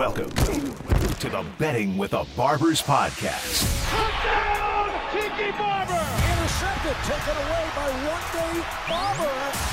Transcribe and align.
Welcome 0.00 0.30
to 0.30 1.28
the 1.28 1.44
Betting 1.58 1.98
with 1.98 2.14
a 2.14 2.24
Barbers 2.34 2.80
podcast. 2.80 3.68
Touchdown, 3.90 4.88
Tiki 5.12 5.50
Barber! 5.58 6.06
Intercepted, 6.32 6.96
taken 7.04 7.36
away 7.36 7.68
by 7.76 7.86
Ronde 8.06 8.64
Barber, 8.88 9.28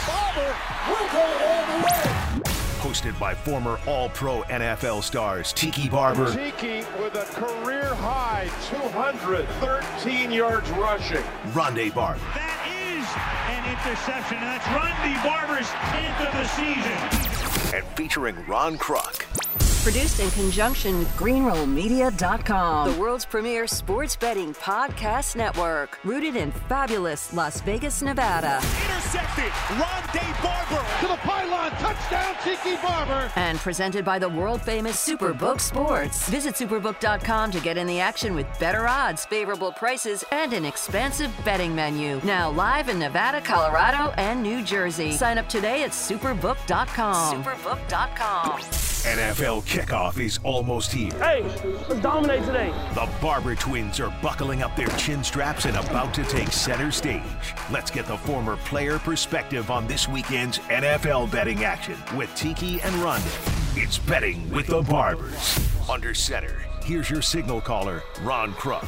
Barber 0.06 0.52
will 0.90 1.08
go 1.14 1.24
all 1.48 1.64
the 1.66 1.86
way. 1.86 2.44
Hosted 2.82 3.18
by 3.18 3.36
former 3.36 3.80
All 3.88 4.10
Pro 4.10 4.42
NFL 4.42 5.02
stars 5.02 5.54
Tiki 5.54 5.88
Barber. 5.88 6.36
Tiki 6.36 6.86
with 7.02 7.16
a 7.16 7.24
career 7.32 7.96
high 7.96 8.50
213 8.70 10.30
yards 10.30 10.70
rushing. 10.72 11.24
Rondé 11.54 11.96
Barber. 11.96 12.20
That 12.34 12.68
is 12.68 13.08
an 13.48 13.64
interception, 13.72 14.40
and 14.40 14.48
that's 14.48 14.68
Ronde 14.76 15.24
Barber's 15.24 15.70
10th 15.70 16.20
of 16.28 16.34
the 16.34 16.48
season. 16.50 17.78
And 17.78 17.86
featuring 17.96 18.36
Ron 18.46 18.78
Kruck. 18.78 19.24
Produced 19.88 20.20
in 20.20 20.30
conjunction 20.32 21.00
with 21.00 21.08
GreenrollMedia.com, 21.16 22.92
the 22.92 23.00
world's 23.00 23.24
premier 23.24 23.66
sports 23.68 24.18
betting 24.18 24.54
podcast 24.54 25.38
network. 25.38 25.98
Rooted 26.04 26.36
in 26.36 26.52
fabulous 26.52 27.32
Las 27.32 27.62
Vegas, 27.62 28.02
Nevada. 28.02 28.58
Intercepted, 28.58 29.50
Ronde 29.80 30.36
Barber 30.44 30.86
to 31.00 31.08
the 31.08 31.16
pylon, 31.16 31.72
touchdown, 31.72 32.36
Tiki 32.44 32.76
Barber. 32.82 33.32
And 33.38 33.58
presented 33.60 34.04
by 34.04 34.20
the 34.20 34.28
world 34.28 34.62
famous 34.62 34.98
Superbook 34.98 35.62
Sports. 35.62 36.28
Visit 36.28 36.56
Superbook.com 36.56 37.52
to 37.52 37.62
get 37.62 37.78
in 37.78 37.88
the 37.88 38.02
action 38.02 38.36
with 38.36 38.46
better 38.60 38.90
odds, 38.90 39.24
favorable 39.24 39.72
prices, 39.72 40.22
and 40.34 40.52
an 40.52 40.66
expansive 40.66 41.32
betting 41.46 41.74
menu. 41.74 42.20
Now 42.26 42.52
live 42.52 42.90
in 42.90 43.00
Nevada, 43.00 43.40
Colorado, 43.40 44.14
and 44.18 44.44
New 44.44 44.66
Jersey. 44.66 45.14
Sign 45.14 45.38
up 45.38 45.48
today 45.48 45.84
at 45.84 45.92
Superbook.com. 45.92 47.42
Superbook.com. 47.42 48.87
NFL 49.06 49.64
kickoff 49.64 50.20
is 50.20 50.40
almost 50.44 50.92
here. 50.92 51.12
Hey, 51.20 51.44
let's 51.88 52.02
dominate 52.02 52.44
today. 52.44 52.74
The 52.94 53.08
Barber 53.22 53.54
twins 53.56 54.00
are 54.00 54.14
buckling 54.22 54.64
up 54.64 54.76
their 54.76 54.88
chin 54.98 55.24
straps 55.24 55.66
and 55.66 55.78
about 55.78 56.14
to 56.16 56.24
take 56.24 56.52
center 56.52 56.92
stage. 56.92 57.22
Let's 57.72 57.92
get 57.92 58.08
the 58.08 58.18
former 58.18 58.58
player 58.58 58.98
perspective 58.98 59.70
on 59.70 59.88
this 59.88 60.08
weekend's 60.10 60.58
NFL 60.60 61.32
betting 61.32 61.64
action 61.64 61.96
with 62.18 62.34
Tiki 62.36 62.82
and 62.82 62.94
Rondé. 62.96 63.82
It's 63.82 64.00
betting 64.00 64.50
with 64.50 64.68
the 64.68 64.82
Barbers. 64.82 65.60
Under 65.90 66.14
center, 66.14 66.66
here's 66.84 67.10
your 67.10 67.22
signal 67.22 67.62
caller, 67.62 68.02
Ron 68.24 68.52
Kruck. 68.54 68.88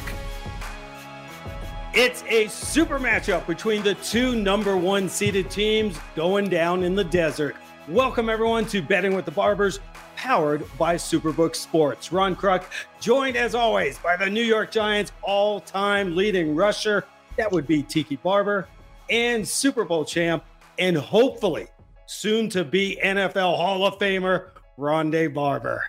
It's 1.94 2.24
a 2.28 2.48
super 2.48 2.98
matchup 2.98 3.46
between 3.46 3.82
the 3.82 3.94
two 3.94 4.34
number 4.36 4.76
one 4.76 5.08
seeded 5.08 5.50
teams 5.50 5.98
going 6.14 6.48
down 6.48 6.82
in 6.82 6.94
the 6.94 7.04
desert. 7.04 7.56
Welcome, 7.88 8.28
everyone, 8.28 8.66
to 8.66 8.82
Betting 8.82 9.16
with 9.16 9.24
the 9.24 9.32
Barbers, 9.32 9.80
powered 10.20 10.66
by 10.76 10.96
Superbook 10.96 11.56
Sports. 11.56 12.12
Ron 12.12 12.36
Kruck, 12.36 12.64
joined 13.00 13.36
as 13.36 13.54
always 13.54 13.96
by 13.96 14.18
the 14.18 14.28
New 14.28 14.42
York 14.42 14.70
Giants 14.70 15.12
all 15.22 15.60
time 15.60 16.14
leading 16.14 16.54
rusher. 16.54 17.06
That 17.38 17.50
would 17.50 17.66
be 17.66 17.82
Tiki 17.82 18.16
Barber 18.16 18.68
and 19.08 19.48
Super 19.48 19.82
Bowl 19.82 20.04
champ, 20.04 20.44
and 20.78 20.94
hopefully 20.94 21.68
soon 22.04 22.50
to 22.50 22.64
be 22.64 22.98
NFL 23.02 23.56
Hall 23.56 23.86
of 23.86 23.98
Famer, 23.98 24.50
Rondé 24.78 25.32
Barber. 25.32 25.82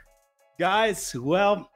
Guys, 0.57 1.13
well, 1.13 1.69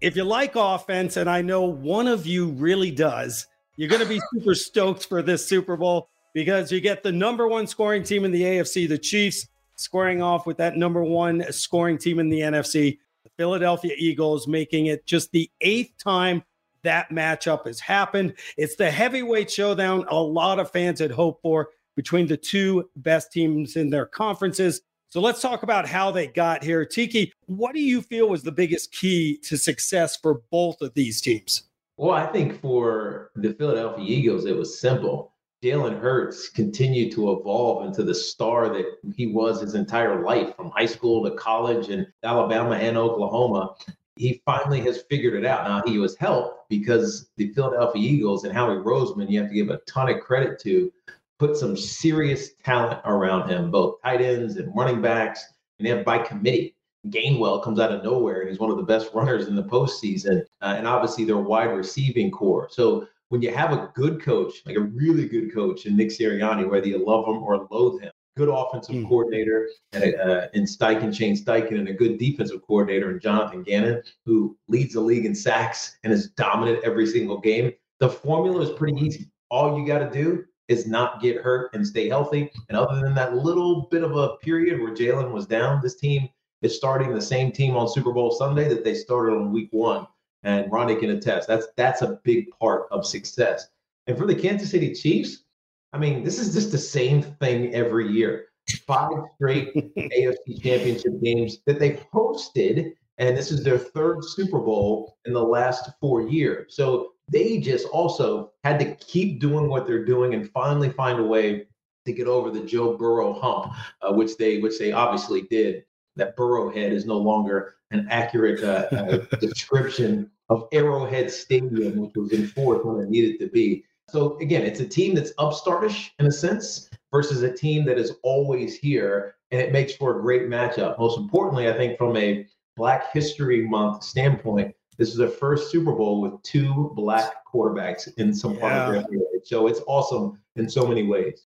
if 0.00 0.14
you 0.14 0.22
like 0.22 0.54
offense, 0.54 1.16
and 1.16 1.28
I 1.28 1.42
know 1.42 1.64
one 1.64 2.06
of 2.06 2.28
you 2.28 2.50
really 2.50 2.92
does, 2.92 3.48
you're 3.76 3.88
going 3.88 4.02
to 4.02 4.08
be 4.08 4.20
super 4.32 4.54
stoked 4.54 5.06
for 5.06 5.20
this 5.20 5.48
Super 5.48 5.76
Bowl 5.76 6.08
because 6.32 6.70
you 6.70 6.80
get 6.80 7.02
the 7.02 7.10
number 7.10 7.48
one 7.48 7.66
scoring 7.66 8.04
team 8.04 8.24
in 8.24 8.30
the 8.30 8.42
AFC, 8.42 8.88
the 8.88 8.98
Chiefs, 8.98 9.48
squaring 9.78 10.20
off 10.22 10.46
with 10.46 10.56
that 10.58 10.76
number 10.76 11.02
one 11.02 11.44
scoring 11.52 11.98
team 11.98 12.18
in 12.18 12.28
the 12.28 12.40
NFC, 12.40 12.98
the 13.24 13.30
Philadelphia 13.36 13.94
Eagles, 13.96 14.46
making 14.46 14.86
it 14.86 15.06
just 15.06 15.30
the 15.32 15.50
eighth 15.60 15.96
time 15.98 16.42
that 16.82 17.10
matchup 17.10 17.66
has 17.66 17.80
happened. 17.80 18.34
It's 18.56 18.76
the 18.76 18.90
heavyweight 18.90 19.50
showdown 19.50 20.04
a 20.08 20.16
lot 20.16 20.58
of 20.58 20.70
fans 20.70 21.00
had 21.00 21.10
hoped 21.10 21.42
for 21.42 21.70
between 21.96 22.26
the 22.26 22.36
two 22.36 22.88
best 22.96 23.32
teams 23.32 23.76
in 23.76 23.90
their 23.90 24.06
conferences. 24.06 24.82
So 25.10 25.20
let's 25.20 25.40
talk 25.40 25.62
about 25.62 25.88
how 25.88 26.10
they 26.10 26.26
got 26.26 26.62
here. 26.62 26.84
Tiki, 26.84 27.32
what 27.46 27.74
do 27.74 27.80
you 27.80 28.02
feel 28.02 28.28
was 28.28 28.42
the 28.42 28.52
biggest 28.52 28.92
key 28.92 29.38
to 29.44 29.56
success 29.56 30.16
for 30.16 30.42
both 30.50 30.80
of 30.82 30.92
these 30.94 31.20
teams? 31.20 31.62
Well, 31.96 32.12
I 32.12 32.26
think 32.26 32.60
for 32.60 33.30
the 33.34 33.54
Philadelphia 33.54 34.04
Eagles, 34.04 34.44
it 34.44 34.56
was 34.56 34.78
simple. 34.78 35.32
Jalen 35.62 36.00
Hurts 36.00 36.48
continued 36.48 37.12
to 37.12 37.32
evolve 37.32 37.84
into 37.84 38.04
the 38.04 38.14
star 38.14 38.68
that 38.68 38.98
he 39.16 39.26
was 39.26 39.60
his 39.60 39.74
entire 39.74 40.22
life 40.22 40.54
from 40.54 40.70
high 40.70 40.86
school 40.86 41.24
to 41.24 41.36
college 41.36 41.88
and 41.88 42.06
Alabama 42.22 42.76
and 42.76 42.96
Oklahoma. 42.96 43.74
He 44.16 44.40
finally 44.44 44.80
has 44.82 45.02
figured 45.10 45.34
it 45.34 45.44
out. 45.44 45.64
Now, 45.64 45.82
he 45.90 45.98
was 45.98 46.16
helped 46.16 46.68
because 46.68 47.30
the 47.36 47.52
Philadelphia 47.54 48.02
Eagles 48.02 48.44
and 48.44 48.52
Howie 48.52 48.76
Roseman, 48.76 49.30
you 49.30 49.40
have 49.40 49.48
to 49.48 49.54
give 49.54 49.70
a 49.70 49.78
ton 49.78 50.08
of 50.08 50.20
credit 50.20 50.60
to, 50.60 50.92
put 51.38 51.56
some 51.56 51.76
serious 51.76 52.54
talent 52.64 53.00
around 53.04 53.48
him, 53.48 53.70
both 53.70 54.02
tight 54.02 54.20
ends 54.20 54.56
and 54.56 54.74
running 54.74 55.00
backs, 55.00 55.44
and 55.78 55.86
they 55.86 55.90
have 55.90 56.04
by 56.04 56.18
committee. 56.18 56.74
Gainwell 57.10 57.62
comes 57.62 57.78
out 57.78 57.92
of 57.92 58.02
nowhere 58.02 58.40
and 58.40 58.50
he's 58.50 58.58
one 58.58 58.70
of 58.70 58.76
the 58.76 58.82
best 58.82 59.14
runners 59.14 59.46
in 59.46 59.54
the 59.54 59.62
postseason, 59.62 60.42
uh, 60.60 60.74
and 60.76 60.86
obviously 60.86 61.24
their 61.24 61.38
wide 61.38 61.70
receiving 61.70 62.30
core. 62.30 62.68
So 62.70 63.06
when 63.28 63.42
you 63.42 63.52
have 63.52 63.72
a 63.72 63.90
good 63.94 64.22
coach, 64.22 64.54
like 64.66 64.76
a 64.76 64.80
really 64.80 65.28
good 65.28 65.52
coach 65.52 65.86
in 65.86 65.96
Nick 65.96 66.08
Sirianni, 66.08 66.68
whether 66.68 66.86
you 66.86 67.04
love 67.04 67.26
him 67.26 67.42
or 67.42 67.66
loathe 67.70 68.00
him, 68.00 68.12
good 68.36 68.48
offensive 68.48 68.94
mm. 68.94 69.08
coordinator 69.08 69.68
and 69.92 70.14
uh, 70.14 70.46
in 70.54 70.64
Steichen, 70.64 71.14
Shane 71.14 71.36
Steichen, 71.36 71.78
and 71.78 71.88
a 71.88 71.92
good 71.92 72.18
defensive 72.18 72.62
coordinator 72.66 73.10
in 73.10 73.20
Jonathan 73.20 73.62
Gannon, 73.62 74.02
who 74.24 74.56
leads 74.68 74.94
the 74.94 75.00
league 75.00 75.26
in 75.26 75.34
sacks 75.34 75.98
and 76.04 76.12
is 76.12 76.30
dominant 76.30 76.84
every 76.84 77.06
single 77.06 77.40
game. 77.40 77.72
The 78.00 78.08
formula 78.08 78.62
is 78.62 78.70
pretty 78.70 78.98
easy. 79.04 79.26
All 79.50 79.78
you 79.78 79.86
got 79.86 79.98
to 79.98 80.10
do 80.10 80.44
is 80.68 80.86
not 80.86 81.20
get 81.20 81.38
hurt 81.42 81.74
and 81.74 81.86
stay 81.86 82.08
healthy. 82.08 82.50
And 82.68 82.78
other 82.78 83.00
than 83.00 83.14
that 83.14 83.34
little 83.34 83.88
bit 83.90 84.04
of 84.04 84.16
a 84.16 84.36
period 84.36 84.80
where 84.80 84.94
Jalen 84.94 85.32
was 85.32 85.46
down, 85.46 85.80
this 85.82 85.96
team 85.96 86.28
is 86.62 86.76
starting 86.76 87.14
the 87.14 87.20
same 87.20 87.50
team 87.50 87.76
on 87.76 87.88
Super 87.88 88.12
Bowl 88.12 88.30
Sunday 88.30 88.68
that 88.68 88.84
they 88.84 88.94
started 88.94 89.32
on 89.32 89.52
week 89.52 89.68
one. 89.72 90.06
And 90.44 90.70
Ronnie 90.70 90.96
can 90.96 91.10
attest. 91.10 91.48
That's 91.48 91.66
that's 91.76 92.02
a 92.02 92.20
big 92.22 92.46
part 92.60 92.86
of 92.90 93.06
success. 93.06 93.68
And 94.06 94.16
for 94.16 94.26
the 94.26 94.34
Kansas 94.34 94.70
City 94.70 94.94
Chiefs, 94.94 95.44
I 95.92 95.98
mean, 95.98 96.22
this 96.22 96.38
is 96.38 96.54
just 96.54 96.70
the 96.70 96.78
same 96.78 97.22
thing 97.22 97.74
every 97.74 98.08
year. 98.08 98.46
Five 98.86 99.10
straight 99.36 99.74
AFC 99.96 100.62
championship 100.62 101.20
games 101.22 101.58
that 101.66 101.78
they've 101.78 102.04
hosted, 102.12 102.92
and 103.16 103.36
this 103.36 103.50
is 103.50 103.64
their 103.64 103.78
third 103.78 104.22
Super 104.22 104.58
Bowl 104.58 105.16
in 105.24 105.32
the 105.32 105.42
last 105.42 105.90
four 106.00 106.22
years. 106.22 106.76
So 106.76 107.12
they 107.30 107.58
just 107.58 107.86
also 107.88 108.52
had 108.64 108.78
to 108.80 108.94
keep 108.96 109.40
doing 109.40 109.68
what 109.68 109.86
they're 109.86 110.04
doing 110.04 110.34
and 110.34 110.50
finally 110.50 110.90
find 110.90 111.18
a 111.18 111.24
way 111.24 111.66
to 112.06 112.12
get 112.12 112.26
over 112.26 112.50
the 112.50 112.64
Joe 112.64 112.96
Burrow 112.96 113.32
hump, 113.32 113.74
uh, 114.02 114.12
which 114.12 114.36
they 114.36 114.58
which 114.58 114.78
they 114.78 114.92
obviously 114.92 115.42
did. 115.42 115.84
That 116.16 116.34
Burrow 116.34 116.70
head 116.70 116.92
is 116.92 117.06
no 117.06 117.16
longer 117.16 117.76
an 117.90 118.06
accurate 118.10 118.62
uh, 118.62 118.88
uh, 118.94 119.36
description 119.40 120.30
of 120.48 120.68
Arrowhead 120.72 121.30
Stadium, 121.30 121.98
which 121.98 122.12
was 122.14 122.32
in 122.32 122.46
fourth 122.46 122.84
when 122.84 123.00
it 123.00 123.10
needed 123.10 123.38
to 123.40 123.48
be. 123.48 123.84
So 124.08 124.38
again, 124.38 124.62
it's 124.62 124.80
a 124.80 124.88
team 124.88 125.14
that's 125.14 125.32
upstartish 125.34 126.10
in 126.18 126.26
a 126.26 126.32
sense 126.32 126.88
versus 127.12 127.42
a 127.42 127.52
team 127.52 127.84
that 127.86 127.98
is 127.98 128.12
always 128.22 128.76
here, 128.78 129.34
and 129.50 129.60
it 129.60 129.72
makes 129.72 129.94
for 129.94 130.18
a 130.18 130.22
great 130.22 130.42
matchup. 130.42 130.98
Most 130.98 131.18
importantly, 131.18 131.68
I 131.68 131.76
think 131.76 131.98
from 131.98 132.16
a 132.16 132.46
Black 132.76 133.12
History 133.12 133.66
Month 133.66 134.02
standpoint, 134.02 134.74
this 134.96 135.10
is 135.10 135.16
the 135.16 135.28
first 135.28 135.70
Super 135.70 135.92
Bowl 135.92 136.20
with 136.20 136.42
two 136.42 136.92
black 136.94 137.44
quarterbacks 137.46 138.08
in 138.18 138.34
some 138.34 138.56
part 138.56 138.72
of 138.72 138.92
their 138.92 139.02
career. 139.04 139.20
So 139.44 139.66
it's 139.66 139.80
awesome 139.86 140.38
in 140.56 140.68
so 140.68 140.86
many 140.86 141.04
ways. 141.04 141.46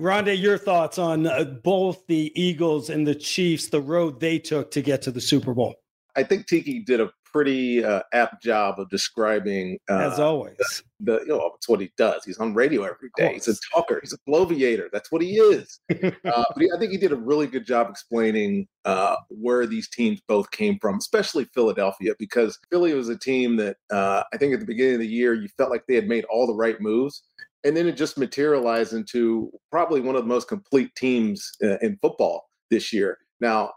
Rondé, 0.00 0.40
your 0.40 0.56
thoughts 0.56 0.98
on 0.98 1.26
uh, 1.26 1.44
both 1.44 2.06
the 2.06 2.32
Eagles 2.34 2.88
and 2.88 3.06
the 3.06 3.14
Chiefs, 3.14 3.68
the 3.68 3.82
road 3.82 4.18
they 4.18 4.38
took 4.38 4.70
to 4.70 4.80
get 4.80 5.02
to 5.02 5.10
the 5.10 5.20
Super 5.20 5.52
Bowl? 5.52 5.74
I 6.16 6.22
think 6.22 6.46
Tiki 6.46 6.80
did 6.80 7.00
a 7.00 7.10
pretty 7.32 7.84
uh, 7.84 8.00
apt 8.12 8.42
job 8.42 8.80
of 8.80 8.88
describing, 8.88 9.78
uh, 9.88 10.10
as 10.10 10.18
always, 10.18 10.56
the, 11.00 11.12
the, 11.12 11.20
you 11.20 11.26
know 11.28 11.52
it's 11.54 11.68
what 11.68 11.80
he 11.80 11.92
does. 11.98 12.24
He's 12.24 12.38
on 12.38 12.54
radio 12.54 12.82
every 12.82 13.10
day. 13.16 13.34
He's 13.34 13.46
a 13.46 13.54
talker. 13.72 14.00
He's 14.02 14.14
a 14.14 14.18
bloviator. 14.28 14.88
That's 14.90 15.12
what 15.12 15.22
he 15.22 15.34
is. 15.34 15.80
uh, 15.90 16.10
but 16.24 16.58
he, 16.58 16.70
I 16.74 16.78
think 16.78 16.92
he 16.92 16.98
did 16.98 17.12
a 17.12 17.16
really 17.16 17.46
good 17.46 17.66
job 17.66 17.88
explaining 17.90 18.66
uh, 18.86 19.16
where 19.28 19.66
these 19.66 19.88
teams 19.88 20.20
both 20.26 20.50
came 20.50 20.78
from, 20.80 20.96
especially 20.96 21.44
Philadelphia, 21.54 22.14
because 22.18 22.58
Philly 22.70 22.94
was 22.94 23.10
a 23.10 23.18
team 23.18 23.56
that 23.56 23.76
uh, 23.90 24.22
I 24.32 24.38
think 24.38 24.54
at 24.54 24.60
the 24.60 24.66
beginning 24.66 24.94
of 24.94 25.00
the 25.00 25.06
year 25.06 25.34
you 25.34 25.48
felt 25.58 25.70
like 25.70 25.84
they 25.86 25.94
had 25.94 26.08
made 26.08 26.24
all 26.24 26.46
the 26.46 26.54
right 26.54 26.80
moves. 26.80 27.22
And 27.64 27.76
then 27.76 27.86
it 27.86 27.96
just 27.96 28.16
materialized 28.16 28.92
into 28.92 29.50
probably 29.70 30.00
one 30.00 30.16
of 30.16 30.22
the 30.22 30.28
most 30.28 30.48
complete 30.48 30.94
teams 30.96 31.50
uh, 31.62 31.78
in 31.78 31.98
football 32.00 32.48
this 32.70 32.92
year. 32.92 33.18
Now, 33.40 33.72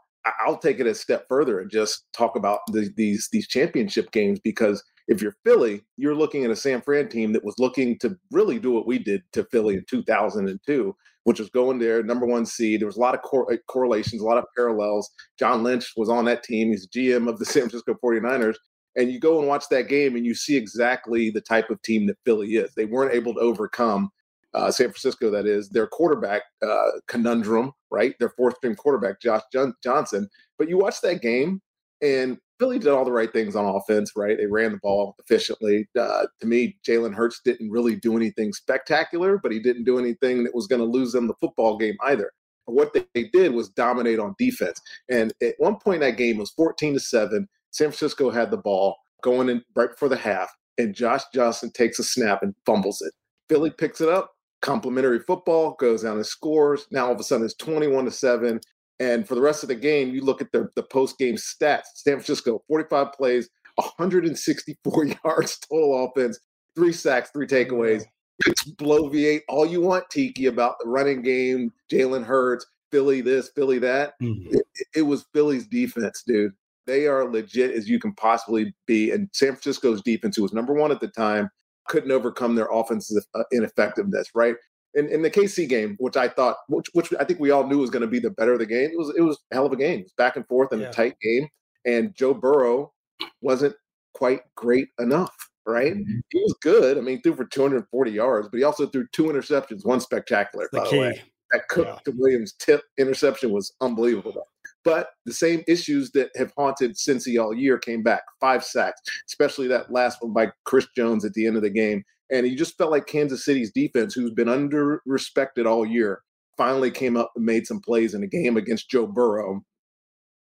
I'll 0.45 0.57
take 0.57 0.79
it 0.79 0.87
a 0.87 0.95
step 0.95 1.25
further 1.27 1.59
and 1.59 1.69
just 1.69 2.05
talk 2.13 2.35
about 2.35 2.59
the, 2.67 2.89
these 2.95 3.27
these 3.31 3.47
championship 3.47 4.11
games 4.11 4.39
because 4.39 4.81
if 5.07 5.21
you're 5.21 5.35
Philly, 5.45 5.81
you're 5.97 6.15
looking 6.15 6.45
at 6.45 6.51
a 6.51 6.55
San 6.55 6.81
Fran 6.81 7.09
team 7.09 7.33
that 7.33 7.43
was 7.43 7.55
looking 7.59 7.99
to 7.99 8.17
really 8.31 8.57
do 8.57 8.71
what 8.71 8.87
we 8.87 8.99
did 8.99 9.21
to 9.33 9.43
Philly 9.51 9.75
in 9.75 9.85
2002, 9.89 10.95
which 11.25 11.39
was 11.39 11.49
going 11.49 11.79
there, 11.79 12.01
number 12.03 12.25
one 12.25 12.45
seed. 12.45 12.79
There 12.79 12.87
was 12.87 12.95
a 12.95 13.01
lot 13.01 13.15
of 13.15 13.21
cor- 13.21 13.51
uh, 13.51 13.57
correlations, 13.67 14.21
a 14.21 14.25
lot 14.25 14.37
of 14.37 14.45
parallels. 14.55 15.09
John 15.37 15.63
Lynch 15.63 15.91
was 15.97 16.09
on 16.09 16.25
that 16.25 16.43
team. 16.43 16.69
He's 16.69 16.87
GM 16.87 17.27
of 17.27 17.37
the 17.37 17.45
San 17.45 17.63
Francisco 17.63 17.97
49ers. 18.03 18.55
And 18.95 19.11
you 19.11 19.19
go 19.19 19.39
and 19.39 19.47
watch 19.47 19.65
that 19.69 19.87
game 19.87 20.15
and 20.15 20.25
you 20.25 20.35
see 20.35 20.55
exactly 20.55 21.29
the 21.29 21.41
type 21.41 21.69
of 21.69 21.81
team 21.81 22.05
that 22.07 22.17
Philly 22.25 22.55
is. 22.55 22.73
They 22.75 22.85
weren't 22.85 23.13
able 23.13 23.33
to 23.33 23.39
overcome 23.39 24.09
uh, 24.53 24.69
San 24.69 24.87
Francisco, 24.87 25.31
that 25.31 25.47
is, 25.47 25.69
their 25.69 25.87
quarterback 25.87 26.43
uh, 26.61 26.91
conundrum, 27.07 27.71
right? 27.89 28.13
Their 28.19 28.29
fourth 28.29 28.57
string 28.57 28.75
quarterback, 28.75 29.19
Josh 29.19 29.41
Johnson. 29.83 30.29
But 30.59 30.69
you 30.69 30.77
watch 30.77 31.01
that 31.01 31.21
game 31.21 31.59
and 32.03 32.37
Philly 32.59 32.79
did 32.79 32.89
all 32.89 33.05
the 33.05 33.11
right 33.11 33.31
things 33.33 33.55
on 33.55 33.65
offense, 33.65 34.11
right? 34.15 34.37
They 34.37 34.45
ran 34.45 34.71
the 34.71 34.77
ball 34.77 35.15
efficiently. 35.19 35.87
Uh, 35.99 36.27
to 36.39 36.47
me, 36.47 36.77
Jalen 36.87 37.15
Hurts 37.15 37.41
didn't 37.43 37.71
really 37.71 37.95
do 37.95 38.15
anything 38.15 38.53
spectacular, 38.53 39.37
but 39.37 39.51
he 39.51 39.59
didn't 39.59 39.85
do 39.85 39.97
anything 39.97 40.43
that 40.43 40.53
was 40.53 40.67
going 40.67 40.81
to 40.81 40.87
lose 40.87 41.11
them 41.11 41.27
the 41.27 41.33
football 41.39 41.77
game 41.77 41.95
either. 42.03 42.31
What 42.65 42.93
they 42.93 43.23
did 43.33 43.53
was 43.53 43.69
dominate 43.69 44.19
on 44.19 44.35
defense. 44.37 44.79
And 45.09 45.33
at 45.41 45.55
one 45.57 45.77
point 45.77 46.01
that 46.01 46.17
game, 46.17 46.37
was 46.37 46.51
14 46.51 46.93
to 46.93 46.99
7. 46.99 47.47
San 47.73 47.87
Francisco 47.87 48.29
had 48.29 48.51
the 48.51 48.57
ball 48.57 48.95
going 49.21 49.49
in 49.49 49.63
right 49.75 49.89
before 49.89 50.09
the 50.09 50.15
half, 50.15 50.51
and 50.77 50.93
Josh 50.93 51.23
Johnson 51.33 51.71
takes 51.71 51.99
a 51.99 52.03
snap 52.03 52.43
and 52.43 52.55
fumbles 52.65 53.01
it. 53.01 53.13
Philly 53.49 53.71
picks 53.71 53.99
it 53.99 54.09
up, 54.09 54.31
complimentary 54.61 55.19
football, 55.19 55.75
goes 55.79 56.03
down 56.03 56.15
and 56.15 56.25
scores. 56.25 56.85
Now 56.91 57.07
all 57.07 57.13
of 57.13 57.19
a 57.19 57.23
sudden 57.23 57.45
it's 57.45 57.55
21 57.55 58.05
to 58.05 58.11
7. 58.11 58.59
And 58.99 59.27
for 59.27 59.35
the 59.35 59.41
rest 59.41 59.63
of 59.63 59.69
the 59.69 59.75
game, 59.75 60.13
you 60.13 60.23
look 60.23 60.39
at 60.39 60.51
the, 60.51 60.69
the 60.75 60.83
post 60.83 61.17
game 61.17 61.35
stats 61.35 61.85
San 61.95 62.13
Francisco, 62.13 62.63
45 62.67 63.11
plays, 63.11 63.49
164 63.75 65.05
yards 65.25 65.59
total 65.59 66.05
offense, 66.05 66.39
three 66.75 66.93
sacks, 66.93 67.31
three 67.31 67.47
takeaways. 67.47 68.03
It's 68.45 68.71
bloviate 68.71 69.41
all 69.49 69.65
you 69.65 69.81
want, 69.81 70.09
Tiki, 70.09 70.45
about 70.45 70.75
the 70.79 70.89
running 70.89 71.21
game, 71.21 71.71
Jalen 71.91 72.23
Hurts, 72.23 72.65
Philly 72.91 73.21
this, 73.21 73.49
Philly 73.55 73.79
that. 73.79 74.13
Mm-hmm. 74.21 74.55
It, 74.55 74.87
it 74.95 75.01
was 75.01 75.25
Philly's 75.33 75.67
defense, 75.67 76.23
dude. 76.25 76.53
They 76.85 77.07
are 77.07 77.29
legit 77.29 77.71
as 77.71 77.87
you 77.87 77.99
can 77.99 78.13
possibly 78.13 78.73
be. 78.85 79.11
And 79.11 79.29
San 79.33 79.49
Francisco's 79.49 80.01
defense, 80.01 80.35
who 80.35 80.43
was 80.43 80.53
number 80.53 80.73
one 80.73 80.91
at 80.91 80.99
the 80.99 81.07
time, 81.07 81.49
couldn't 81.87 82.11
overcome 82.11 82.55
their 82.55 82.67
offensive 82.71 83.23
uh, 83.35 83.43
ineffectiveness, 83.51 84.29
right? 84.35 84.55
in, 84.95 85.09
in 85.09 85.21
the 85.21 85.31
KC 85.31 85.67
game, 85.67 85.95
which 85.99 86.17
I 86.17 86.27
thought, 86.27 86.57
which, 86.67 86.87
which 86.93 87.13
I 87.19 87.23
think 87.23 87.39
we 87.39 87.51
all 87.51 87.65
knew 87.65 87.79
was 87.79 87.89
going 87.89 88.01
to 88.01 88.07
be 88.07 88.19
the 88.19 88.29
better 88.29 88.53
of 88.53 88.59
the 88.59 88.65
game. 88.65 88.91
It 88.91 88.97
was 88.97 89.13
it 89.17 89.21
was 89.21 89.39
a 89.51 89.55
hell 89.55 89.65
of 89.65 89.71
a 89.71 89.77
game. 89.77 89.99
It 89.99 90.05
was 90.05 90.13
back 90.17 90.35
and 90.35 90.47
forth 90.47 90.71
and 90.71 90.81
yeah. 90.81 90.89
a 90.89 90.93
tight 90.93 91.15
game. 91.21 91.47
And 91.85 92.15
Joe 92.15 92.33
Burrow 92.33 92.93
wasn't 93.41 93.75
quite 94.13 94.41
great 94.55 94.89
enough, 94.99 95.35
right? 95.65 95.93
Mm-hmm. 95.93 96.19
He 96.29 96.39
was 96.39 96.55
good. 96.61 96.97
I 96.97 97.01
mean, 97.01 97.21
threw 97.21 97.35
for 97.35 97.45
240 97.45 98.11
yards, 98.11 98.47
but 98.49 98.57
he 98.57 98.63
also 98.63 98.87
threw 98.87 99.05
two 99.11 99.25
interceptions, 99.25 99.85
one 99.85 99.99
spectacular, 99.99 100.69
by 100.71 100.89
the 100.89 100.99
way. 100.99 101.21
That 101.51 101.67
Cook 101.69 101.87
yeah. 101.87 101.99
to 102.05 102.17
Williams 102.17 102.53
tip 102.53 102.81
interception 102.97 103.51
was 103.51 103.73
unbelievable. 103.81 104.47
But 104.83 105.09
the 105.25 105.33
same 105.33 105.63
issues 105.67 106.11
that 106.11 106.29
have 106.35 106.51
haunted 106.57 106.95
Cincy 106.95 107.41
all 107.41 107.53
year 107.53 107.77
came 107.77 108.03
back. 108.03 108.23
Five 108.39 108.63
sacks, 108.63 109.01
especially 109.27 109.67
that 109.67 109.91
last 109.91 110.21
one 110.21 110.33
by 110.33 110.51
Chris 110.65 110.87
Jones 110.95 111.23
at 111.23 111.33
the 111.33 111.47
end 111.47 111.55
of 111.55 111.61
the 111.61 111.69
game. 111.69 112.03
And 112.29 112.47
you 112.47 112.57
just 112.57 112.77
felt 112.77 112.91
like 112.91 113.05
Kansas 113.05 113.45
City's 113.45 113.71
defense, 113.71 114.13
who's 114.13 114.31
been 114.31 114.49
under 114.49 115.01
respected 115.05 115.65
all 115.65 115.85
year, 115.85 116.21
finally 116.57 116.91
came 116.91 117.15
up 117.15 117.31
and 117.35 117.45
made 117.45 117.67
some 117.67 117.79
plays 117.79 118.13
in 118.13 118.23
a 118.23 118.27
game 118.27 118.57
against 118.57 118.89
Joe 118.89 119.07
Burrow. 119.07 119.63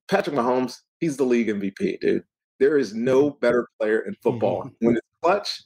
Patrick 0.10 0.36
Mahomes, 0.36 0.78
he's 1.00 1.18
the 1.18 1.24
league 1.24 1.48
MVP, 1.48 2.00
dude. 2.00 2.24
There 2.60 2.78
is 2.78 2.94
no 2.94 3.30
better 3.30 3.68
player 3.80 4.00
in 4.00 4.16
football. 4.22 4.64
Mm-hmm. 4.64 4.86
When 4.86 4.98
it's 4.98 5.08
clutch 5.24 5.62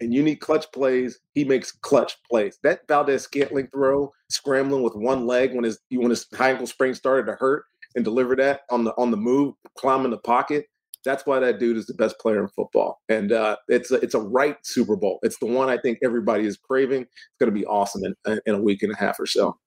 and 0.00 0.12
you 0.12 0.22
need 0.22 0.36
clutch 0.36 0.70
plays, 0.72 1.20
he 1.34 1.44
makes 1.44 1.70
clutch 1.70 2.16
plays. 2.28 2.58
That 2.62 2.80
Valdes-Scantling 2.88 3.68
throw, 3.68 4.12
scrambling 4.28 4.82
with 4.82 4.94
one 4.96 5.26
leg 5.26 5.54
when 5.54 5.64
his 5.64 5.78
when 5.90 6.10
his 6.10 6.26
high 6.34 6.50
ankle 6.50 6.66
sprain 6.66 6.94
started 6.94 7.30
to 7.30 7.36
hurt, 7.38 7.64
and 7.94 8.04
deliver 8.04 8.36
that 8.36 8.62
on 8.70 8.84
the 8.84 8.92
on 8.96 9.10
the 9.10 9.16
move, 9.16 9.54
climbing 9.76 10.10
the 10.10 10.18
pocket. 10.18 10.66
That's 11.04 11.26
why 11.26 11.40
that 11.40 11.58
dude 11.58 11.76
is 11.76 11.86
the 11.86 11.94
best 11.94 12.18
player 12.20 12.40
in 12.40 12.48
football, 12.48 13.00
and 13.08 13.32
uh, 13.32 13.56
it's 13.68 13.90
a, 13.90 13.96
it's 13.96 14.14
a 14.14 14.20
right 14.20 14.56
Super 14.62 14.94
Bowl. 14.94 15.18
It's 15.22 15.38
the 15.38 15.46
one 15.46 15.68
I 15.68 15.76
think 15.76 15.98
everybody 16.02 16.46
is 16.46 16.56
craving. 16.56 17.02
It's 17.02 17.38
going 17.40 17.52
to 17.52 17.58
be 17.58 17.66
awesome 17.66 18.02
in, 18.04 18.40
in 18.46 18.54
a 18.54 18.60
week 18.60 18.82
and 18.82 18.92
a 18.92 18.96
half 18.96 19.18
or 19.18 19.26
so. 19.26 19.58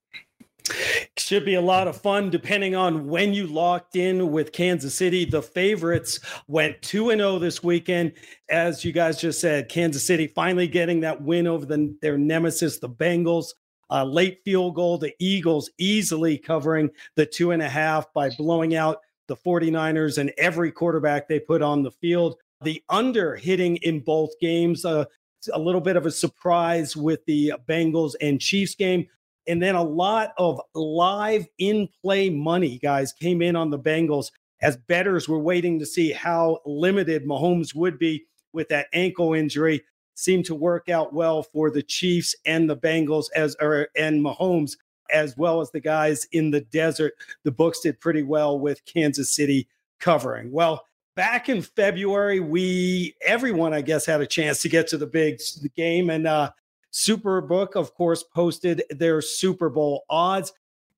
Should 1.17 1.45
be 1.45 1.55
a 1.55 1.61
lot 1.61 1.87
of 1.87 1.95
fun 1.95 2.29
depending 2.29 2.75
on 2.75 3.07
when 3.07 3.33
you 3.33 3.47
locked 3.47 3.95
in 3.95 4.31
with 4.31 4.51
Kansas 4.51 4.95
City. 4.95 5.23
The 5.25 5.41
favorites 5.41 6.19
went 6.47 6.81
2 6.81 7.11
and 7.11 7.19
0 7.19 7.39
this 7.39 7.63
weekend. 7.63 8.13
As 8.49 8.83
you 8.83 8.91
guys 8.91 9.19
just 9.19 9.39
said, 9.39 9.69
Kansas 9.69 10.05
City 10.05 10.27
finally 10.27 10.67
getting 10.67 11.01
that 11.01 11.21
win 11.21 11.47
over 11.47 11.65
the, 11.65 11.95
their 12.01 12.17
nemesis, 12.17 12.79
the 12.79 12.89
Bengals. 12.89 13.47
Uh, 13.89 14.03
late 14.03 14.41
field 14.43 14.75
goal, 14.75 14.97
the 14.97 15.13
Eagles 15.19 15.69
easily 15.77 16.37
covering 16.37 16.89
the 17.15 17.25
two 17.25 17.51
and 17.51 17.61
a 17.61 17.69
half 17.69 18.11
by 18.13 18.29
blowing 18.31 18.75
out 18.75 18.99
the 19.27 19.35
49ers 19.35 20.17
and 20.17 20.31
every 20.37 20.71
quarterback 20.71 21.27
they 21.27 21.39
put 21.39 21.61
on 21.61 21.83
the 21.83 21.91
field. 21.91 22.37
The 22.61 22.83
under 22.89 23.35
hitting 23.35 23.77
in 23.77 23.99
both 23.99 24.31
games, 24.39 24.85
uh, 24.85 25.05
a 25.53 25.59
little 25.59 25.81
bit 25.81 25.95
of 25.95 26.05
a 26.05 26.11
surprise 26.11 26.95
with 26.95 27.23
the 27.25 27.53
Bengals 27.67 28.13
and 28.21 28.41
Chiefs 28.41 28.75
game. 28.75 29.07
And 29.47 29.61
then 29.61 29.75
a 29.75 29.83
lot 29.83 30.33
of 30.37 30.59
live 30.73 31.47
in 31.59 31.87
play 32.01 32.29
money, 32.29 32.79
guys, 32.79 33.13
came 33.13 33.41
in 33.41 33.55
on 33.55 33.69
the 33.69 33.79
Bengals 33.79 34.31
as 34.61 34.77
betters 34.77 35.29
were 35.29 35.39
waiting 35.39 35.77
to 35.79 35.85
see 35.85 36.11
how 36.11 36.59
limited 36.65 37.25
Mahomes 37.25 37.75
would 37.75 37.99
be 37.99 38.25
with 38.53 38.69
that 38.69 38.87
ankle 38.93 39.33
injury. 39.33 39.83
Seemed 40.15 40.45
to 40.45 40.55
work 40.55 40.89
out 40.89 41.13
well 41.13 41.43
for 41.43 41.69
the 41.69 41.83
Chiefs 41.83 42.35
and 42.45 42.69
the 42.69 42.77
Bengals 42.77 43.25
as 43.35 43.55
or, 43.61 43.89
and 43.97 44.23
Mahomes 44.23 44.77
as 45.11 45.37
well 45.37 45.61
as 45.61 45.71
the 45.71 45.79
guys 45.79 46.25
in 46.31 46.51
the 46.51 46.61
desert. 46.61 47.13
The 47.43 47.51
books 47.51 47.81
did 47.81 47.99
pretty 47.99 48.23
well 48.23 48.57
with 48.59 48.83
Kansas 48.85 49.29
City 49.35 49.67
covering. 49.99 50.51
Well, 50.51 50.85
back 51.15 51.49
in 51.49 51.61
February, 51.61 52.39
we 52.39 53.15
everyone 53.25 53.73
I 53.73 53.81
guess 53.81 54.05
had 54.05 54.21
a 54.21 54.27
chance 54.27 54.61
to 54.61 54.69
get 54.69 54.87
to 54.87 54.97
the 54.97 55.07
big 55.07 55.39
game, 55.75 56.09
and 56.09 56.27
uh, 56.27 56.51
Superbook, 56.93 57.75
of 57.75 57.93
course, 57.93 58.23
posted 58.23 58.83
their 58.89 59.21
Super 59.21 59.69
Bowl 59.69 60.05
odds. 60.09 60.53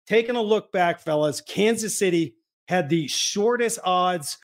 Taking 0.05 0.35
a 0.35 0.41
look 0.41 0.71
back, 0.71 0.99
fellas, 0.99 1.41
Kansas 1.41 1.97
City 1.97 2.35
had 2.67 2.89
the 2.89 3.07
shortest 3.07 3.79
odds 3.83 4.37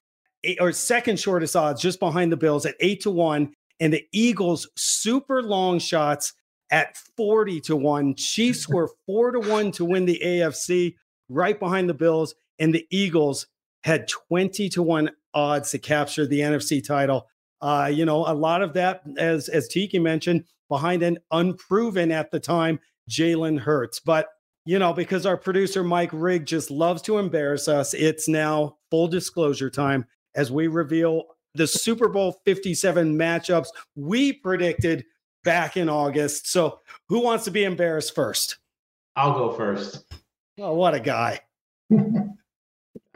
or 0.60 0.72
second 0.72 1.20
shortest 1.20 1.56
odds 1.56 1.82
just 1.82 2.00
behind 2.00 2.32
the 2.32 2.38
Bills 2.38 2.66
at 2.66 2.76
eight 2.80 3.02
to 3.02 3.12
one, 3.12 3.54
and 3.80 3.94
the 3.94 4.06
Eagles 4.12 4.70
super 4.76 5.42
long 5.42 5.80
shots 5.80 6.34
at 6.72 6.98
40 7.18 7.62
to 7.62 7.76
1. 7.76 8.16
Chiefs 8.16 8.68
were 8.70 8.90
4 9.06 9.32
to 9.32 9.40
1 9.40 9.72
to 9.74 9.86
win 9.86 10.06
the 10.06 10.22
AFC, 10.24 10.96
right 11.30 11.60
behind 11.60 11.90
the 11.90 11.94
Bills, 11.94 12.36
and 12.60 12.74
the 12.74 12.86
Eagles 12.92 13.48
had 13.84 14.08
20 14.08 14.70
to 14.70 14.84
1 14.84 15.12
odds 15.34 15.72
to 15.72 15.80
capture 15.80 16.26
the 16.26 16.40
NFC 16.40 16.86
title. 16.86 17.28
Uh, 17.62 17.90
you 17.92 18.06
know, 18.06 18.26
a 18.28 18.34
lot 18.34 18.62
of 18.62 18.74
that, 18.74 19.02
as 19.18 19.48
as 19.48 19.68
Tiki 19.68 19.98
mentioned, 19.98 20.44
behind 20.70 21.02
an 21.02 21.18
unproven 21.32 22.12
at 22.12 22.30
the 22.32 22.40
time 22.40 22.80
Jalen 23.10 23.60
Hurts. 23.60 24.00
But 24.00 24.28
you 24.66 24.80
know, 24.80 24.94
because 24.94 25.26
our 25.26 25.38
producer 25.38 25.84
Mike 25.84 26.12
Rigg 26.14 26.46
just 26.46 26.72
loves 26.72 27.02
to 27.04 27.18
embarrass 27.18 27.68
us, 27.68 27.94
it's 27.94 28.28
now 28.28 28.78
full 28.90 29.08
disclosure 29.08 29.70
time 29.70 30.06
as 30.36 30.52
we 30.52 30.68
reveal 30.68 31.24
the 31.56 31.68
Super 31.68 32.08
Bowl 32.08 32.42
57 32.46 33.16
matchups 33.16 33.68
we 33.96 34.34
predicted 34.34 35.06
back 35.44 35.78
in 35.78 35.90
August. 35.90 36.52
So, 36.52 36.80
who 37.10 37.20
wants 37.20 37.46
to 37.46 37.52
be 37.52 37.64
embarrassed 37.64 38.16
first? 38.16 38.58
I'll 39.16 39.34
go 39.34 39.52
first. 39.52 40.06
Oh, 40.60 40.74
what 40.74 40.94
a 40.94 41.00
guy. 41.00 41.40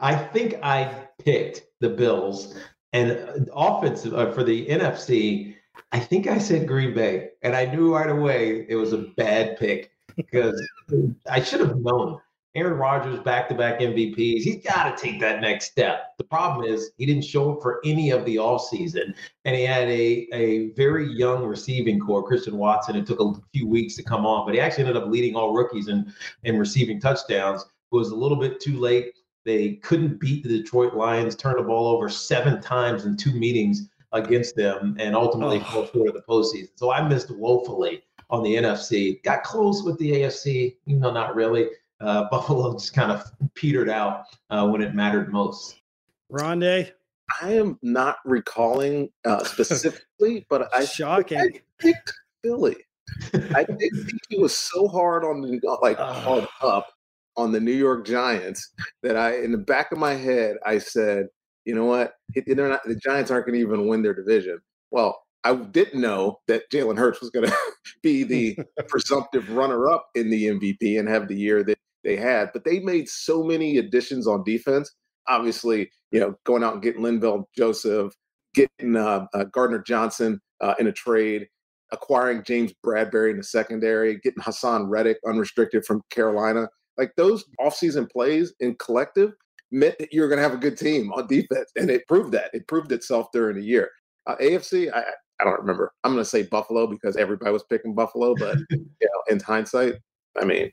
I 0.00 0.14
think 0.14 0.56
I 0.62 1.08
picked 1.18 1.62
the 1.80 1.88
Bills 1.88 2.56
and 2.92 3.12
uh, 3.12 3.52
offensive 3.52 4.14
uh, 4.14 4.32
for 4.32 4.44
the 4.44 4.66
NFC. 4.66 5.54
I 5.92 5.98
think 5.98 6.26
I 6.26 6.38
said 6.38 6.68
Green 6.68 6.94
Bay, 6.94 7.30
and 7.42 7.56
I 7.56 7.66
knew 7.66 7.94
right 7.94 8.10
away 8.10 8.66
it 8.68 8.76
was 8.76 8.92
a 8.92 8.98
bad 9.16 9.58
pick 9.58 9.92
because 10.16 10.60
I 11.28 11.40
should 11.40 11.60
have 11.60 11.76
known. 11.78 12.20
Aaron 12.54 12.78
Rodgers, 12.78 13.20
back 13.20 13.48
to 13.48 13.54
back 13.54 13.78
MVPs. 13.78 14.42
He's 14.42 14.62
got 14.64 14.96
to 14.96 15.02
take 15.02 15.20
that 15.20 15.40
next 15.40 15.66
step. 15.70 16.14
The 16.16 16.24
problem 16.24 16.66
is 16.66 16.90
he 16.96 17.04
didn't 17.04 17.24
show 17.24 17.52
up 17.52 17.62
for 17.62 17.80
any 17.84 18.10
of 18.10 18.24
the 18.24 18.36
offseason, 18.36 19.14
and 19.44 19.54
he 19.54 19.62
had 19.62 19.88
a, 19.88 20.26
a 20.32 20.70
very 20.70 21.12
young 21.12 21.44
receiving 21.44 22.00
core, 22.00 22.26
Christian 22.26 22.56
Watson. 22.56 22.96
It 22.96 23.06
took 23.06 23.20
a 23.20 23.32
few 23.52 23.68
weeks 23.68 23.96
to 23.96 24.02
come 24.02 24.24
on, 24.24 24.46
but 24.46 24.54
he 24.54 24.60
actually 24.60 24.84
ended 24.84 25.02
up 25.02 25.08
leading 25.08 25.36
all 25.36 25.52
rookies 25.52 25.88
in, 25.88 26.12
in 26.44 26.58
receiving 26.58 27.00
touchdowns. 27.00 27.62
It 27.62 27.96
was 27.96 28.10
a 28.10 28.16
little 28.16 28.38
bit 28.38 28.60
too 28.60 28.78
late. 28.78 29.12
They 29.44 29.74
couldn't 29.74 30.18
beat 30.18 30.42
the 30.42 30.48
Detroit 30.48 30.94
Lions, 30.94 31.36
turned 31.36 31.58
the 31.58 31.62
ball 31.62 31.86
over 31.86 32.08
seven 32.08 32.60
times 32.60 33.04
in 33.04 33.16
two 33.16 33.32
meetings 33.32 33.88
against 34.12 34.56
them, 34.56 34.96
and 34.98 35.14
ultimately 35.14 35.58
oh. 35.58 35.64
fell 35.64 35.86
short 35.86 36.08
of 36.08 36.14
the 36.14 36.22
postseason. 36.22 36.70
So 36.76 36.90
I 36.90 37.06
missed 37.06 37.30
woefully 37.30 38.02
on 38.30 38.42
the 38.42 38.54
NFC. 38.54 39.22
Got 39.22 39.42
close 39.42 39.82
with 39.82 39.98
the 39.98 40.12
AFC, 40.12 40.76
you 40.86 40.96
know, 40.96 41.10
not 41.10 41.34
really 41.34 41.68
uh, 42.00 42.28
Buffalo 42.30 42.72
just 42.74 42.94
kind 42.94 43.12
of 43.12 43.24
petered 43.54 43.88
out 43.88 44.24
uh, 44.50 44.66
when 44.68 44.82
it 44.82 44.94
mattered 44.94 45.32
most. 45.32 45.80
Rondé? 46.32 46.92
I 47.42 47.52
am 47.52 47.78
not 47.82 48.16
recalling 48.24 49.10
uh, 49.24 49.44
specifically, 49.44 50.46
but 50.48 50.68
I 50.74 50.84
shocking. 50.84 51.38
I 51.38 51.50
picked 51.78 52.12
Philly. 52.42 52.76
I 53.54 53.64
think 53.64 53.92
he 54.28 54.38
was 54.38 54.56
so 54.56 54.86
hard 54.86 55.24
on 55.24 55.40
the 55.40 55.78
like 55.82 55.96
hard 55.98 56.46
up 56.60 56.88
on 57.36 57.52
the 57.52 57.60
New 57.60 57.72
York 57.72 58.04
Giants 58.04 58.72
that 59.02 59.16
I, 59.16 59.38
in 59.38 59.52
the 59.52 59.58
back 59.58 59.92
of 59.92 59.98
my 59.98 60.14
head, 60.14 60.56
I 60.66 60.78
said, 60.78 61.28
you 61.64 61.74
know 61.74 61.84
what? 61.84 62.14
They're 62.34 62.68
not, 62.68 62.84
the 62.84 62.96
Giants 62.96 63.30
aren't 63.30 63.46
going 63.46 63.58
to 63.58 63.64
even 63.64 63.86
win 63.86 64.02
their 64.02 64.14
division. 64.14 64.58
Well, 64.90 65.22
I 65.44 65.54
didn't 65.54 66.00
know 66.00 66.40
that 66.48 66.68
Jalen 66.70 66.98
Hurts 66.98 67.20
was 67.20 67.30
going 67.30 67.46
to 67.48 67.56
be 68.02 68.24
the 68.24 68.58
presumptive 68.88 69.50
runner 69.50 69.88
up 69.88 70.08
in 70.14 70.30
the 70.30 70.46
MVP 70.46 70.98
and 70.98 71.08
have 71.08 71.28
the 71.28 71.36
year 71.36 71.62
that 71.62 71.78
they 72.08 72.16
had. 72.16 72.50
But 72.52 72.64
they 72.64 72.80
made 72.80 73.08
so 73.08 73.42
many 73.42 73.76
additions 73.76 74.26
on 74.26 74.42
defense. 74.42 74.90
Obviously, 75.28 75.90
you 76.10 76.18
know, 76.18 76.34
going 76.44 76.64
out 76.64 76.72
and 76.72 76.82
getting 76.82 77.02
Linval 77.02 77.44
Joseph, 77.56 78.14
getting 78.54 78.96
uh, 78.96 79.26
uh, 79.34 79.44
Gardner 79.44 79.82
Johnson 79.82 80.40
uh, 80.62 80.74
in 80.78 80.86
a 80.86 80.92
trade, 80.92 81.46
acquiring 81.92 82.44
James 82.44 82.72
Bradberry 82.84 83.30
in 83.30 83.36
the 83.36 83.42
secondary, 83.42 84.18
getting 84.20 84.42
Haason 84.42 84.88
Reddick 84.88 85.18
unrestricted 85.26 85.84
from 85.84 86.00
Carolina. 86.10 86.68
Like 86.96 87.12
those 87.16 87.44
offseason 87.60 88.10
plays 88.10 88.54
in 88.60 88.74
collective 88.76 89.32
meant 89.70 89.98
that 89.98 90.12
you 90.12 90.22
were 90.22 90.28
going 90.28 90.38
to 90.38 90.42
have 90.42 90.54
a 90.54 90.56
good 90.56 90.78
team 90.78 91.12
on 91.12 91.26
defense. 91.26 91.70
And 91.76 91.90
it 91.90 92.08
proved 92.08 92.32
that. 92.32 92.50
It 92.54 92.66
proved 92.66 92.90
itself 92.90 93.28
during 93.34 93.56
the 93.56 93.64
year. 93.64 93.90
Uh, 94.26 94.36
AFC, 94.36 94.90
I, 94.92 95.02
I 95.40 95.44
don't 95.44 95.60
remember. 95.60 95.92
I'm 96.04 96.12
going 96.12 96.24
to 96.24 96.28
say 96.28 96.44
Buffalo 96.44 96.86
because 96.86 97.16
everybody 97.16 97.52
was 97.52 97.64
picking 97.64 97.94
Buffalo. 97.94 98.34
But, 98.34 98.56
you 98.70 98.78
know, 99.02 99.22
in 99.28 99.40
hindsight, 99.40 99.96
I 100.40 100.44
mean, 100.44 100.72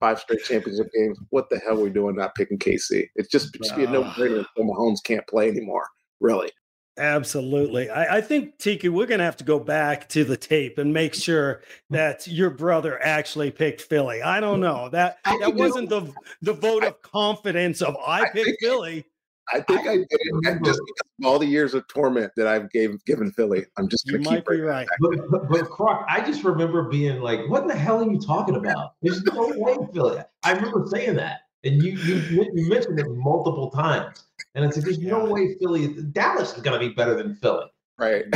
five 0.00 0.18
straight 0.18 0.44
championship 0.44 0.90
games. 0.92 1.18
What 1.30 1.48
the 1.50 1.58
hell 1.58 1.78
are 1.78 1.84
we 1.84 1.90
doing 1.90 2.16
not 2.16 2.34
picking 2.34 2.58
KC? 2.58 3.06
It's 3.14 3.28
just, 3.28 3.56
should 3.64 3.76
be 3.76 3.84
a 3.84 3.90
no 3.90 4.04
brainer. 4.04 4.44
Mahomes 4.58 5.02
can't 5.02 5.26
play 5.26 5.48
anymore, 5.48 5.86
really. 6.20 6.50
Absolutely. 6.96 7.90
I, 7.90 8.18
I, 8.18 8.20
think, 8.20 8.56
Tiki, 8.58 8.88
we're 8.88 9.06
going 9.06 9.18
to 9.18 9.24
have 9.24 9.36
to 9.38 9.44
go 9.44 9.58
back 9.58 10.08
to 10.10 10.22
the 10.22 10.36
tape 10.36 10.78
and 10.78 10.92
make 10.92 11.12
sure 11.12 11.62
that 11.90 12.26
your 12.28 12.50
brother 12.50 13.02
actually 13.02 13.50
picked 13.50 13.82
Philly. 13.82 14.22
I 14.22 14.38
don't 14.38 14.60
know. 14.60 14.88
That 14.90 15.18
that 15.24 15.54
wasn't 15.54 15.88
the 15.88 16.12
the 16.42 16.52
vote 16.52 16.84
of 16.84 17.02
confidence 17.02 17.82
of 17.82 17.96
I 17.96 18.30
picked 18.30 18.62
I 18.62 18.66
Philly. 18.66 19.06
I 19.52 19.60
think 19.60 19.86
I, 19.86 19.92
I 19.92 19.96
did 19.96 20.08
it 20.10 20.64
just 20.64 20.80
because 20.86 21.10
of 21.20 21.26
all 21.26 21.38
the 21.38 21.46
years 21.46 21.74
of 21.74 21.86
torment 21.88 22.32
that 22.36 22.46
I've 22.46 22.70
gave, 22.70 23.04
given 23.04 23.30
Philly. 23.30 23.66
I'm 23.76 23.88
just 23.88 24.08
going 24.08 24.22
to 24.22 24.30
keep 24.30 24.46
be 24.46 24.60
right. 24.60 24.86
But, 25.00 25.30
but, 25.30 25.48
but 25.48 25.64
Kruck, 25.64 26.04
I 26.08 26.24
just 26.24 26.44
remember 26.44 26.84
being 26.84 27.20
like, 27.20 27.40
what 27.48 27.66
the 27.68 27.74
hell 27.74 28.02
are 28.02 28.10
you 28.10 28.18
talking 28.18 28.56
about? 28.56 28.94
There's 29.02 29.22
no 29.24 29.52
way 29.56 29.76
Philly. 29.92 30.22
I 30.42 30.52
remember 30.52 30.86
saying 30.86 31.16
that. 31.16 31.40
And 31.64 31.82
you, 31.82 31.92
you, 31.92 32.50
you 32.54 32.68
mentioned 32.68 32.98
it 33.00 33.08
multiple 33.08 33.70
times. 33.70 34.24
And 34.54 34.64
it's 34.64 34.76
like, 34.76 34.84
there's 34.84 34.98
yeah. 34.98 35.10
no 35.10 35.24
way 35.24 35.54
Philly, 35.54 35.94
Dallas 36.12 36.54
is 36.56 36.62
going 36.62 36.78
to 36.78 36.88
be 36.88 36.94
better 36.94 37.14
than 37.14 37.36
Philly. 37.36 37.66
Right. 37.98 38.24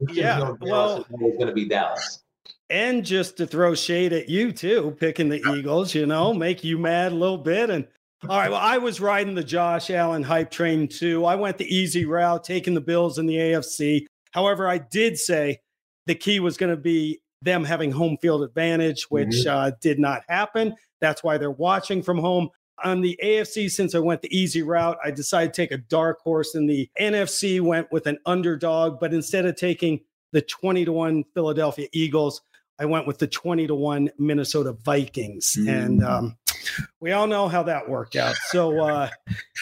And, 0.00 0.16
yeah. 0.16 0.38
No 0.38 0.56
well, 0.60 0.98
it's 0.98 1.08
going 1.08 1.48
to 1.48 1.52
be 1.52 1.68
Dallas. 1.68 2.22
And 2.70 3.04
just 3.04 3.36
to 3.38 3.48
throw 3.48 3.74
shade 3.74 4.12
at 4.12 4.28
you 4.28 4.52
too, 4.52 4.96
picking 5.00 5.28
the 5.28 5.42
Eagles, 5.56 5.92
you 5.92 6.06
know, 6.06 6.32
make 6.32 6.62
you 6.62 6.78
mad 6.78 7.10
a 7.10 7.16
little 7.16 7.38
bit. 7.38 7.68
And 7.68 7.88
all 8.28 8.36
right, 8.36 8.50
well, 8.50 8.60
I 8.60 8.78
was 8.78 9.00
riding 9.00 9.34
the 9.34 9.44
Josh 9.44 9.90
Allen 9.90 10.22
hype 10.22 10.50
train 10.50 10.88
too. 10.88 11.24
I 11.24 11.34
went 11.36 11.58
the 11.58 11.74
easy 11.74 12.04
route, 12.04 12.44
taking 12.44 12.74
the 12.74 12.80
Bills 12.80 13.18
in 13.18 13.26
the 13.26 13.36
AFC. 13.36 14.06
However, 14.32 14.68
I 14.68 14.78
did 14.78 15.18
say 15.18 15.60
the 16.06 16.14
key 16.14 16.40
was 16.40 16.56
going 16.56 16.74
to 16.74 16.80
be 16.80 17.20
them 17.42 17.64
having 17.64 17.92
home 17.92 18.16
field 18.20 18.42
advantage, 18.42 19.04
which 19.10 19.28
mm-hmm. 19.28 19.48
uh, 19.48 19.70
did 19.80 19.98
not 19.98 20.22
happen. 20.28 20.74
That's 21.00 21.22
why 21.22 21.38
they're 21.38 21.50
watching 21.50 22.02
from 22.02 22.18
home 22.18 22.50
on 22.84 23.00
the 23.00 23.18
AFC, 23.22 23.70
since 23.70 23.94
I 23.94 23.98
went 23.98 24.22
the 24.22 24.36
easy 24.36 24.62
route, 24.62 24.98
I 25.04 25.10
decided 25.10 25.54
to 25.54 25.62
take 25.62 25.72
a 25.72 25.78
dark 25.78 26.20
horse. 26.20 26.54
In 26.54 26.66
the 26.66 26.88
NFC, 27.00 27.60
went 27.60 27.90
with 27.90 28.06
an 28.06 28.18
underdog, 28.26 29.00
but 29.00 29.12
instead 29.12 29.46
of 29.46 29.56
taking 29.56 30.00
the 30.32 30.42
20 30.42 30.84
to 30.84 30.92
1 30.92 31.24
Philadelphia 31.34 31.88
Eagles, 31.92 32.42
I 32.78 32.84
went 32.84 33.06
with 33.06 33.18
the 33.18 33.26
20 33.26 33.66
to 33.66 33.74
1 33.74 34.10
Minnesota 34.18 34.72
Vikings. 34.72 35.56
Mm. 35.58 35.84
And 35.84 36.04
um, 36.04 36.36
we 37.00 37.12
all 37.12 37.26
know 37.26 37.48
how 37.48 37.62
that 37.64 37.88
worked 37.88 38.16
out. 38.16 38.36
So, 38.48 38.80
uh, 38.80 39.08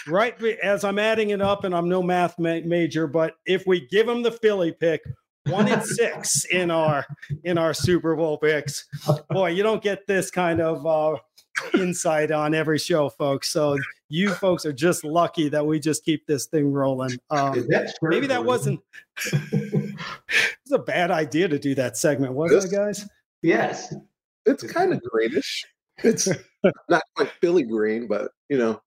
right 0.07 0.41
as 0.63 0.85
I'm 0.85 0.99
adding 0.99 1.31
it 1.31 1.41
up, 1.41 1.65
and 1.65 1.75
I'm 1.75 1.89
no 1.89 2.03
math 2.03 2.39
ma- 2.39 2.61
major, 2.65 3.07
but 3.07 3.37
if 3.47 3.67
we 3.67 3.87
give 3.87 4.07
them 4.07 4.23
the 4.23 4.33
Philly 4.33 4.73
pick, 4.73 5.03
one 5.47 5.69
in 5.69 5.81
six 5.81 6.45
in 6.47 6.71
our 6.71 7.07
in 7.45 7.59
our 7.59 7.73
Super 7.75 8.17
Bowl 8.17 8.39
picks. 8.39 8.85
Boy, 9.31 9.51
you 9.51 9.63
don't 9.63 9.83
get 9.83 10.07
this 10.07 10.31
kind 10.31 10.61
of 10.61 10.87
uh, 10.87 11.19
insight 11.75 12.31
on 12.31 12.55
every 12.55 12.79
show, 12.79 13.09
folks. 13.09 13.49
So 13.51 13.77
you 14.09 14.31
folks 14.35 14.65
are 14.67 14.73
just 14.73 15.05
lucky 15.05 15.49
that 15.49 15.65
we 15.67 15.81
just 15.81 16.05
keep 16.05 16.27
this 16.27 16.47
thing 16.47 16.73
rolling. 16.73 17.19
Um, 17.31 17.67
that 17.69 17.95
maybe 18.03 18.27
that 18.27 18.45
wasn't. 18.45 18.81
it's 19.53 20.73
a 20.73 20.79
bad 20.79 21.11
idea 21.11 21.49
to 21.49 21.59
do 21.59 21.75
that 21.77 21.97
segment, 21.97 22.33
wasn't 22.33 22.73
it, 22.73 22.77
guys? 22.77 23.09
Yes, 23.43 23.95
it's 24.45 24.63
kind 24.65 24.93
of 24.93 25.03
greenish. 25.03 25.65
It's 25.99 26.29
not 26.89 27.03
quite 27.15 27.33
Billy 27.41 27.63
Green, 27.63 28.07
but 28.07 28.31
you 28.49 28.59
know. 28.59 28.81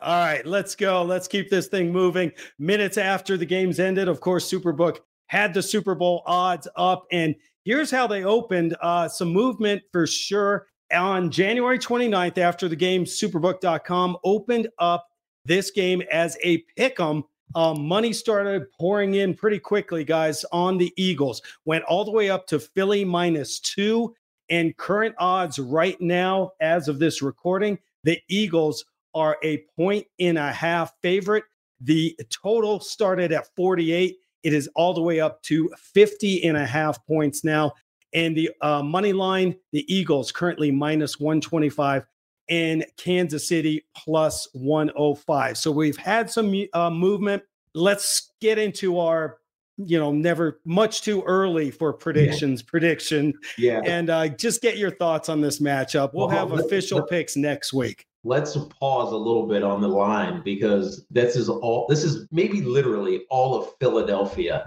All 0.00 0.24
right, 0.24 0.46
let's 0.46 0.76
go. 0.76 1.02
Let's 1.02 1.26
keep 1.26 1.50
this 1.50 1.66
thing 1.66 1.90
moving. 1.90 2.30
Minutes 2.58 2.98
after 2.98 3.36
the 3.36 3.46
games 3.46 3.80
ended, 3.80 4.06
of 4.06 4.20
course, 4.20 4.48
Superbook 4.48 4.98
had 5.26 5.52
the 5.52 5.62
Super 5.62 5.96
Bowl 5.96 6.22
odds 6.24 6.68
up, 6.76 7.04
and 7.10 7.34
here's 7.64 7.90
how 7.90 8.06
they 8.06 8.24
opened. 8.24 8.76
Uh, 8.80 9.08
some 9.08 9.32
movement 9.32 9.82
for 9.90 10.06
sure 10.06 10.68
on 10.92 11.30
January 11.30 11.78
29th, 11.78 12.38
after 12.38 12.68
the 12.68 12.76
game, 12.76 13.04
superbook.com 13.04 14.16
opened 14.24 14.68
up 14.78 15.08
this 15.44 15.70
game 15.70 16.02
as 16.10 16.36
a 16.42 16.58
pick 16.76 17.00
'em. 17.00 17.24
Um, 17.54 17.86
money 17.86 18.12
started 18.12 18.70
pouring 18.72 19.14
in 19.14 19.34
pretty 19.34 19.58
quickly, 19.58 20.04
guys, 20.04 20.44
on 20.52 20.78
the 20.78 20.92
Eagles. 20.96 21.40
Went 21.64 21.84
all 21.84 22.04
the 22.04 22.10
way 22.10 22.30
up 22.30 22.46
to 22.48 22.60
Philly 22.60 23.04
minus 23.04 23.58
two. 23.58 24.14
And 24.50 24.76
current 24.76 25.14
odds 25.18 25.58
right 25.58 26.00
now, 26.00 26.52
as 26.60 26.88
of 26.88 26.98
this 26.98 27.22
recording, 27.22 27.78
the 28.04 28.20
Eagles 28.28 28.84
are 29.14 29.36
a 29.42 29.64
point 29.76 30.06
and 30.20 30.38
a 30.38 30.52
half 30.52 30.94
favorite. 31.02 31.44
The 31.80 32.18
total 32.30 32.80
started 32.80 33.32
at 33.32 33.48
48. 33.56 34.16
It 34.42 34.54
is 34.54 34.68
all 34.74 34.94
the 34.94 35.02
way 35.02 35.20
up 35.20 35.42
to 35.44 35.70
50 35.76 36.44
and 36.44 36.56
a 36.56 36.66
half 36.66 37.04
points 37.06 37.44
now. 37.44 37.72
And 38.14 38.36
the 38.36 38.50
uh, 38.62 38.82
money 38.82 39.12
line, 39.12 39.56
the 39.72 39.84
Eagles 39.92 40.32
currently 40.32 40.70
minus 40.70 41.20
125 41.20 42.06
and 42.48 42.86
Kansas 42.96 43.46
City 43.46 43.84
plus 43.94 44.48
105. 44.52 45.58
So 45.58 45.70
we've 45.70 45.96
had 45.96 46.30
some 46.30 46.54
uh, 46.72 46.90
movement. 46.90 47.42
Let's 47.74 48.32
get 48.40 48.58
into 48.58 48.98
our, 48.98 49.37
you 49.78 49.98
know, 49.98 50.12
never 50.12 50.60
much 50.64 51.02
too 51.02 51.22
early 51.22 51.70
for 51.70 51.92
predictions 51.92 52.60
yeah. 52.60 52.70
prediction. 52.70 53.34
Yeah. 53.56 53.80
And 53.84 54.10
uh, 54.10 54.28
just 54.28 54.60
get 54.60 54.76
your 54.76 54.90
thoughts 54.90 55.28
on 55.28 55.40
this 55.40 55.60
matchup. 55.60 56.12
We'll, 56.12 56.28
well 56.28 56.36
have 56.36 56.58
official 56.58 57.02
picks 57.02 57.36
next 57.36 57.72
week. 57.72 58.06
Let's 58.24 58.56
pause 58.80 59.12
a 59.12 59.16
little 59.16 59.46
bit 59.46 59.62
on 59.62 59.80
the 59.80 59.88
line 59.88 60.42
because 60.42 61.06
this 61.10 61.36
is 61.36 61.48
all, 61.48 61.86
this 61.88 62.02
is 62.02 62.26
maybe 62.32 62.60
literally 62.60 63.24
all 63.30 63.54
of 63.54 63.70
Philadelphia 63.80 64.64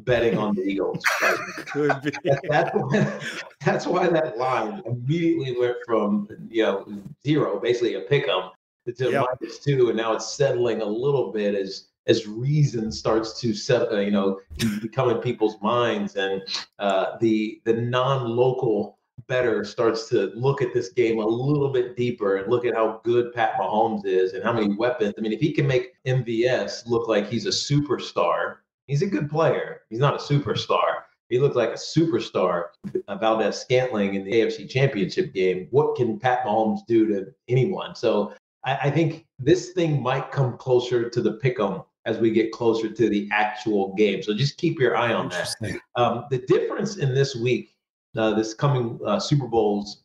betting 0.00 0.38
on 0.38 0.54
the 0.54 0.62
Eagles. 0.62 1.02
Could 1.66 2.02
be. 2.02 2.12
That's 2.48 2.70
why, 2.74 3.20
that's 3.64 3.86
why 3.86 4.08
that 4.08 4.38
line 4.38 4.82
immediately 4.86 5.58
went 5.58 5.76
from 5.86 6.28
you 6.48 6.62
know 6.62 6.86
zero, 7.24 7.60
basically 7.60 7.94
a 7.94 8.00
pick 8.00 8.28
'em, 8.28 8.50
to 8.96 9.10
yep. 9.10 9.26
minus 9.40 9.58
two, 9.58 9.88
and 9.88 9.96
now 9.96 10.12
it's 10.14 10.34
settling 10.34 10.80
a 10.82 10.86
little 10.86 11.32
bit 11.32 11.54
as 11.54 11.89
as 12.10 12.26
reason 12.26 12.92
starts 12.92 13.40
to 13.40 13.54
set, 13.54 13.90
uh, 13.92 14.00
you 14.00 14.10
know, 14.10 14.40
become 14.82 15.08
in 15.10 15.18
people's 15.18 15.56
minds, 15.62 16.16
and 16.16 16.42
uh, 16.78 17.16
the 17.20 17.60
the 17.64 17.72
non-local 17.72 18.98
better 19.26 19.64
starts 19.64 20.08
to 20.08 20.32
look 20.34 20.60
at 20.60 20.74
this 20.74 20.88
game 20.90 21.18
a 21.18 21.26
little 21.26 21.70
bit 21.70 21.96
deeper 21.96 22.36
and 22.36 22.50
look 22.50 22.64
at 22.64 22.74
how 22.74 23.00
good 23.04 23.32
Pat 23.32 23.54
Mahomes 23.60 24.04
is 24.04 24.32
and 24.32 24.42
how 24.42 24.52
many 24.52 24.74
weapons. 24.74 25.14
I 25.16 25.20
mean, 25.20 25.32
if 25.32 25.40
he 25.40 25.52
can 25.52 25.66
make 25.66 25.94
MVS 26.04 26.86
look 26.86 27.06
like 27.06 27.28
he's 27.28 27.46
a 27.46 27.50
superstar, 27.50 28.56
He's 28.90 29.02
a 29.02 29.06
good 29.06 29.30
player. 29.30 29.82
He's 29.88 30.00
not 30.00 30.14
a 30.14 30.18
superstar. 30.18 31.02
He 31.28 31.38
looked 31.38 31.54
like 31.54 31.68
a 31.68 31.74
superstar, 31.74 32.70
uh, 33.06 33.16
Valdes-Scantling 33.18 34.16
in 34.16 34.24
the 34.24 34.32
AFC 34.32 34.68
Championship 34.68 35.32
game. 35.32 35.68
What 35.70 35.94
can 35.94 36.18
Pat 36.18 36.44
Mahomes 36.44 36.80
do 36.88 37.06
to 37.06 37.32
anyone? 37.46 37.94
So 37.94 38.34
I, 38.64 38.74
I 38.74 38.90
think 38.90 39.26
this 39.38 39.70
thing 39.70 40.02
might 40.02 40.32
come 40.32 40.58
closer 40.58 41.08
to 41.08 41.22
the 41.22 41.34
pick 41.34 41.60
'em 41.60 41.82
as 42.06 42.18
we 42.18 42.30
get 42.30 42.52
closer 42.52 42.88
to 42.88 43.08
the 43.08 43.28
actual 43.32 43.94
game. 43.94 44.22
So 44.22 44.34
just 44.34 44.56
keep 44.56 44.78
your 44.78 44.96
eye 44.96 45.12
on 45.12 45.28
that. 45.30 45.54
Um, 45.96 46.24
the 46.30 46.38
difference 46.46 46.96
in 46.96 47.14
this 47.14 47.36
week, 47.36 47.76
uh, 48.16 48.34
this 48.34 48.54
coming 48.54 48.98
uh, 49.04 49.20
Super 49.20 49.46
Bowl's 49.46 50.02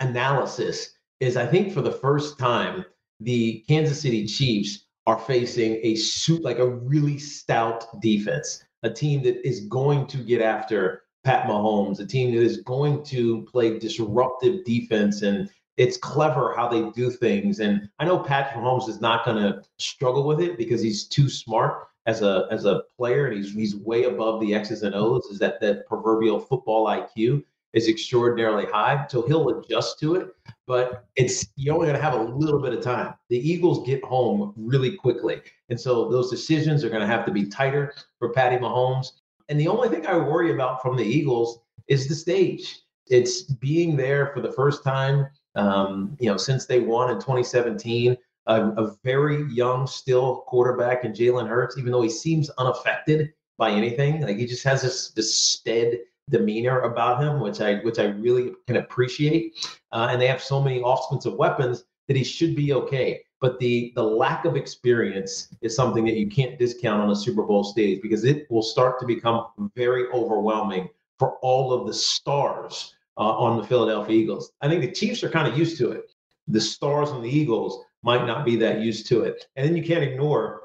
analysis 0.00 0.94
is 1.20 1.36
I 1.36 1.46
think 1.46 1.72
for 1.72 1.82
the 1.82 1.92
first 1.92 2.38
time, 2.38 2.84
the 3.20 3.64
Kansas 3.68 4.00
City 4.00 4.26
Chiefs 4.26 4.86
are 5.06 5.18
facing 5.18 5.78
a 5.82 5.94
suit 5.96 6.42
like 6.42 6.58
a 6.58 6.68
really 6.68 7.18
stout 7.18 8.00
defense, 8.00 8.64
a 8.82 8.90
team 8.90 9.22
that 9.24 9.46
is 9.46 9.66
going 9.66 10.06
to 10.08 10.18
get 10.18 10.40
after 10.40 11.02
Pat 11.24 11.46
Mahomes, 11.46 12.00
a 12.00 12.06
team 12.06 12.34
that 12.34 12.42
is 12.42 12.58
going 12.58 13.04
to 13.04 13.42
play 13.42 13.78
disruptive 13.78 14.64
defense 14.64 15.22
and 15.22 15.48
it's 15.76 15.96
clever 15.96 16.54
how 16.56 16.68
they 16.68 16.90
do 16.90 17.10
things. 17.10 17.60
And 17.60 17.88
I 17.98 18.04
know 18.04 18.18
Patrick 18.18 18.62
Mahomes 18.62 18.88
is 18.88 19.00
not 19.00 19.24
going 19.24 19.42
to 19.42 19.62
struggle 19.78 20.26
with 20.26 20.40
it 20.40 20.58
because 20.58 20.82
he's 20.82 21.06
too 21.06 21.28
smart 21.28 21.88
as 22.06 22.20
a 22.22 22.46
as 22.50 22.64
a 22.64 22.82
player 22.96 23.26
and 23.26 23.36
he's 23.36 23.54
he's 23.54 23.76
way 23.76 24.04
above 24.04 24.40
the 24.40 24.54
X's 24.54 24.82
and 24.82 24.94
O's. 24.94 25.26
Is 25.26 25.38
that 25.38 25.60
that 25.60 25.86
proverbial 25.86 26.40
football 26.40 26.86
IQ? 26.86 27.44
is 27.72 27.88
extraordinarily 27.88 28.66
high. 28.66 29.06
So 29.08 29.22
he'll 29.22 29.48
adjust 29.48 29.98
to 30.00 30.16
it, 30.16 30.28
but 30.66 31.06
it's 31.16 31.46
you're 31.56 31.74
only 31.74 31.86
going 31.86 31.96
to 31.96 32.02
have 32.02 32.18
a 32.18 32.22
little 32.22 32.60
bit 32.60 32.74
of 32.74 32.82
time. 32.82 33.14
The 33.28 33.38
Eagles 33.38 33.86
get 33.86 34.04
home 34.04 34.52
really 34.56 34.96
quickly. 34.96 35.40
And 35.68 35.80
so 35.80 36.10
those 36.10 36.30
decisions 36.30 36.84
are 36.84 36.88
going 36.88 37.00
to 37.00 37.06
have 37.06 37.24
to 37.26 37.32
be 37.32 37.46
tighter 37.46 37.94
for 38.18 38.32
Patty 38.32 38.56
Mahomes. 38.56 39.12
And 39.48 39.58
the 39.58 39.68
only 39.68 39.88
thing 39.88 40.06
I 40.06 40.16
worry 40.16 40.52
about 40.52 40.82
from 40.82 40.96
the 40.96 41.04
Eagles 41.04 41.60
is 41.88 42.08
the 42.08 42.14
stage. 42.14 42.80
It's 43.08 43.42
being 43.42 43.96
there 43.96 44.32
for 44.34 44.40
the 44.40 44.52
first 44.52 44.84
time, 44.84 45.26
um, 45.54 46.16
you 46.20 46.28
know, 46.28 46.36
since 46.36 46.66
they 46.66 46.80
won 46.80 47.10
in 47.10 47.16
2017. 47.16 48.16
A, 48.46 48.60
a 48.70 48.96
very 49.04 49.44
young, 49.52 49.86
still 49.86 50.38
quarterback 50.48 51.04
in 51.04 51.12
Jalen 51.12 51.46
Hurts, 51.46 51.78
even 51.78 51.92
though 51.92 52.02
he 52.02 52.10
seems 52.10 52.50
unaffected 52.58 53.32
by 53.56 53.70
anything. 53.70 54.20
Like 54.20 54.36
he 54.36 54.46
just 54.46 54.64
has 54.64 54.82
this 54.82 55.10
this 55.10 55.36
stead 55.36 56.00
demeanor 56.30 56.80
about 56.80 57.22
him, 57.22 57.38
which 57.40 57.60
I 57.60 57.76
which 57.80 58.00
I 58.00 58.06
really 58.06 58.52
can 58.66 58.76
appreciate. 58.76 59.54
Uh, 59.92 60.08
and 60.10 60.20
they 60.20 60.26
have 60.26 60.42
so 60.42 60.60
many 60.60 60.82
offensive 60.84 61.34
weapons 61.34 61.84
that 62.08 62.16
he 62.16 62.24
should 62.24 62.56
be 62.56 62.72
okay. 62.72 63.20
But 63.40 63.58
the 63.58 63.92
the 63.94 64.02
lack 64.02 64.44
of 64.44 64.56
experience 64.56 65.54
is 65.62 65.76
something 65.76 66.04
that 66.06 66.16
you 66.16 66.28
can't 66.28 66.58
discount 66.58 67.02
on 67.02 67.10
a 67.10 67.16
Super 67.16 67.42
Bowl 67.42 67.64
stage 67.64 68.00
because 68.02 68.24
it 68.24 68.50
will 68.50 68.62
start 68.62 68.98
to 69.00 69.06
become 69.06 69.46
very 69.76 70.06
overwhelming 70.08 70.88
for 71.18 71.36
all 71.38 71.72
of 71.72 71.86
the 71.86 71.94
stars 71.94 72.96
uh, 73.16 73.36
on 73.36 73.56
the 73.56 73.66
Philadelphia 73.66 74.16
Eagles. 74.16 74.52
I 74.60 74.68
think 74.68 74.82
the 74.82 74.92
Chiefs 74.92 75.22
are 75.22 75.30
kind 75.30 75.50
of 75.50 75.58
used 75.58 75.78
to 75.78 75.90
it. 75.92 76.12
The 76.48 76.60
stars 76.60 77.10
and 77.10 77.24
the 77.24 77.30
Eagles 77.30 77.84
might 78.02 78.26
not 78.26 78.44
be 78.44 78.56
that 78.56 78.80
used 78.80 79.06
to 79.08 79.22
it. 79.22 79.46
And 79.56 79.66
then 79.66 79.76
you 79.76 79.82
can't 79.82 80.02
ignore 80.02 80.62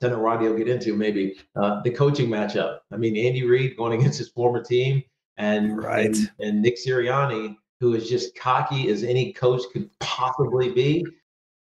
then 0.00 0.14
Roddy 0.14 0.48
will 0.48 0.56
get 0.56 0.68
into 0.68 0.96
maybe 0.96 1.38
uh, 1.56 1.82
the 1.82 1.90
coaching 1.90 2.28
matchup. 2.28 2.78
I 2.90 2.96
mean, 2.96 3.16
Andy 3.16 3.44
Reid 3.44 3.76
going 3.76 3.98
against 3.98 4.18
his 4.18 4.30
former 4.30 4.62
team, 4.62 5.02
and 5.36 5.82
right, 5.82 6.06
and, 6.06 6.30
and 6.40 6.62
Nick 6.62 6.78
Sirianni, 6.78 7.56
who 7.80 7.94
is 7.94 8.08
just 8.08 8.34
cocky 8.34 8.90
as 8.90 9.02
any 9.04 9.32
coach 9.32 9.62
could 9.72 9.90
possibly 10.00 10.70
be, 10.70 11.04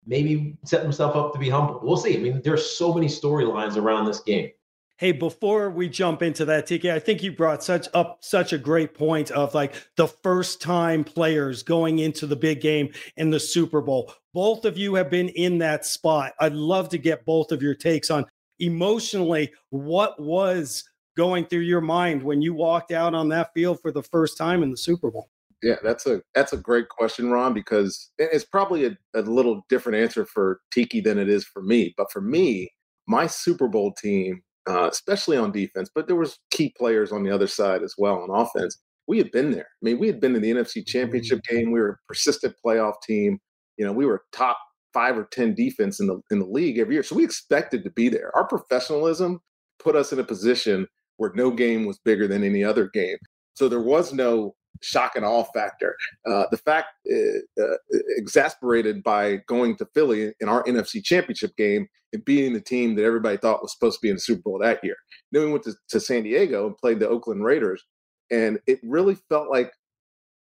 maybe 0.06 0.58
set 0.66 0.84
himself 0.84 1.16
up 1.16 1.34
to 1.34 1.40
be 1.40 1.50
humble. 1.50 1.80
We'll 1.82 1.98
see. 1.98 2.16
I 2.16 2.20
mean, 2.20 2.42
there's 2.44 2.70
so 2.70 2.94
many 2.94 3.08
storylines 3.08 3.78
around 3.78 4.06
this 4.06 4.20
game. 4.20 4.50
Hey, 4.98 5.12
before 5.12 5.70
we 5.70 5.90
jump 5.90 6.22
into 6.22 6.46
that, 6.46 6.68
TK, 6.68 6.90
I 6.90 7.00
think 7.00 7.22
you 7.22 7.34
brought 7.34 7.62
such 7.62 7.90
up 7.94 8.20
such 8.22 8.54
a 8.54 8.58
great 8.58 8.94
point 8.94 9.30
of 9.30 9.54
like 9.54 9.76
the 9.98 10.08
first 10.08 10.62
time 10.62 11.04
players 11.04 11.64
going 11.64 12.00
into 12.00 12.26
the 12.26 12.38
big 12.38 12.62
game 12.62 12.94
in 13.18 13.30
the 13.30 13.40
Super 13.40 13.82
Bowl. 13.82 14.14
Both 14.34 14.64
of 14.64 14.78
you 14.78 14.96
have 14.96 15.10
been 15.10 15.28
in 15.28 15.58
that 15.58 15.86
spot. 15.86 16.32
I'd 16.40 16.54
love 16.54 16.88
to 16.90 16.98
get 16.98 17.26
both 17.26 17.52
of 17.52 17.62
your 17.62 17.76
takes 17.76 18.10
on 18.10 18.26
emotionally 18.60 19.52
what 19.70 20.18
was 20.18 20.86
going 21.18 21.46
through 21.48 21.60
your 21.60 21.82
mind 21.82 22.24
when 22.24 22.42
you 22.42 22.54
walked 22.54 22.94
out 22.94 23.14
on 23.14 23.28
that 23.30 23.52
field 23.54 23.80
for 23.82 23.92
the 23.92 24.04
first 24.04 24.38
time 24.38 24.64
in 24.64 24.72
the 24.72 24.78
Super 24.78 25.12
Bowl. 25.12 25.30
Yeah, 25.62 25.76
that's 25.84 26.06
a 26.06 26.22
that's 26.34 26.54
a 26.54 26.58
great 26.58 26.88
question, 26.88 27.32
Ron, 27.32 27.54
because 27.54 28.12
it's 28.18 28.46
probably 28.46 28.86
a, 28.86 28.98
a 29.14 29.24
little 29.24 29.66
different 29.68 29.98
answer 29.98 30.26
for 30.26 30.62
Tiki 30.72 31.02
than 31.02 31.18
it 31.18 31.28
is 31.28 31.44
for 31.44 31.62
me. 31.62 31.94
But 31.98 32.14
for 32.14 32.22
me, 32.22 32.72
my 33.08 33.28
Super 33.28 33.68
Bowl 33.68 33.92
team 33.92 34.42
uh, 34.68 34.90
especially 34.92 35.38
on 35.38 35.52
defense. 35.52 35.90
But 35.94 36.08
there 36.08 36.16
was 36.16 36.40
key 36.52 36.74
players 36.78 37.12
on 37.12 37.24
the 37.24 37.32
other 37.32 37.48
side 37.48 37.84
as 37.84 37.96
well 37.98 38.20
on 38.20 38.30
offense. 38.30 38.78
We 39.08 39.18
had 39.18 39.32
been 39.32 39.52
there. 39.52 39.68
I 39.68 39.82
mean, 39.84 40.00
we 40.00 40.08
had 40.08 40.20
been 40.20 40.36
in 40.36 40.42
the 40.42 40.52
NFC 40.52 40.86
Championship 40.86 41.40
mm-hmm. 41.40 41.56
game. 41.56 41.72
We 41.72 41.80
were 41.80 41.90
a 41.90 42.08
persistent 42.08 42.56
playoff 42.66 42.96
team. 43.04 43.40
You 43.78 43.86
know, 43.86 43.92
we 43.92 44.06
were 44.06 44.24
top 44.32 44.58
five 44.94 45.18
or 45.18 45.28
ten 45.32 45.54
defense 45.54 46.00
in 46.00 46.08
the 46.08 46.20
in 46.32 46.40
the 46.40 46.46
league 46.46 46.80
every 46.80 46.96
year. 46.96 47.04
So 47.04 47.16
we 47.16 47.24
expected 47.24 47.84
to 47.84 47.92
be 47.92 48.10
there. 48.10 48.36
Our 48.36 48.48
professionalism 48.48 49.40
put 49.78 49.96
us 49.96 50.12
in 50.12 50.20
a 50.20 50.24
position 50.24 50.88
where 51.18 51.32
no 51.36 51.52
game 51.52 51.86
was 51.86 52.00
bigger 52.00 52.28
than 52.28 52.44
any 52.44 52.64
other 52.64 52.90
game. 52.94 53.18
So 53.54 53.70
there 53.70 53.82
was 53.82 54.14
no 54.14 54.56
shock 54.82 55.16
and 55.16 55.26
awe 55.26 55.44
factor. 55.54 55.96
Uh, 56.26 56.46
the 56.52 56.58
fact 56.58 56.88
uh, 57.12 57.62
uh, 57.62 57.78
exasperated 58.18 59.04
by 59.04 59.38
going 59.48 59.76
to 59.78 59.86
Philly 59.94 60.34
in 60.40 60.50
our 60.50 60.64
NFC 60.64 61.04
Championship 61.04 61.56
game 61.58 61.88
and 62.14 62.24
beating 62.26 62.54
the 62.54 62.62
team 62.62 62.96
that 62.96 63.04
everybody 63.04 63.38
thought 63.38 63.62
was 63.62 63.74
supposed 63.74 64.00
to 64.00 64.02
be 64.02 64.10
in 64.10 64.16
the 64.16 64.22
Super 64.22 64.42
Bowl 64.44 64.60
that 64.60 64.84
year. 64.84 64.96
Then 65.32 65.44
we 65.44 65.52
went 65.52 65.64
to, 65.64 65.74
to 65.90 66.00
San 66.00 66.24
Diego 66.24 66.68
and 66.68 66.78
played 66.78 67.00
the 67.00 67.10
Oakland 67.10 67.44
Raiders, 67.44 67.84
and 68.32 68.60
it 68.68 68.80
really 68.84 69.18
felt 69.30 69.50
like 69.50 69.72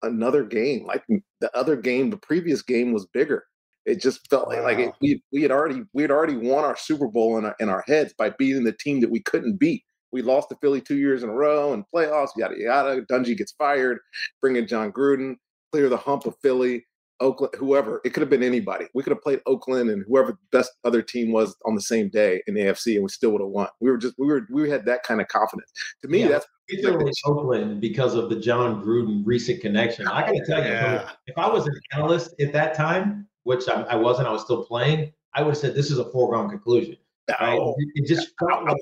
another 0.01 0.43
game. 0.43 0.85
Like 0.85 1.03
the 1.39 1.55
other 1.57 1.75
game, 1.75 2.09
the 2.09 2.17
previous 2.17 2.61
game 2.61 2.93
was 2.93 3.07
bigger. 3.07 3.45
It 3.85 4.01
just 4.01 4.27
felt 4.29 4.47
wow. 4.47 4.63
like, 4.63 4.77
like 4.77 4.87
it, 4.87 4.93
we 5.01 5.23
we 5.31 5.41
had 5.43 5.51
already 5.51 5.83
we 5.93 6.01
had 6.01 6.11
already 6.11 6.35
won 6.35 6.63
our 6.63 6.77
Super 6.77 7.07
Bowl 7.07 7.37
in 7.37 7.45
our, 7.45 7.55
in 7.59 7.69
our 7.69 7.83
heads 7.87 8.13
by 8.17 8.31
beating 8.31 8.63
the 8.63 8.73
team 8.73 8.99
that 9.01 9.11
we 9.11 9.21
couldn't 9.21 9.59
beat. 9.59 9.83
We 10.11 10.21
lost 10.21 10.49
to 10.49 10.55
Philly 10.61 10.81
two 10.81 10.97
years 10.97 11.23
in 11.23 11.29
a 11.29 11.33
row 11.33 11.73
and 11.73 11.83
playoffs, 11.93 12.29
yada 12.37 12.55
yada. 12.57 13.01
Dungy 13.11 13.37
gets 13.37 13.53
fired, 13.53 13.99
bring 14.41 14.55
in 14.55 14.67
Jon 14.67 14.91
Gruden, 14.91 15.35
clear 15.71 15.89
the 15.89 15.97
hump 15.97 16.25
of 16.25 16.35
Philly, 16.41 16.85
Oakland, 17.19 17.53
whoever. 17.57 18.01
It 18.03 18.13
could 18.13 18.21
have 18.21 18.29
been 18.29 18.43
anybody. 18.43 18.87
We 18.93 19.03
could 19.03 19.11
have 19.11 19.21
played 19.21 19.41
Oakland 19.45 19.89
and 19.89 20.03
whoever 20.07 20.31
the 20.31 20.57
best 20.57 20.71
other 20.83 21.01
team 21.01 21.31
was 21.31 21.55
on 21.65 21.75
the 21.75 21.81
same 21.81 22.09
day 22.09 22.41
in 22.47 22.53
the 22.53 22.61
AFC, 22.61 22.95
and 22.95 23.03
we 23.03 23.09
still 23.09 23.31
would 23.31 23.41
have 23.41 23.49
won. 23.49 23.67
We 23.79 23.89
were 23.89 23.97
just 23.97 24.15
we 24.17 24.27
were 24.27 24.47
we 24.49 24.69
had 24.69 24.85
that 24.85 25.03
kind 25.03 25.21
of 25.21 25.27
confidence. 25.27 25.71
To 26.01 26.07
me, 26.07 26.21
yeah, 26.21 26.27
that's 26.29 26.47
particularly 26.67 27.11
Oakland 27.25 27.81
because 27.81 28.15
of 28.15 28.29
the 28.29 28.35
Jon 28.35 28.83
Gruden 28.83 29.23
recent 29.25 29.61
connection. 29.61 30.07
I 30.07 30.21
got 30.21 30.31
to 30.31 30.45
tell 30.45 30.59
yeah. 30.59 31.03
you, 31.03 31.09
if 31.27 31.37
I 31.37 31.47
was 31.47 31.67
an 31.67 31.75
analyst 31.93 32.35
at 32.39 32.53
that 32.53 32.75
time, 32.75 33.27
which 33.43 33.67
I, 33.69 33.81
I 33.83 33.95
wasn't, 33.95 34.27
I 34.27 34.31
was 34.31 34.41
still 34.41 34.65
playing. 34.65 35.13
I 35.33 35.41
would 35.41 35.49
have 35.49 35.57
said 35.57 35.75
this 35.75 35.91
is 35.91 35.99
a 35.99 36.09
foregone 36.11 36.49
conclusion. 36.49 36.97
Right? 37.41 37.59
It 37.95 38.07
just 38.07 38.33
felt 38.39 38.65
like 38.65 38.77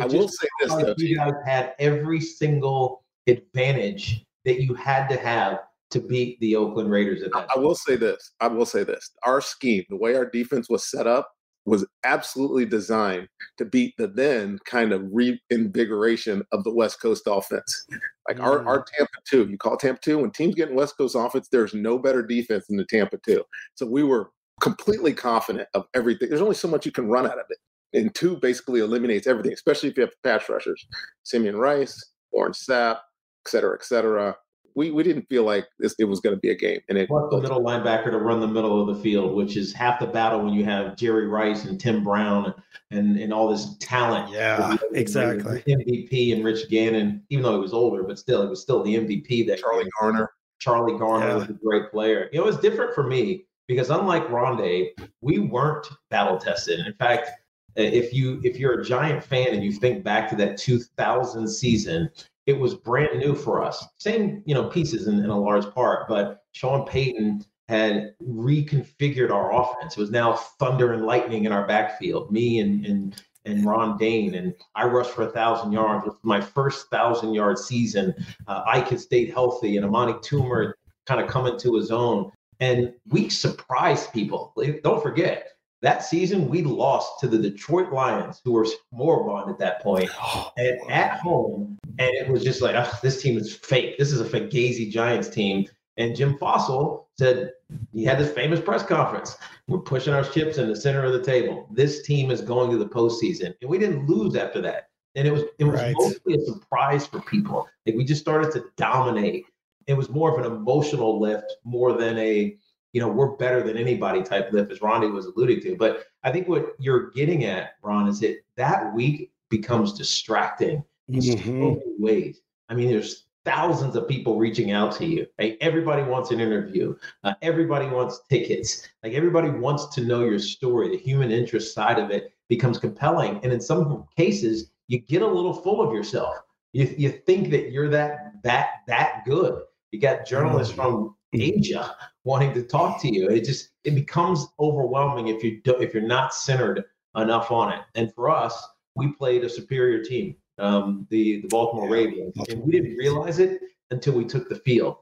I 0.00 0.06
will 0.06 0.28
say 0.28 0.48
this 0.60 0.74
though. 0.74 0.94
You 0.98 1.16
guys 1.16 1.34
had 1.46 1.74
every 1.78 2.20
single 2.20 3.04
advantage 3.26 4.24
that 4.44 4.60
you 4.60 4.74
had 4.74 5.08
to 5.08 5.16
have 5.16 5.60
to 5.90 6.00
beat 6.00 6.38
the 6.40 6.56
Oakland 6.56 6.90
Raiders 6.90 7.22
at 7.22 7.32
that. 7.32 7.48
I 7.54 7.58
will 7.58 7.74
say 7.74 7.96
this. 7.96 8.32
I 8.40 8.48
will 8.48 8.66
say 8.66 8.84
this. 8.84 9.10
Our 9.22 9.40
scheme, 9.40 9.84
the 9.88 9.96
way 9.96 10.16
our 10.16 10.28
defense 10.28 10.68
was 10.68 10.90
set 10.90 11.06
up, 11.06 11.30
was 11.66 11.86
absolutely 12.04 12.66
designed 12.66 13.28
to 13.56 13.64
beat 13.64 13.94
the 13.96 14.06
then 14.06 14.58
kind 14.66 14.92
of 14.92 15.02
reinvigoration 15.12 16.42
of 16.52 16.62
the 16.64 16.74
West 16.74 17.00
Coast 17.00 17.22
offense. 17.26 17.86
Like 18.28 18.38
mm. 18.38 18.44
our, 18.44 18.66
our 18.66 18.80
mm. 18.80 18.86
Tampa 18.98 19.18
2, 19.26 19.48
you 19.50 19.56
call 19.56 19.76
Tampa 19.76 20.00
2, 20.00 20.18
when 20.18 20.30
teams 20.30 20.54
get 20.54 20.68
in 20.68 20.74
West 20.74 20.96
Coast 20.98 21.14
offense, 21.16 21.48
there's 21.50 21.72
no 21.72 21.98
better 21.98 22.22
defense 22.22 22.66
than 22.66 22.76
the 22.76 22.84
Tampa 22.84 23.18
2. 23.24 23.42
So 23.76 23.86
we 23.86 24.02
were 24.02 24.30
completely 24.60 25.14
confident 25.14 25.68
of 25.74 25.86
everything. 25.94 26.28
There's 26.28 26.42
only 26.42 26.54
so 26.54 26.68
much 26.68 26.84
you 26.84 26.92
can 26.92 27.08
run 27.08 27.24
out 27.24 27.38
of 27.38 27.46
it 27.48 27.58
and 27.94 28.14
two 28.14 28.36
basically 28.36 28.80
eliminates 28.80 29.26
everything, 29.26 29.52
especially 29.52 29.88
if 29.88 29.96
you 29.96 30.02
have 30.02 30.22
pass 30.22 30.48
rushers, 30.48 30.86
Simeon 31.22 31.56
Rice, 31.56 32.12
Warren 32.32 32.52
Sapp, 32.52 32.96
et 32.96 33.50
cetera, 33.50 33.74
et 33.74 33.84
cetera. 33.84 34.36
We, 34.76 34.90
we 34.90 35.04
didn't 35.04 35.28
feel 35.28 35.44
like 35.44 35.68
this, 35.78 35.94
it 36.00 36.04
was 36.04 36.18
going 36.18 36.34
to 36.34 36.40
be 36.40 36.50
a 36.50 36.56
game. 36.56 36.80
And 36.88 36.98
it 36.98 37.08
the 37.08 37.38
middle 37.40 37.62
linebacker 37.62 38.10
to 38.10 38.18
run 38.18 38.40
the 38.40 38.48
middle 38.48 38.80
of 38.80 38.94
the 38.94 39.00
field, 39.00 39.36
which 39.36 39.56
is 39.56 39.72
half 39.72 40.00
the 40.00 40.06
battle 40.06 40.44
when 40.44 40.52
you 40.52 40.64
have 40.64 40.96
Jerry 40.96 41.28
Rice 41.28 41.64
and 41.64 41.80
Tim 41.80 42.02
Brown 42.02 42.52
and, 42.90 43.16
and 43.16 43.32
all 43.32 43.48
this 43.48 43.76
talent. 43.78 44.32
Yeah, 44.32 44.76
exactly. 44.92 45.62
MVP 45.68 46.34
and 46.34 46.44
Rich 46.44 46.68
Gannon, 46.70 47.22
even 47.30 47.44
though 47.44 47.54
he 47.54 47.60
was 47.60 47.72
older, 47.72 48.02
but 48.02 48.18
still, 48.18 48.42
it 48.42 48.50
was 48.50 48.62
still 48.62 48.82
the 48.82 48.96
MVP 48.96 49.46
that 49.46 49.60
Charlie 49.60 49.88
Garner. 50.00 50.32
Charlie 50.58 50.98
Garner 50.98 51.28
yeah. 51.28 51.34
was 51.34 51.50
a 51.50 51.52
great 51.52 51.92
player. 51.92 52.28
You 52.32 52.40
know, 52.40 52.44
it 52.44 52.50
was 52.50 52.58
different 52.58 52.94
for 52.94 53.04
me 53.04 53.46
because 53.68 53.90
unlike 53.90 54.26
Rondé, 54.26 54.88
we 55.20 55.38
weren't 55.38 55.86
battle 56.10 56.38
tested. 56.38 56.80
In 56.84 56.94
fact, 56.94 57.30
if 57.76 58.12
you 58.12 58.40
if 58.44 58.58
you're 58.58 58.80
a 58.80 58.84
giant 58.84 59.22
fan 59.22 59.48
and 59.48 59.64
you 59.64 59.72
think 59.72 60.04
back 60.04 60.28
to 60.28 60.36
that 60.36 60.56
2000 60.58 61.48
season 61.48 62.08
it 62.46 62.58
was 62.58 62.74
brand 62.74 63.18
new 63.18 63.34
for 63.34 63.62
us 63.62 63.84
same 63.98 64.42
you 64.46 64.54
know 64.54 64.68
pieces 64.68 65.06
in, 65.06 65.18
in 65.18 65.30
a 65.30 65.40
large 65.40 65.68
part 65.74 66.08
but 66.08 66.44
sean 66.52 66.86
payton 66.86 67.44
had 67.68 68.14
reconfigured 68.22 69.30
our 69.30 69.52
offense 69.54 69.96
it 69.96 70.00
was 70.00 70.10
now 70.10 70.34
thunder 70.34 70.92
and 70.92 71.06
lightning 71.06 71.44
in 71.44 71.52
our 71.52 71.66
backfield 71.66 72.30
me 72.30 72.60
and 72.60 72.84
and 72.86 73.22
and 73.46 73.64
Ron 73.64 73.98
Dayne, 73.98 74.34
and 74.34 74.54
I 74.74 74.86
rushed 74.86 75.10
for 75.10 75.22
a 75.22 75.30
thousand 75.30 75.72
yards. 75.72 76.06
It 76.06 76.10
was 76.10 76.18
my 76.22 76.40
first 76.40 76.88
thousand 76.88 77.34
yard 77.34 77.58
season. 77.58 78.14
Uh, 78.46 78.62
Ike 78.66 78.98
stayed 78.98 79.32
healthy, 79.32 79.76
and 79.76 79.84
Amani 79.84 80.14
Toomer 80.14 80.72
kind 81.06 81.20
of 81.20 81.28
coming 81.28 81.58
to 81.58 81.74
his 81.74 81.90
own. 81.90 82.30
And 82.60 82.94
we 83.08 83.28
surprised 83.28 84.12
people. 84.12 84.54
Don't 84.82 85.02
forget, 85.02 85.48
that 85.84 86.02
season, 86.02 86.48
we 86.48 86.62
lost 86.62 87.20
to 87.20 87.28
the 87.28 87.38
Detroit 87.38 87.92
Lions, 87.92 88.40
who 88.44 88.52
were 88.52 88.66
moribund 88.90 89.50
at 89.50 89.58
that 89.58 89.82
point, 89.82 90.10
oh, 90.22 90.50
and 90.56 90.78
at 90.90 91.18
home. 91.20 91.78
And 91.98 92.10
it 92.14 92.28
was 92.28 92.42
just 92.42 92.62
like, 92.62 92.74
oh, 92.74 92.98
this 93.02 93.22
team 93.22 93.38
is 93.38 93.54
fake. 93.54 93.98
This 93.98 94.10
is 94.10 94.20
a 94.20 94.24
Fugazi 94.24 94.90
Giants 94.90 95.28
team. 95.28 95.66
And 95.96 96.16
Jim 96.16 96.36
Fassel 96.38 97.04
said 97.16 97.52
he 97.92 98.04
had 98.04 98.18
this 98.18 98.32
famous 98.32 98.60
press 98.60 98.82
conference. 98.82 99.36
We're 99.68 99.78
pushing 99.78 100.12
our 100.12 100.24
chips 100.24 100.58
in 100.58 100.68
the 100.68 100.76
center 100.76 101.04
of 101.04 101.12
the 101.12 101.22
table. 101.22 101.68
This 101.70 102.02
team 102.02 102.30
is 102.30 102.40
going 102.40 102.70
to 102.70 102.78
the 102.78 102.88
postseason, 102.88 103.54
and 103.60 103.70
we 103.70 103.78
didn't 103.78 104.06
lose 104.08 104.34
after 104.34 104.60
that. 104.62 104.88
And 105.14 105.28
it 105.28 105.30
was 105.30 105.44
it 105.58 105.64
was 105.64 105.80
right. 105.80 105.94
mostly 105.96 106.34
a 106.34 106.40
surprise 106.40 107.06
for 107.06 107.20
people. 107.20 107.68
Like 107.86 107.94
we 107.94 108.04
just 108.04 108.20
started 108.20 108.52
to 108.52 108.64
dominate. 108.76 109.46
It 109.86 109.94
was 109.94 110.10
more 110.10 110.32
of 110.32 110.44
an 110.44 110.50
emotional 110.50 111.20
lift 111.20 111.54
more 111.62 111.92
than 111.92 112.18
a 112.18 112.56
you 112.94 113.00
know, 113.00 113.08
we're 113.08 113.36
better 113.36 113.62
than 113.62 113.76
anybody 113.76 114.22
type 114.22 114.52
lift, 114.52 114.70
as 114.70 114.80
Ronnie 114.80 115.10
was 115.10 115.26
alluding 115.26 115.60
to. 115.62 115.76
But 115.76 116.04
I 116.22 116.30
think 116.30 116.48
what 116.48 116.76
you're 116.78 117.10
getting 117.10 117.44
at, 117.44 117.72
Ron, 117.82 118.06
is 118.06 118.20
that 118.20 118.38
that 118.56 118.94
week 118.94 119.32
becomes 119.50 119.92
distracting 119.92 120.82
in 121.08 121.18
mm-hmm. 121.18 121.44
so 121.44 121.70
many 121.70 121.82
ways. 121.98 122.40
I 122.68 122.74
mean, 122.74 122.88
there's 122.88 123.26
thousands 123.44 123.96
of 123.96 124.08
people 124.08 124.38
reaching 124.38 124.70
out 124.70 124.92
to 124.92 125.06
you. 125.06 125.26
Right? 125.40 125.58
Everybody 125.60 126.04
wants 126.04 126.30
an 126.30 126.38
interview. 126.38 126.94
Uh, 127.24 127.34
everybody 127.42 127.86
wants 127.86 128.20
tickets. 128.30 128.88
Like 129.02 129.12
everybody 129.12 129.50
wants 129.50 129.86
to 129.96 130.04
know 130.04 130.24
your 130.24 130.38
story. 130.38 130.88
The 130.88 130.96
human 130.96 131.32
interest 131.32 131.74
side 131.74 131.98
of 131.98 132.12
it 132.12 132.32
becomes 132.48 132.78
compelling. 132.78 133.40
And 133.42 133.52
in 133.52 133.60
some 133.60 134.06
cases, 134.16 134.70
you 134.86 135.00
get 135.00 135.22
a 135.22 135.26
little 135.26 135.52
full 135.52 135.82
of 135.82 135.92
yourself. 135.92 136.36
You, 136.72 136.94
you 136.96 137.10
think 137.10 137.50
that 137.50 137.72
you're 137.72 137.88
that 137.90 138.34
that 138.44 138.82
that 138.86 139.22
good. 139.26 139.62
You 139.90 140.00
got 140.00 140.26
journalists 140.26 140.72
mm. 140.72 140.76
from 140.76 141.16
Asia 141.34 141.96
wanting 142.24 142.54
to 142.54 142.62
talk 142.62 143.00
to 143.02 143.12
you. 143.12 143.28
It 143.28 143.44
just 143.44 143.70
it 143.84 143.94
becomes 143.94 144.46
overwhelming 144.58 145.28
if 145.28 145.42
you 145.42 145.60
do, 145.62 145.76
if 145.76 145.92
you're 145.92 146.02
not 146.02 146.34
centered 146.34 146.84
enough 147.16 147.50
on 147.50 147.72
it. 147.72 147.80
And 147.94 148.12
for 148.14 148.30
us, 148.30 148.66
we 148.94 149.12
played 149.12 149.44
a 149.44 149.48
superior 149.48 150.02
team 150.02 150.36
um, 150.58 151.06
the 151.10 151.40
the 151.40 151.48
Baltimore 151.48 151.88
Ravens, 151.88 152.34
and 152.48 152.62
we 152.62 152.72
didn't 152.72 152.96
realize 152.96 153.38
it 153.38 153.60
until 153.90 154.14
we 154.14 154.24
took 154.24 154.48
the 154.48 154.56
field. 154.56 154.96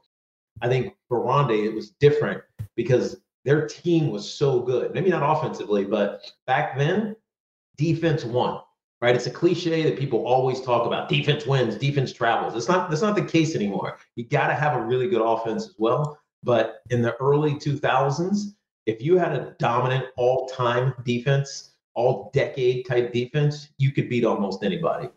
I 0.61 0.67
think 0.67 0.95
for 1.07 1.19
Rondé 1.19 1.65
it 1.65 1.73
was 1.73 1.91
different 1.91 2.41
because 2.75 3.17
their 3.45 3.67
team 3.67 4.09
was 4.11 4.31
so 4.31 4.61
good. 4.61 4.93
Maybe 4.93 5.09
not 5.09 5.37
offensively, 5.37 5.83
but 5.83 6.31
back 6.47 6.77
then, 6.77 7.15
defense 7.77 8.23
won. 8.23 8.61
Right? 9.01 9.15
It's 9.15 9.27
a 9.27 9.31
cliche 9.31 9.83
that 9.83 9.99
people 9.99 10.25
always 10.25 10.61
talk 10.61 10.87
about. 10.87 11.09
Defense 11.09 11.45
wins, 11.45 11.75
defense 11.75 12.13
travels. 12.13 12.55
It's 12.55 12.69
not 12.69 12.89
that's 12.89 13.01
not 13.01 13.15
the 13.15 13.25
case 13.25 13.53
anymore. 13.55 13.97
You 14.15 14.25
got 14.25 14.47
to 14.47 14.53
have 14.53 14.75
a 14.77 14.81
really 14.81 15.09
good 15.09 15.21
offense 15.21 15.65
as 15.65 15.75
well. 15.77 16.19
But 16.43 16.81
in 16.89 17.01
the 17.01 17.15
early 17.17 17.53
2000s, 17.53 18.55
if 18.85 19.01
you 19.01 19.17
had 19.17 19.33
a 19.33 19.55
dominant 19.59 20.05
all-time 20.17 20.93
defense, 21.05 21.71
all 21.95 22.31
decade 22.33 22.85
type 22.85 23.13
defense, 23.13 23.69
you 23.77 23.91
could 23.91 24.09
beat 24.09 24.25
almost 24.25 24.63
anybody. 24.63 25.09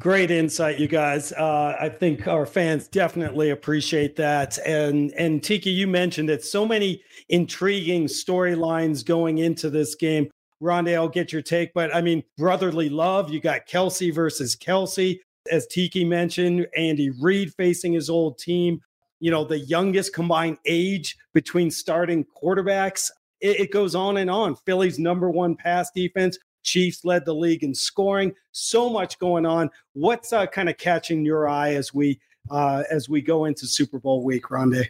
Great 0.00 0.30
insight, 0.30 0.80
you 0.80 0.88
guys. 0.88 1.32
Uh, 1.32 1.76
I 1.80 1.88
think 1.88 2.26
our 2.26 2.46
fans 2.46 2.88
definitely 2.88 3.50
appreciate 3.50 4.16
that. 4.16 4.58
And 4.66 5.12
and 5.12 5.42
Tiki, 5.42 5.70
you 5.70 5.86
mentioned 5.86 6.30
it. 6.30 6.44
So 6.44 6.66
many 6.66 7.02
intriguing 7.28 8.06
storylines 8.06 9.04
going 9.04 9.38
into 9.38 9.70
this 9.70 9.94
game. 9.94 10.30
Rondé, 10.60 10.94
I'll 10.94 11.08
get 11.08 11.32
your 11.32 11.42
take, 11.42 11.72
but 11.74 11.94
I 11.94 12.00
mean, 12.00 12.24
brotherly 12.36 12.88
love. 12.88 13.30
You 13.30 13.40
got 13.40 13.68
Kelce 13.68 14.12
versus 14.12 14.56
Kelce, 14.56 15.20
as 15.50 15.66
Tiki 15.68 16.04
mentioned. 16.04 16.66
Andy 16.76 17.10
Reid 17.10 17.54
facing 17.54 17.92
his 17.92 18.10
old 18.10 18.38
team. 18.38 18.80
You 19.24 19.30
know, 19.30 19.42
the 19.42 19.60
youngest 19.60 20.12
combined 20.12 20.58
age 20.66 21.16
between 21.32 21.70
starting 21.70 22.26
quarterbacks. 22.36 23.10
It, 23.40 23.60
it 23.60 23.72
goes 23.72 23.94
on 23.94 24.18
and 24.18 24.30
on. 24.30 24.54
Philly's 24.54 24.98
number 24.98 25.30
one 25.30 25.56
pass 25.56 25.90
defense 25.94 26.38
Chiefs 26.62 27.04
led 27.04 27.24
the 27.24 27.34
league 27.34 27.62
in 27.62 27.74
scoring. 27.74 28.34
So 28.52 28.90
much 28.90 29.18
going 29.18 29.46
on. 29.46 29.70
What's 29.92 30.32
uh, 30.32 30.46
kind 30.46 30.68
of 30.68 30.76
catching 30.78 31.24
your 31.24 31.48
eye 31.48 31.74
as 31.74 31.94
we 31.94 32.20
uh, 32.50 32.82
as 32.90 33.08
we 33.08 33.22
go 33.22 33.44
into 33.44 33.66
Super 33.66 33.98
Bowl 33.98 34.24
week, 34.24 34.44
Rondé? 34.46 34.88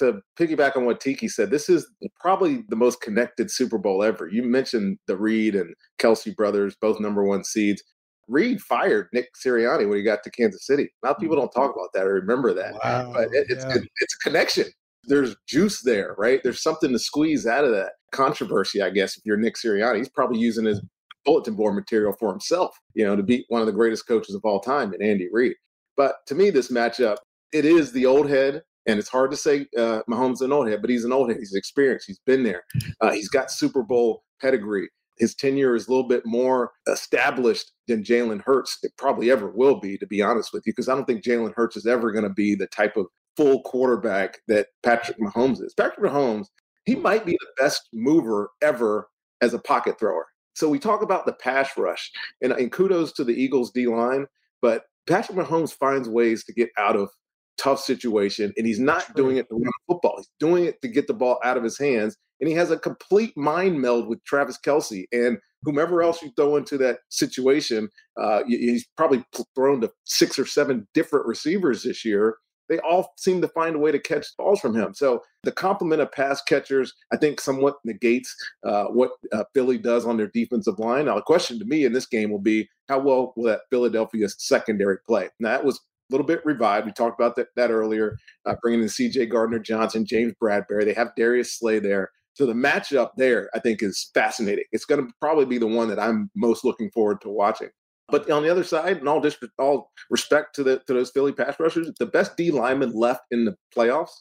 To 0.00 0.22
piggyback 0.36 0.76
on 0.76 0.84
what 0.84 1.00
Tiki 1.00 1.28
said, 1.28 1.50
this 1.50 1.68
is 1.68 1.88
probably 2.18 2.64
the 2.68 2.76
most 2.76 3.00
connected 3.00 3.50
Super 3.50 3.78
Bowl 3.78 4.02
ever. 4.02 4.28
You 4.28 4.44
mentioned 4.44 4.98
the 5.06 5.16
Reid 5.16 5.54
and 5.54 5.74
Kelce 6.00 6.34
brothers, 6.34 6.76
both 6.80 6.98
number 6.98 7.24
one 7.24 7.44
seeds. 7.44 7.82
Reid 8.28 8.60
fired 8.60 9.08
Nick 9.12 9.30
Sirianni 9.34 9.88
when 9.88 9.98
he 9.98 10.04
got 10.04 10.22
to 10.24 10.30
Kansas 10.30 10.66
City. 10.66 10.84
A 11.02 11.06
lot 11.06 11.16
of 11.16 11.20
people 11.20 11.36
don't 11.36 11.50
talk 11.50 11.74
about 11.74 11.88
that 11.94 12.06
or 12.06 12.14
remember 12.14 12.54
that, 12.54 12.74
wow, 12.84 13.12
but 13.12 13.24
it, 13.32 13.46
it's 13.48 13.64
yeah. 13.64 13.76
it's 13.76 14.14
a 14.14 14.28
connection. 14.28 14.66
There's 15.04 15.34
juice 15.48 15.82
there, 15.82 16.14
right? 16.18 16.40
There's 16.42 16.62
something 16.62 16.92
to 16.92 16.98
squeeze 16.98 17.46
out 17.46 17.64
of 17.64 17.70
that 17.70 17.92
controversy, 18.12 18.82
I 18.82 18.90
guess. 18.90 19.16
If 19.16 19.24
you're 19.24 19.38
Nick 19.38 19.54
Sirianni, 19.54 19.98
he's 19.98 20.08
probably 20.08 20.38
using 20.38 20.66
his 20.66 20.82
bulletin 21.24 21.54
board 21.54 21.74
material 21.74 22.14
for 22.18 22.30
himself, 22.30 22.76
you 22.94 23.04
know, 23.04 23.16
to 23.16 23.22
beat 23.22 23.46
one 23.48 23.60
of 23.60 23.66
the 23.66 23.72
greatest 23.72 24.06
coaches 24.06 24.34
of 24.34 24.44
all 24.44 24.60
time 24.60 24.92
in 24.94 25.02
Andy 25.02 25.28
Reid. 25.32 25.54
But 25.96 26.16
to 26.26 26.34
me, 26.34 26.50
this 26.50 26.70
matchup, 26.70 27.16
it 27.52 27.64
is 27.64 27.92
the 27.92 28.06
old 28.06 28.28
head. 28.28 28.62
And 28.86 28.98
it's 28.98 29.10
hard 29.10 29.30
to 29.32 29.36
say 29.36 29.66
uh, 29.76 30.00
Mahomes 30.08 30.34
is 30.34 30.40
an 30.40 30.52
old 30.52 30.66
head, 30.66 30.80
but 30.80 30.88
he's 30.88 31.04
an 31.04 31.12
old 31.12 31.28
head. 31.28 31.38
He's 31.38 31.54
experienced. 31.54 32.06
He's 32.06 32.20
been 32.24 32.42
there. 32.42 32.62
Uh, 33.02 33.10
he's 33.10 33.28
got 33.28 33.50
Super 33.50 33.82
Bowl 33.82 34.22
pedigree. 34.40 34.88
His 35.18 35.34
tenure 35.34 35.74
is 35.74 35.86
a 35.86 35.90
little 35.90 36.08
bit 36.08 36.24
more 36.24 36.72
established 36.88 37.72
than 37.86 38.04
Jalen 38.04 38.42
Hurts. 38.42 38.78
It 38.82 38.92
probably 38.96 39.30
ever 39.30 39.50
will 39.50 39.80
be, 39.80 39.98
to 39.98 40.06
be 40.06 40.22
honest 40.22 40.52
with 40.52 40.66
you, 40.66 40.72
because 40.72 40.88
I 40.88 40.94
don't 40.94 41.06
think 41.06 41.24
Jalen 41.24 41.54
Hurts 41.54 41.76
is 41.76 41.86
ever 41.86 42.12
going 42.12 42.24
to 42.24 42.30
be 42.30 42.54
the 42.54 42.66
type 42.68 42.96
of 42.96 43.06
full 43.36 43.62
quarterback 43.62 44.38
that 44.48 44.68
Patrick 44.82 45.18
Mahomes 45.18 45.62
is. 45.62 45.74
Patrick 45.74 46.10
Mahomes, 46.10 46.46
he 46.84 46.94
might 46.94 47.24
be 47.24 47.32
the 47.32 47.62
best 47.62 47.88
mover 47.92 48.50
ever 48.62 49.08
as 49.40 49.54
a 49.54 49.58
pocket 49.58 49.98
thrower. 49.98 50.26
So 50.54 50.68
we 50.68 50.80
talk 50.80 51.02
about 51.02 51.24
the 51.24 51.34
pass 51.34 51.70
rush, 51.76 52.10
and, 52.42 52.52
and 52.52 52.72
kudos 52.72 53.12
to 53.12 53.24
the 53.24 53.34
Eagles 53.34 53.70
D 53.70 53.86
line, 53.86 54.26
but 54.60 54.84
Patrick 55.06 55.38
Mahomes 55.38 55.72
finds 55.72 56.08
ways 56.08 56.44
to 56.44 56.52
get 56.52 56.70
out 56.76 56.96
of 56.96 57.10
tough 57.58 57.80
situation, 57.80 58.52
and 58.56 58.66
he's 58.66 58.80
not 58.80 59.14
doing 59.14 59.36
it 59.36 59.48
to 59.48 59.54
run 59.54 59.70
football. 59.86 60.14
He's 60.16 60.30
doing 60.40 60.64
it 60.64 60.82
to 60.82 60.88
get 60.88 61.06
the 61.06 61.14
ball 61.14 61.38
out 61.44 61.56
of 61.56 61.62
his 61.62 61.78
hands, 61.78 62.16
and 62.40 62.48
he 62.48 62.54
has 62.54 62.70
a 62.70 62.78
complete 62.78 63.36
mind 63.36 63.80
meld 63.80 64.08
with 64.08 64.22
Travis 64.24 64.58
Kelce 64.58 65.04
and 65.12 65.38
whomever 65.62 66.02
else 66.02 66.22
you 66.22 66.30
throw 66.36 66.56
into 66.56 66.78
that 66.78 66.98
situation. 67.08 67.88
Uh, 68.20 68.42
he's 68.46 68.86
probably 68.96 69.24
thrown 69.54 69.80
to 69.80 69.90
six 70.04 70.38
or 70.38 70.46
seven 70.46 70.86
different 70.94 71.26
receivers 71.26 71.82
this 71.82 72.04
year, 72.04 72.36
they 72.68 72.78
all 72.80 73.12
seem 73.16 73.40
to 73.40 73.48
find 73.48 73.76
a 73.76 73.78
way 73.78 73.90
to 73.92 73.98
catch 73.98 74.26
balls 74.36 74.60
from 74.60 74.74
him. 74.74 74.94
So 74.94 75.22
the 75.42 75.52
complement 75.52 76.02
of 76.02 76.12
pass 76.12 76.42
catchers, 76.42 76.92
I 77.12 77.16
think, 77.16 77.40
somewhat 77.40 77.76
negates 77.84 78.34
uh, 78.64 78.84
what 78.84 79.12
uh, 79.32 79.44
Philly 79.54 79.78
does 79.78 80.04
on 80.04 80.16
their 80.16 80.28
defensive 80.28 80.78
line. 80.78 81.06
Now, 81.06 81.16
the 81.16 81.22
question 81.22 81.58
to 81.58 81.64
me 81.64 81.84
in 81.84 81.92
this 81.92 82.06
game 82.06 82.30
will 82.30 82.38
be 82.38 82.68
how 82.88 83.00
well 83.00 83.32
will 83.36 83.44
that 83.44 83.62
Philadelphia 83.70 84.28
secondary 84.28 84.98
play? 85.06 85.30
Now, 85.40 85.50
that 85.50 85.64
was 85.64 85.76
a 85.76 85.80
little 86.10 86.26
bit 86.26 86.44
revived. 86.44 86.86
We 86.86 86.92
talked 86.92 87.18
about 87.18 87.36
that, 87.36 87.48
that 87.56 87.70
earlier, 87.70 88.18
uh, 88.46 88.54
bringing 88.62 88.82
in 88.82 88.88
C.J. 88.88 89.26
Gardner 89.26 89.58
Johnson, 89.58 90.06
James 90.06 90.32
Bradberry. 90.42 90.84
They 90.84 90.94
have 90.94 91.14
Darius 91.16 91.58
Slay 91.58 91.78
there. 91.78 92.10
So 92.38 92.46
the 92.46 92.52
matchup 92.52 93.10
there, 93.16 93.50
I 93.52 93.58
think, 93.58 93.82
is 93.82 94.12
fascinating. 94.14 94.62
It's 94.70 94.84
going 94.84 95.04
to 95.04 95.12
probably 95.20 95.44
be 95.44 95.58
the 95.58 95.66
one 95.66 95.88
that 95.88 95.98
I'm 95.98 96.30
most 96.36 96.64
looking 96.64 96.88
forward 96.92 97.20
to 97.22 97.28
watching. 97.28 97.70
But 98.10 98.30
on 98.30 98.44
the 98.44 98.48
other 98.48 98.62
side, 98.62 98.98
and 98.98 99.08
all 99.08 99.20
dis- 99.20 99.36
all 99.58 99.90
respect 100.08 100.54
to 100.54 100.62
the 100.62 100.78
to 100.86 100.94
those 100.94 101.10
Philly 101.10 101.32
pass 101.32 101.58
rushers, 101.58 101.90
the 101.98 102.06
best 102.06 102.36
D 102.36 102.52
lineman 102.52 102.92
left 102.92 103.22
in 103.32 103.44
the 103.44 103.56
playoffs 103.76 104.12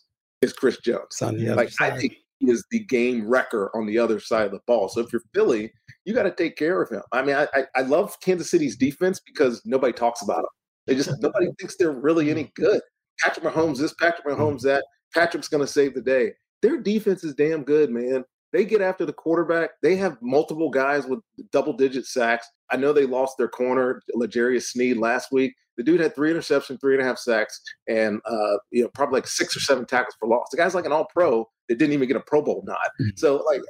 is 0.42 0.52
Chris 0.52 0.80
Jones. 0.80 1.16
like 1.54 1.70
I 1.80 1.92
think 1.92 2.16
he 2.40 2.50
is 2.50 2.66
the 2.72 2.80
game 2.86 3.28
wrecker 3.28 3.70
on 3.76 3.86
the 3.86 4.00
other 4.00 4.20
side 4.20 4.48
of 4.48 4.52
the 4.52 4.62
ball. 4.66 4.90
So 4.90 5.02
if 5.02 5.14
you're 5.14 5.22
Philly, 5.36 5.72
you 6.06 6.16
got 6.16 6.24
to 6.24 6.32
take 6.32 6.58
care 6.58 6.82
of 6.82 6.90
him. 6.90 7.04
I 7.12 7.22
mean, 7.22 7.36
I, 7.36 7.48
I, 7.54 7.64
I 7.76 7.82
love 7.82 8.20
Kansas 8.20 8.50
City's 8.50 8.76
defense 8.76 9.22
because 9.24 9.62
nobody 9.64 9.94
talks 9.94 10.24
about 10.24 10.38
them. 10.38 10.50
They 10.88 10.96
just 10.96 11.12
nobody 11.22 11.50
thinks 11.60 11.78
they're 11.78 11.92
really 11.92 12.32
any 12.32 12.52
good. 12.56 12.82
Patrick 13.20 13.46
Mahomes 13.46 13.78
this, 13.78 13.94
Patrick 13.94 14.26
Mahomes 14.26 14.62
that. 14.64 14.84
Patrick's 15.14 15.48
going 15.48 15.64
to 15.64 15.72
save 15.72 15.94
the 15.94 16.02
day. 16.02 16.34
Their 16.62 16.82
defense 16.82 17.24
is 17.24 17.36
damn 17.36 17.64
good, 17.64 17.90
man. 17.90 18.24
They 18.54 18.66
get 18.66 18.82
after 18.82 19.06
the 19.06 19.14
quarterback. 19.14 19.72
They 19.82 19.96
have 19.98 20.18
multiple 20.22 20.70
guys 20.70 21.06
with 21.06 21.20
double 21.52 21.74
digit 21.74 22.06
sacks. 22.06 22.48
I 22.72 22.78
know 22.78 22.94
they 22.94 23.06
lost 23.06 23.38
their 23.38 23.48
corner, 23.50 24.02
L'Jarius 24.16 24.64
Sneed, 24.64 24.98
last 24.98 25.32
week. 25.32 25.54
The 25.78 25.84
dude 25.84 26.00
had 26.00 26.16
three 26.16 26.34
interceptions, 26.34 26.80
three 26.82 26.96
and 26.96 27.04
a 27.04 27.06
half 27.06 27.20
sacks, 27.20 27.62
and 27.88 28.20
uh, 28.26 28.58
you 28.72 28.82
know 28.82 28.90
probably 28.96 29.18
like 29.18 29.28
six 29.28 29.56
or 29.56 29.60
seven 29.60 29.86
tackles 29.86 30.16
for 30.20 30.28
loss. 30.28 30.48
The 30.50 30.58
guy's 30.58 30.74
like 30.74 30.86
an 30.86 30.92
All 30.92 31.06
Pro 31.14 31.48
that 31.70 31.78
didn't 31.78 31.94
even 31.94 32.08
get 32.08 32.18
a 32.18 32.22
Pro 32.22 32.42
Bowl 32.42 32.64
nod. 32.66 32.78
Mm-hmm. 33.00 33.10
So 33.16 33.44
like 33.46 33.62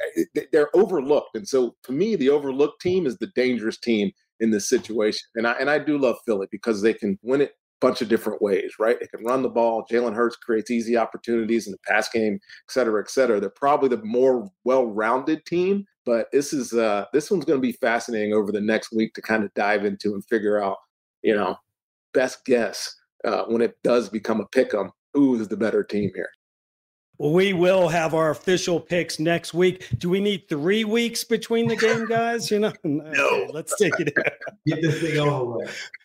they're 0.54 0.74
overlooked, 0.74 1.36
and 1.36 1.48
so 1.48 1.76
to 1.84 1.92
me, 1.92 2.16
the 2.16 2.30
overlooked 2.30 2.82
team 2.82 3.06
is 3.06 3.18
the 3.18 3.28
dangerous 3.36 3.78
team 3.78 4.12
in 4.40 4.52
this 4.52 4.70
situation. 4.70 5.28
And 5.36 5.46
I 5.46 5.54
and 5.54 5.70
I 5.70 5.80
do 5.80 5.98
love 5.98 6.16
Philly 6.26 6.48
because 6.50 6.82
they 6.82 6.94
can 6.94 7.20
win 7.24 7.42
it 7.42 7.52
bunch 7.80 8.02
of 8.02 8.10
different 8.10 8.42
ways, 8.42 8.74
right? 8.80 9.00
They 9.00 9.08
can 9.08 9.24
run 9.24 9.44
the 9.44 9.50
ball. 9.50 9.86
Jalen 9.92 10.16
Hurts 10.16 10.36
creates 10.36 10.72
easy 10.72 10.98
opportunities 10.98 11.68
in 11.68 11.72
the 11.72 11.78
pass 11.88 12.10
game, 12.10 12.36
et 12.36 12.72
cetera, 12.72 13.02
et 13.02 13.10
cetera. 13.10 13.40
They're 13.40 13.50
probably 13.52 13.90
the 13.90 14.04
more 14.04 14.50
well-rounded 14.64 15.46
team, 15.46 15.86
but 16.06 16.28
this 16.32 16.54
is 16.54 16.74
uh 16.74 17.06
this 17.14 17.30
one's 17.30 17.46
going 17.46 17.60
to 17.62 17.68
be 17.68 17.74
fascinating 17.74 18.34
over 18.34 18.52
the 18.52 18.62
next 18.62 18.92
week 18.94 19.14
to 19.14 19.22
kind 19.22 19.44
of 19.44 19.54
dive 19.54 19.86
into 19.86 20.14
and 20.14 20.26
figure 20.26 20.62
out, 20.62 20.78
you 21.22 21.36
know, 21.36 21.56
best 22.14 22.46
guess 22.46 22.96
uh, 23.26 23.44
when 23.46 23.62
it 23.62 23.78
does 23.84 24.10
become 24.10 24.42
a 24.42 24.48
pick 24.48 24.74
'em, 24.74 24.92
who 25.14 25.40
is 25.40 25.48
the 25.48 25.58
better 25.58 25.84
team 25.84 26.12
here. 26.16 26.30
Well, 27.18 27.32
we 27.32 27.54
will 27.54 27.88
have 27.88 28.14
our 28.14 28.30
official 28.30 28.80
picks 28.80 29.18
next 29.20 29.54
week. 29.54 29.88
Do 29.98 30.10
we 30.10 30.20
need 30.20 30.48
three 30.48 30.84
weeks 30.84 31.24
between 31.24 31.68
the 31.68 31.76
game, 31.76 32.06
guys? 32.10 32.52
You 32.52 32.60
know, 32.60 32.74
no. 32.84 33.12
Okay, 33.18 33.50
let's 33.52 33.76
take 33.78 34.00
it. 34.00 34.14
Get 34.66 34.82
this 34.82 35.02
thing 35.02 35.18
over 35.18 35.58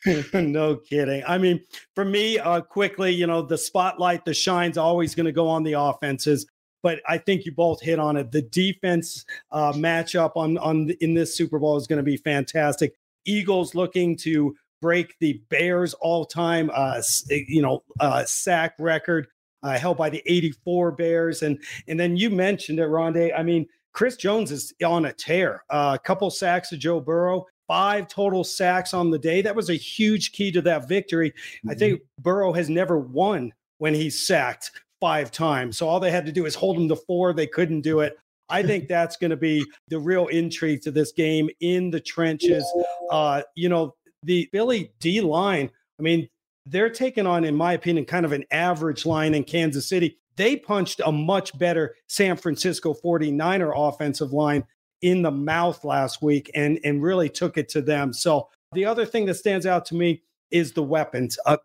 with. 0.06 0.34
no 0.34 0.76
kidding. 0.76 1.22
I 1.26 1.36
mean, 1.36 1.60
for 1.94 2.04
me, 2.04 2.38
uh, 2.38 2.62
quickly, 2.62 3.10
you 3.10 3.26
know, 3.26 3.42
the 3.42 3.58
spotlight, 3.58 4.24
the 4.24 4.32
shine's 4.32 4.78
always 4.78 5.14
going 5.14 5.26
to 5.26 5.32
go 5.32 5.48
on 5.48 5.62
the 5.62 5.74
offenses. 5.74 6.46
But 6.82 7.00
I 7.06 7.18
think 7.18 7.44
you 7.44 7.52
both 7.52 7.80
hit 7.80 7.98
on 7.98 8.16
it. 8.16 8.32
The 8.32 8.42
defense 8.42 9.24
uh, 9.50 9.72
matchup 9.72 10.32
on 10.34 10.58
on 10.58 10.90
in 11.00 11.14
this 11.14 11.36
Super 11.36 11.58
Bowl 11.58 11.76
is 11.76 11.86
going 11.86 11.98
to 11.98 12.02
be 12.02 12.16
fantastic. 12.16 12.94
Eagles 13.24 13.74
looking 13.74 14.16
to 14.18 14.56
break 14.80 15.14
the 15.20 15.40
Bears 15.48 15.94
all-time, 15.94 16.70
uh, 16.74 17.00
you 17.28 17.62
know, 17.62 17.84
uh, 18.00 18.24
sack 18.24 18.74
record 18.80 19.28
uh, 19.62 19.78
held 19.78 19.96
by 19.96 20.10
the 20.10 20.22
84 20.26 20.92
Bears. 20.92 21.42
And 21.42 21.58
and 21.88 21.98
then 21.98 22.16
you 22.16 22.30
mentioned 22.30 22.78
it, 22.78 22.88
Rondé. 22.88 23.32
I 23.36 23.42
mean, 23.42 23.66
Chris 23.92 24.16
Jones 24.16 24.50
is 24.50 24.72
on 24.84 25.06
a 25.06 25.12
tear. 25.12 25.64
A 25.70 25.74
uh, 25.74 25.98
couple 25.98 26.30
sacks 26.30 26.70
to 26.70 26.76
Joe 26.76 27.00
Burrow, 27.00 27.46
five 27.68 28.08
total 28.08 28.44
sacks 28.44 28.94
on 28.94 29.10
the 29.10 29.18
day. 29.18 29.42
That 29.42 29.56
was 29.56 29.70
a 29.70 29.74
huge 29.74 30.32
key 30.32 30.50
to 30.52 30.62
that 30.62 30.88
victory. 30.88 31.30
Mm-hmm. 31.30 31.70
I 31.70 31.74
think 31.74 32.00
Burrow 32.18 32.52
has 32.52 32.68
never 32.68 32.98
won 32.98 33.52
when 33.78 33.94
he's 33.94 34.26
sacked 34.26 34.70
five 35.00 35.30
times. 35.30 35.76
So 35.76 35.88
all 35.88 36.00
they 36.00 36.10
had 36.10 36.26
to 36.26 36.32
do 36.32 36.46
is 36.46 36.54
hold 36.54 36.76
him 36.76 36.88
to 36.88 36.96
four. 36.96 37.32
They 37.32 37.46
couldn't 37.46 37.80
do 37.80 38.00
it. 38.00 38.16
I 38.48 38.62
think 38.62 38.86
that's 38.86 39.16
going 39.16 39.30
to 39.30 39.36
be 39.36 39.64
the 39.88 39.98
real 39.98 40.26
intrigue 40.26 40.82
to 40.82 40.90
this 40.90 41.10
game 41.12 41.48
in 41.60 41.90
the 41.90 42.00
trenches. 42.00 42.64
Uh, 43.10 43.42
you 43.54 43.68
know, 43.68 43.94
the 44.22 44.48
Philly 44.52 44.92
D 45.00 45.20
line, 45.20 45.70
I 45.98 46.02
mean, 46.02 46.28
they're 46.66 46.90
taking 46.90 47.26
on, 47.26 47.44
in 47.44 47.54
my 47.54 47.72
opinion, 47.72 48.04
kind 48.04 48.24
of 48.24 48.32
an 48.32 48.44
average 48.50 49.04
line 49.04 49.34
in 49.34 49.44
Kansas 49.44 49.88
City. 49.88 50.18
They 50.36 50.56
punched 50.56 51.00
a 51.04 51.12
much 51.12 51.56
better 51.58 51.94
San 52.06 52.36
Francisco 52.36 52.94
49er 52.94 53.72
offensive 53.74 54.32
line 54.32 54.64
in 55.02 55.22
the 55.22 55.30
mouth 55.30 55.84
last 55.84 56.22
week 56.22 56.50
and, 56.54 56.78
and 56.84 57.02
really 57.02 57.28
took 57.28 57.58
it 57.58 57.68
to 57.70 57.82
them. 57.82 58.12
So 58.12 58.48
the 58.72 58.84
other 58.84 59.04
thing 59.04 59.26
that 59.26 59.34
stands 59.34 59.66
out 59.66 59.84
to 59.86 59.94
me 59.94 60.22
is 60.50 60.72
the 60.72 60.82
weapons. 60.82 61.38
Uh, 61.44 61.56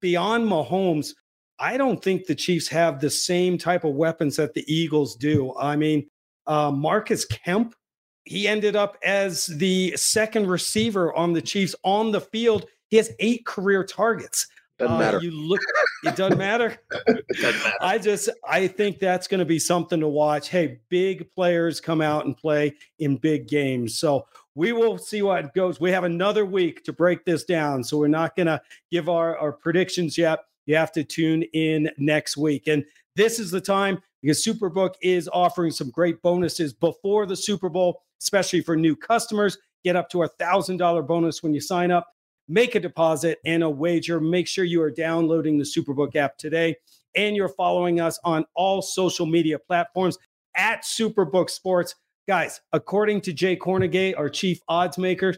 beyond 0.00 0.48
Mahomes, 0.48 1.14
I 1.58 1.76
don't 1.76 2.02
think 2.02 2.26
the 2.26 2.34
Chiefs 2.34 2.68
have 2.68 3.00
the 3.00 3.10
same 3.10 3.58
type 3.58 3.84
of 3.84 3.94
weapons 3.94 4.36
that 4.36 4.54
the 4.54 4.64
Eagles 4.72 5.14
do. 5.16 5.54
I 5.56 5.76
mean, 5.76 6.08
uh, 6.46 6.70
Marcus 6.70 7.24
Kemp, 7.24 7.74
he 8.24 8.48
ended 8.48 8.74
up 8.74 8.96
as 9.04 9.46
the 9.46 9.96
second 9.96 10.46
receiver 10.46 11.14
on 11.14 11.32
the 11.32 11.42
Chiefs 11.42 11.74
on 11.84 12.10
the 12.10 12.20
field. 12.20 12.66
He 12.94 12.98
has 12.98 13.10
eight 13.18 13.44
career 13.44 13.82
targets. 13.82 14.46
Doesn't 14.78 14.94
uh, 14.94 14.98
matter. 15.00 15.20
You 15.20 15.32
look, 15.32 15.60
it 16.04 16.14
doesn't 16.14 16.38
matter. 16.38 16.78
it 17.08 17.26
doesn't 17.40 17.60
matter. 17.60 17.76
I 17.80 17.98
just, 17.98 18.28
I 18.48 18.68
think 18.68 19.00
that's 19.00 19.26
going 19.26 19.40
to 19.40 19.44
be 19.44 19.58
something 19.58 19.98
to 19.98 20.06
watch. 20.06 20.48
Hey, 20.48 20.78
big 20.90 21.28
players 21.32 21.80
come 21.80 22.00
out 22.00 22.24
and 22.24 22.36
play 22.36 22.72
in 23.00 23.16
big 23.16 23.48
games. 23.48 23.98
So 23.98 24.28
we 24.54 24.70
will 24.70 24.96
see 24.96 25.22
what 25.22 25.52
goes. 25.54 25.80
We 25.80 25.90
have 25.90 26.04
another 26.04 26.46
week 26.46 26.84
to 26.84 26.92
break 26.92 27.24
this 27.24 27.42
down. 27.42 27.82
So 27.82 27.98
we're 27.98 28.06
not 28.06 28.36
going 28.36 28.46
to 28.46 28.62
give 28.92 29.08
our, 29.08 29.36
our 29.38 29.50
predictions 29.50 30.16
yet. 30.16 30.38
You 30.66 30.76
have 30.76 30.92
to 30.92 31.02
tune 31.02 31.42
in 31.52 31.90
next 31.98 32.36
week. 32.36 32.68
And 32.68 32.84
this 33.16 33.40
is 33.40 33.50
the 33.50 33.60
time 33.60 34.00
because 34.22 34.44
Superbook 34.44 34.94
is 35.02 35.28
offering 35.32 35.72
some 35.72 35.90
great 35.90 36.22
bonuses 36.22 36.72
before 36.72 37.26
the 37.26 37.34
Super 37.34 37.68
Bowl, 37.68 38.02
especially 38.22 38.60
for 38.60 38.76
new 38.76 38.94
customers. 38.94 39.58
Get 39.82 39.96
up 39.96 40.08
to 40.10 40.22
a 40.22 40.30
$1,000 40.30 41.04
bonus 41.08 41.42
when 41.42 41.52
you 41.52 41.60
sign 41.60 41.90
up. 41.90 42.13
Make 42.48 42.74
a 42.74 42.80
deposit 42.80 43.38
and 43.44 43.62
a 43.62 43.70
wager. 43.70 44.20
Make 44.20 44.46
sure 44.46 44.64
you 44.64 44.82
are 44.82 44.90
downloading 44.90 45.58
the 45.58 45.64
Superbook 45.64 46.14
app 46.16 46.36
today 46.36 46.76
and 47.14 47.36
you're 47.36 47.48
following 47.48 48.00
us 48.00 48.18
on 48.24 48.44
all 48.54 48.82
social 48.82 49.26
media 49.26 49.58
platforms 49.58 50.18
at 50.56 50.82
Superbook 50.82 51.50
Sports. 51.50 51.94
Guys, 52.26 52.60
according 52.72 53.20
to 53.22 53.32
Jay 53.32 53.56
Kornegay, 53.56 54.16
our 54.16 54.28
chief 54.28 54.60
odds 54.68 54.98
maker, 54.98 55.34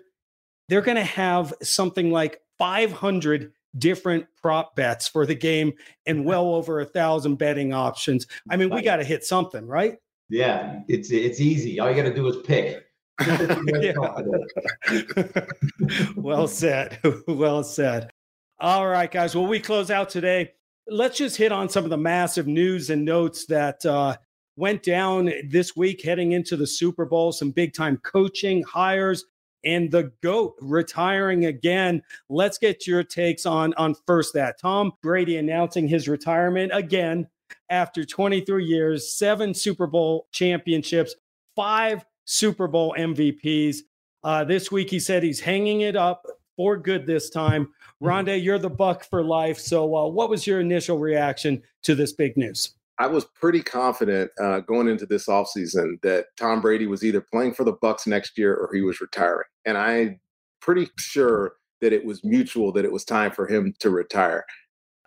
they're 0.69 0.83
going 0.83 0.97
to 0.97 1.05
have 1.05 1.53
something 1.63 2.11
like 2.11 2.41
500 2.59 3.53
different 3.79 4.27
prop 4.41 4.75
bets 4.75 5.09
for 5.09 5.27
the 5.27 5.35
game 5.35 5.73
and 6.07 6.25
well 6.25 6.55
over 6.55 6.81
a 6.81 6.85
thousand 6.85 7.37
betting 7.37 7.73
options. 7.73 8.27
I 8.51 8.57
mean, 8.57 8.71
we 8.71 8.83
got 8.83 8.97
to 8.97 9.05
hit 9.05 9.25
something, 9.25 9.67
right? 9.67 9.99
Yeah, 10.29 10.81
it's 10.89 11.11
it's 11.11 11.41
easy. 11.41 11.79
All 11.79 11.89
you 11.89 11.97
got 11.97 12.09
to 12.09 12.15
do 12.15 12.27
is 12.27 12.37
pick. 12.45 12.86
well 16.17 16.49
said. 16.49 16.99
well 17.27 17.63
said. 17.63 18.11
All 18.59 18.87
right, 18.87 19.11
guys. 19.11 19.35
Well, 19.35 19.47
we 19.47 19.61
close 19.61 19.91
out 19.91 20.09
today. 20.09 20.53
Let's 20.89 21.19
just 21.19 21.37
hit 21.37 21.53
on 21.53 21.69
some 21.69 21.85
of 21.85 21.91
the 21.91 21.97
massive 21.97 22.47
news 22.47 22.91
and 22.91 23.05
notes 23.05 23.47
that 23.47 23.85
uh, 23.85 24.17
went 24.57 24.83
down 24.83 25.33
this 25.49 25.77
week 25.77 26.03
heading 26.03 26.33
into 26.33 26.57
the 26.57 26.67
Super 26.67 27.05
Bowl. 27.05 27.33
Some 27.33 27.51
big 27.51 27.75
time 27.75 27.99
coaching 27.99 28.63
hires 28.63 29.25
and 29.65 29.91
the 29.91 30.13
GOAT 30.23 30.55
retiring 30.61 31.47
again. 31.47 32.03
Let's 32.29 32.57
get 32.57 32.87
your 32.87 33.03
takes 33.03 33.47
on, 33.47 33.75
on 33.75 33.95
first 34.07 34.33
that. 34.35 34.61
Tom 34.61 34.93
Brady 35.03 35.39
announcing 35.39 35.89
his 35.89 36.09
retirement 36.09 36.71
again 36.73 37.27
after 37.69 38.05
23 38.05 38.65
years, 38.65 39.13
seven 39.13 39.55
Super 39.55 39.87
Bowl 39.87 40.29
championships, 40.33 41.15
five 41.55 42.05
Super 42.27 42.69
Bowl 42.69 42.95
MVPs. 42.99 43.79
Uh, 44.23 44.45
this 44.45 44.71
week, 44.71 44.91
he 44.91 45.01
said 45.01 45.23
he's 45.23 45.41
hanging 45.41 45.81
it 45.81 45.97
up 45.97 46.27
for 46.57 46.77
good 46.77 47.07
this 47.07 47.31
time. 47.31 47.67
Mm-hmm. 47.67 48.07
Rondé, 48.07 48.43
you're 48.43 48.59
the 48.59 48.69
buck 48.69 49.05
for 49.05 49.23
life. 49.23 49.59
So, 49.59 49.97
uh, 49.97 50.09
what 50.09 50.29
was 50.29 50.47
your 50.47 50.61
initial 50.61 50.99
reaction 50.99 51.63
to 51.85 51.95
this 51.95 52.13
big 52.13 52.37
news? 52.37 52.75
I 52.99 53.07
was 53.07 53.25
pretty 53.25 53.63
confident 53.63 54.31
uh, 54.41 54.61
going 54.61 54.89
into 54.89 55.07
this 55.07 55.27
offseason 55.27 56.01
that 56.03 56.27
Tom 56.39 56.61
Brady 56.61 56.87
was 56.87 57.05
either 57.05 57.21
playing 57.21 57.53
for 57.55 57.65
the 57.65 57.73
Bucks 57.73 58.07
next 58.07 58.39
year 58.39 58.55
or 58.55 58.71
he 58.73 58.81
was 58.81 59.01
retiring. 59.01 59.49
And 59.67 59.77
I'm 59.77 60.21
pretty 60.61 60.89
sure 60.99 61.55
that 61.83 61.93
it 61.93 62.05
was 62.05 62.25
mutual 62.25 62.73
that 62.73 62.87
it 62.87 62.93
was 62.93 63.05
time 63.05 63.33
for 63.33 63.47
him 63.47 63.75
to 63.81 63.91
retire. 63.91 64.47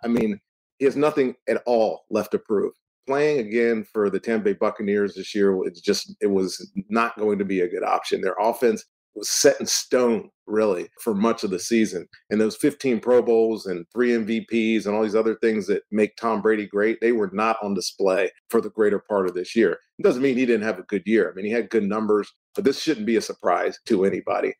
I 0.04 0.08
mean, 0.08 0.40
he 0.78 0.84
has 0.84 0.94
nothing 0.94 1.34
at 1.48 1.62
all 1.66 2.04
left 2.10 2.30
to 2.30 2.38
prove. 2.38 2.72
Playing 3.10 3.40
again 3.40 3.84
for 3.92 4.08
the 4.08 4.20
Tampa 4.20 4.44
Bay 4.44 4.52
Buccaneers 4.52 5.14
this 5.14 5.34
year, 5.34 5.58
it's 5.64 5.80
just 5.80 6.14
it 6.20 6.28
was 6.28 6.70
not 6.88 7.18
going 7.18 7.40
to 7.40 7.44
be 7.44 7.60
a 7.60 7.68
good 7.68 7.82
option. 7.82 8.20
Their 8.20 8.36
offense 8.38 8.84
was 9.16 9.28
set 9.28 9.58
in 9.58 9.66
stone 9.66 10.30
really 10.46 10.88
for 11.00 11.12
much 11.12 11.42
of 11.42 11.50
the 11.50 11.58
season. 11.58 12.06
And 12.30 12.40
those 12.40 12.56
15 12.56 13.00
Pro 13.00 13.20
Bowls 13.20 13.66
and 13.66 13.84
three 13.92 14.10
MVPs 14.10 14.86
and 14.86 14.94
all 14.94 15.02
these 15.02 15.16
other 15.16 15.34
things 15.42 15.66
that 15.66 15.82
make 15.90 16.14
Tom 16.14 16.40
Brady 16.40 16.68
great, 16.68 17.00
they 17.00 17.10
were 17.10 17.30
not 17.32 17.56
on 17.64 17.74
display 17.74 18.30
for 18.48 18.60
the 18.60 18.70
greater 18.70 19.00
part 19.00 19.28
of 19.28 19.34
this 19.34 19.56
year. 19.56 19.72
It 19.98 20.04
doesn't 20.04 20.22
mean 20.22 20.36
he 20.36 20.46
didn't 20.46 20.66
have 20.66 20.78
a 20.78 20.84
good 20.84 21.02
year. 21.04 21.30
I 21.30 21.34
mean, 21.34 21.46
he 21.46 21.50
had 21.50 21.70
good 21.70 21.82
numbers, 21.82 22.32
but 22.54 22.62
this 22.62 22.80
shouldn't 22.80 23.06
be 23.06 23.16
a 23.16 23.20
surprise 23.20 23.76
to 23.86 24.04
anybody. 24.04 24.54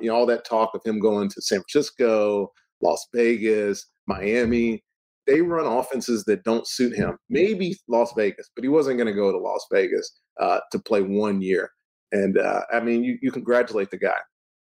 You 0.00 0.08
know, 0.08 0.16
all 0.16 0.24
that 0.26 0.46
talk 0.46 0.70
of 0.74 0.80
him 0.86 1.00
going 1.00 1.28
to 1.28 1.42
San 1.42 1.60
Francisco, 1.60 2.50
Las 2.80 3.06
Vegas, 3.14 3.86
Miami, 4.06 4.82
they 5.26 5.40
run 5.42 5.66
offenses 5.66 6.24
that 6.24 6.44
don't 6.44 6.66
suit 6.66 6.94
him. 6.94 7.16
Maybe 7.28 7.76
Las 7.88 8.12
Vegas, 8.16 8.50
but 8.54 8.64
he 8.64 8.68
wasn't 8.68 8.96
going 8.96 9.06
to 9.06 9.12
go 9.12 9.30
to 9.30 9.38
Las 9.38 9.66
Vegas 9.72 10.20
uh, 10.40 10.60
to 10.72 10.78
play 10.78 11.02
one 11.02 11.40
year. 11.40 11.70
And 12.12 12.38
uh, 12.38 12.62
I 12.72 12.80
mean, 12.80 13.04
you, 13.04 13.18
you 13.22 13.30
congratulate 13.30 13.90
the 13.90 13.98
guy. 13.98 14.18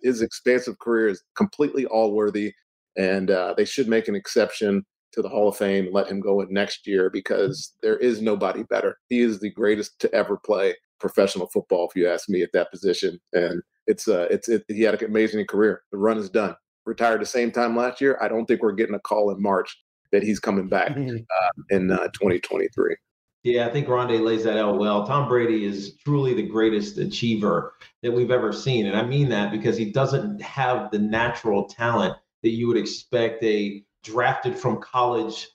His 0.02 0.22
expansive 0.22 0.80
career 0.80 1.10
is 1.10 1.24
completely 1.36 1.86
all 1.86 2.14
worthy, 2.14 2.54
and 2.98 3.32
uh, 3.32 3.54
they 3.56 3.66
should 3.66 3.88
make 3.88 4.08
an 4.08 4.16
exception 4.16 4.86
to 5.12 5.22
the 5.22 5.30
Hall 5.30 5.50
of 5.50 5.58
Fame 5.58 5.86
and 5.86 5.94
let 5.94 6.08
him 6.08 6.20
go 6.20 6.42
in 6.42 6.52
next 6.52 6.86
year 6.86 7.10
because 7.10 7.74
there 7.82 7.98
is 7.98 8.22
nobody 8.22 8.64
better. 8.64 8.98
He 9.10 9.22
is 9.22 9.40
the 9.40 9.52
greatest 9.52 10.00
to 10.00 10.14
ever 10.14 10.38
play 10.38 10.76
professional 11.00 11.48
football, 11.48 11.88
if 11.90 11.96
you 11.96 12.08
ask 12.08 12.30
me, 12.30 12.42
at 12.42 12.52
that 12.54 12.72
position. 12.72 13.20
And 13.34 13.62
it's 13.88 14.08
uh, 14.08 14.28
it's 14.30 14.50
it, 14.50 14.64
he 14.68 14.82
had 14.82 15.02
an 15.02 15.10
amazing 15.10 15.46
career. 15.48 15.82
The 15.92 15.98
run 15.98 16.18
is 16.18 16.30
done. 16.30 16.56
Retired 16.86 17.22
the 17.22 17.26
same 17.26 17.52
time 17.52 17.76
last 17.76 18.02
year. 18.02 18.18
I 18.22 18.28
don't 18.28 18.46
think 18.46 18.62
we're 18.62 18.72
getting 18.72 18.96
a 18.96 19.00
call 19.00 19.32
in 19.32 19.42
March 19.42 19.76
that 20.12 20.24
he's 20.24 20.40
coming 20.40 20.68
back 20.68 20.92
uh, 20.92 21.50
in 21.70 21.92
uh, 21.92 22.08
2023. 22.14 22.96
Yeah, 23.44 23.68
I 23.68 23.70
think 23.70 23.88
Rondé 23.88 24.20
lays 24.20 24.44
that 24.44 24.58
out 24.58 24.80
well. 24.80 25.08
Tom 25.08 25.30
Brady 25.30 25.64
is 25.64 25.96
truly 26.04 26.34
the 26.34 26.44
greatest 26.44 26.98
achiever 26.98 27.74
that 28.04 28.12
we've 28.12 28.32
ever 28.32 28.52
seen. 28.52 28.86
And 28.86 28.98
I 28.98 29.06
mean 29.06 29.30
that 29.30 29.52
because 29.52 29.78
he 29.78 29.92
doesn't 29.92 30.42
have 30.42 30.92
the 30.92 31.00
natural 31.00 31.66
talent 31.66 32.16
that 32.44 32.50
you 32.50 32.68
would 32.68 32.78
expect 32.78 33.42
a 33.44 33.84
drafted 34.04 34.58
from 34.58 34.82
college, 34.82 35.48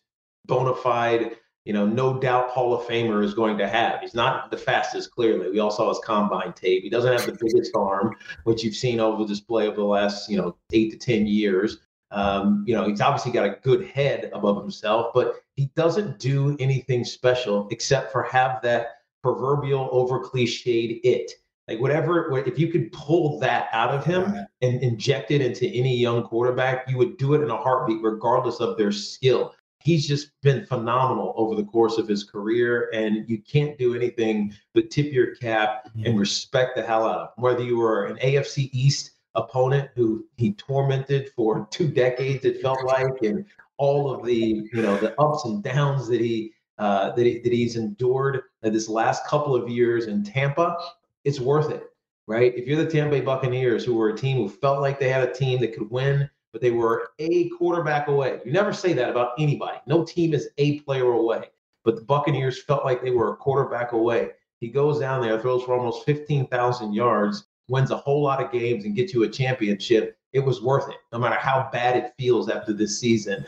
bona 0.47 0.75
fide, 0.75 1.37
you 1.64 1.73
know, 1.73 1.87
no 1.87 2.19
doubt 2.19 2.51
Hall 2.51 2.75
of 2.75 2.87
Famer 2.87 3.25
is 3.25 3.33
going 3.33 3.57
to 3.59 3.67
have. 3.67 4.01
He's 4.01 4.14
not 4.14 4.51
the 4.51 4.57
fastest, 4.57 5.11
clearly. 5.11 5.51
We 5.51 5.61
all 5.61 5.71
saw 5.71 5.88
his 5.88 6.01
combine 6.05 6.53
tape. 6.53 6.83
He 6.83 6.90
doesn't 6.90 7.12
have 7.12 7.25
the 7.25 7.38
biggest 7.40 7.73
arm, 7.75 8.14
which 8.45 8.62
you've 8.62 8.75
seen 8.75 9.01
over 9.01 9.27
display 9.27 9.67
over 9.67 9.77
the 9.77 9.85
last, 9.85 10.29
you 10.29 10.37
know, 10.37 10.57
eight 10.73 10.93
to 10.93 10.99
10 10.99 11.27
years. 11.27 11.79
Um, 12.14 12.64
you 12.66 12.74
know, 12.74 12.87
he's 12.87 13.00
obviously 13.00 13.33
got 13.33 13.44
a 13.44 13.57
good 13.62 13.87
head 13.88 14.31
above 14.33 14.57
himself, 14.57 15.12
but 15.12 15.40
he 15.57 15.70
doesn't 15.74 16.20
do 16.20 16.57
anything 16.61 17.05
special 17.05 17.68
except 17.70 18.12
for 18.12 18.22
have 18.22 18.62
that 18.62 18.98
proverbial 19.22 19.88
over 19.90 20.20
cliched 20.20 21.00
it. 21.03 21.33
Like 21.66 21.81
whatever, 21.81 22.37
if 22.46 22.59
you 22.59 22.68
could 22.68 22.92
pull 22.92 23.40
that 23.40 23.68
out 23.72 23.90
of 23.90 24.05
him 24.05 24.37
and 24.61 24.83
inject 24.83 25.31
it 25.31 25.40
into 25.40 25.66
any 25.66 25.96
young 25.96 26.22
quarterback, 26.22 26.88
you 26.88 26.98
would 26.98 27.16
do 27.16 27.35
it 27.35 27.42
in 27.42 27.50
a 27.50 27.57
heartbeat, 27.57 28.03
regardless 28.03 28.61
of 28.61 28.77
their 28.77 28.92
skill. 28.92 29.53
He's 29.83 30.07
just 30.07 30.31
been 30.42 30.66
phenomenal 30.66 31.35
over 31.37 31.55
the 31.55 31.64
course 31.64 31.98
of 31.98 32.07
his 32.07 32.22
career, 32.22 32.90
and 32.94 33.29
you 33.29 33.42
can't 33.42 33.77
do 33.77 33.94
anything 33.94 34.55
but 34.74 34.90
tip 34.90 35.12
your 35.12 35.35
cap 35.37 35.90
and 36.05 36.18
respect 36.18 36.77
the 36.77 36.83
hell 36.83 37.07
out 37.07 37.18
of 37.18 37.29
him. 37.29 37.42
Whether 37.42 37.64
you 37.64 37.79
were 37.79 38.07
an 38.07 38.18
AFC 38.18 38.70
East 38.72 39.13
opponent 39.35 39.90
who 39.94 40.27
he 40.37 40.53
tormented 40.55 41.31
for 41.35 41.66
two 41.70 41.88
decades, 41.88 42.44
it 42.44 42.62
felt 42.62 42.85
like, 42.85 43.23
and 43.23 43.44
all 43.77 44.12
of 44.12 44.25
the 44.25 44.68
you 44.73 44.83
know 44.83 44.97
the 44.99 45.18
ups 45.20 45.44
and 45.44 45.62
downs 45.62 46.07
that 46.09 46.20
he 46.20 46.53
uh, 46.79 47.12
that, 47.12 47.25
he, 47.25 47.38
that 47.38 47.53
he's 47.53 47.77
endured 47.77 48.42
this 48.62 48.88
last 48.88 49.27
couple 49.27 49.55
of 49.55 49.68
years 49.68 50.07
in 50.07 50.25
Tampa, 50.25 50.77
it's 51.25 51.40
worth 51.40 51.70
it, 51.70 51.85
right? 52.27 52.53
If 52.57 52.66
you're 52.66 52.83
the 52.83 52.90
Tampa 52.90 53.16
Bay 53.16 53.20
Buccaneers, 53.20 53.85
who 53.85 53.94
were 53.94 54.11
a 54.11 54.16
team 54.16 54.38
who 54.38 54.49
felt 54.49 54.81
like 54.81 54.99
they 54.99 55.09
had 55.09 55.29
a 55.29 55.33
team 55.33 55.61
that 55.61 55.77
could 55.77 55.90
win, 55.90 56.29
but 56.53 56.61
they 56.61 56.70
were 56.70 57.11
a 57.18 57.49
quarterback 57.51 58.09
away. 58.09 58.40
You 58.44 58.53
never 58.53 58.73
say 58.73 58.92
that 58.94 59.11
about 59.11 59.33
anybody. 59.38 59.79
No 59.87 60.05
team 60.05 60.35
is 60.35 60.49
a 60.59 60.81
player 60.81 61.12
away, 61.12 61.51
but 61.85 61.97
the 61.97 62.03
Buccaneers 62.03 62.62
felt 62.62 62.85
like 62.85 63.03
they 63.03 63.11
were 63.11 63.33
a 63.33 63.37
quarterback 63.37 63.92
away. 63.92 64.31
He 64.61 64.68
goes 64.68 65.01
down 65.01 65.20
there, 65.20 65.38
throws 65.40 65.64
for 65.64 65.77
almost 65.77 66.07
15,000 66.07 66.92
yards, 66.92 67.47
wins 67.68 67.90
a 67.90 67.96
whole 67.96 68.22
lot 68.22 68.42
of 68.42 68.53
games, 68.53 68.85
and 68.85 68.94
gets 68.94 69.14
you 69.14 69.22
a 69.22 69.29
championship. 69.29 70.16
It 70.33 70.40
was 70.40 70.62
worth 70.62 70.88
it, 70.88 70.96
no 71.12 71.18
matter 71.18 71.37
how 71.37 71.68
bad 71.72 71.96
it 71.96 72.12
feels 72.18 72.48
after 72.48 72.72
this 72.72 72.98
season. 72.98 73.44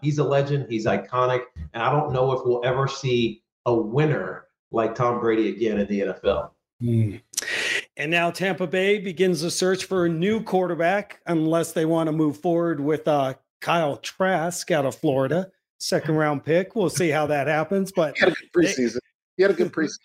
He's 0.00 0.18
a 0.18 0.24
legend. 0.24 0.66
He's 0.68 0.86
iconic. 0.86 1.42
And 1.74 1.82
I 1.82 1.90
don't 1.90 2.12
know 2.12 2.32
if 2.32 2.40
we'll 2.44 2.64
ever 2.64 2.88
see 2.88 3.42
a 3.66 3.74
winner 3.74 4.46
like 4.70 4.94
Tom 4.94 5.20
Brady 5.20 5.50
again 5.50 5.78
in 5.78 5.86
the 5.88 6.00
NFL. 6.00 6.50
Mm. 6.82 7.20
And 7.96 8.10
now 8.10 8.30
Tampa 8.30 8.66
Bay 8.66 8.98
begins 8.98 9.42
the 9.42 9.50
search 9.50 9.84
for 9.84 10.06
a 10.06 10.08
new 10.08 10.42
quarterback, 10.42 11.20
unless 11.26 11.72
they 11.72 11.84
want 11.84 12.06
to 12.06 12.12
move 12.12 12.38
forward 12.38 12.80
with 12.80 13.06
uh, 13.06 13.34
Kyle 13.60 13.96
Trask 13.98 14.70
out 14.70 14.86
of 14.86 14.94
Florida, 14.94 15.50
second 15.78 16.14
round 16.16 16.44
pick. 16.44 16.74
We'll 16.74 16.90
see 16.90 17.10
how 17.10 17.26
that 17.26 17.46
happens. 17.46 17.92
But 17.92 18.16
he 18.16 18.24
had 18.24 18.32
a 18.32 18.34
good 18.34 18.52
preseason. 18.52 18.98
He 19.36 19.42
had 19.42 19.50
a 19.50 19.54
good 19.54 19.72
preseason. 19.72 19.98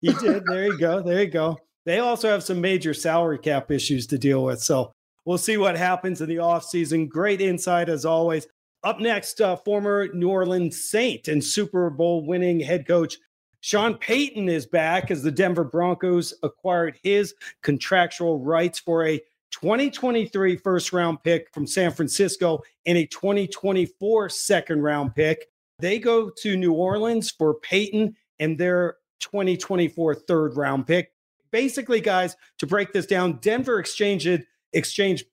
he 0.00 0.12
did. 0.14 0.44
There 0.46 0.66
you 0.66 0.78
go. 0.78 1.02
There 1.02 1.20
you 1.20 1.30
go. 1.30 1.58
They 1.84 1.98
also 1.98 2.28
have 2.28 2.42
some 2.42 2.60
major 2.60 2.94
salary 2.94 3.38
cap 3.38 3.70
issues 3.70 4.06
to 4.08 4.18
deal 4.18 4.44
with. 4.44 4.62
So 4.62 4.92
we'll 5.24 5.38
see 5.38 5.56
what 5.56 5.76
happens 5.76 6.20
in 6.20 6.28
the 6.28 6.36
offseason. 6.36 7.08
Great 7.08 7.40
insight 7.40 7.88
as 7.88 8.04
always. 8.04 8.46
Up 8.84 9.00
next, 9.00 9.40
uh, 9.40 9.56
former 9.56 10.08
New 10.12 10.28
Orleans 10.28 10.88
Saint 10.88 11.28
and 11.28 11.42
Super 11.42 11.90
Bowl 11.90 12.26
winning 12.26 12.60
head 12.60 12.86
coach 12.86 13.16
Sean 13.62 13.94
Payton 13.94 14.48
is 14.48 14.66
back 14.66 15.12
as 15.12 15.22
the 15.22 15.30
Denver 15.30 15.62
Broncos 15.62 16.34
acquired 16.42 16.98
his 17.00 17.32
contractual 17.62 18.40
rights 18.40 18.80
for 18.80 19.06
a 19.06 19.18
2023 19.52 20.56
first 20.56 20.92
round 20.92 21.22
pick 21.22 21.48
from 21.54 21.68
San 21.68 21.92
Francisco 21.92 22.60
and 22.86 22.98
a 22.98 23.06
2024 23.06 24.28
second 24.28 24.82
round 24.82 25.14
pick. 25.14 25.46
They 25.78 26.00
go 26.00 26.28
to 26.28 26.56
New 26.56 26.72
Orleans 26.72 27.30
for 27.30 27.54
Payton 27.54 28.16
and 28.40 28.58
their 28.58 28.96
2024 29.20 30.16
third 30.16 30.56
round 30.56 30.88
pick. 30.88 31.12
Basically, 31.52 32.00
guys, 32.00 32.36
to 32.58 32.66
break 32.66 32.92
this 32.92 33.06
down, 33.06 33.38
Denver 33.40 33.78
exchanged 33.78 34.42
exchanged 34.72 35.26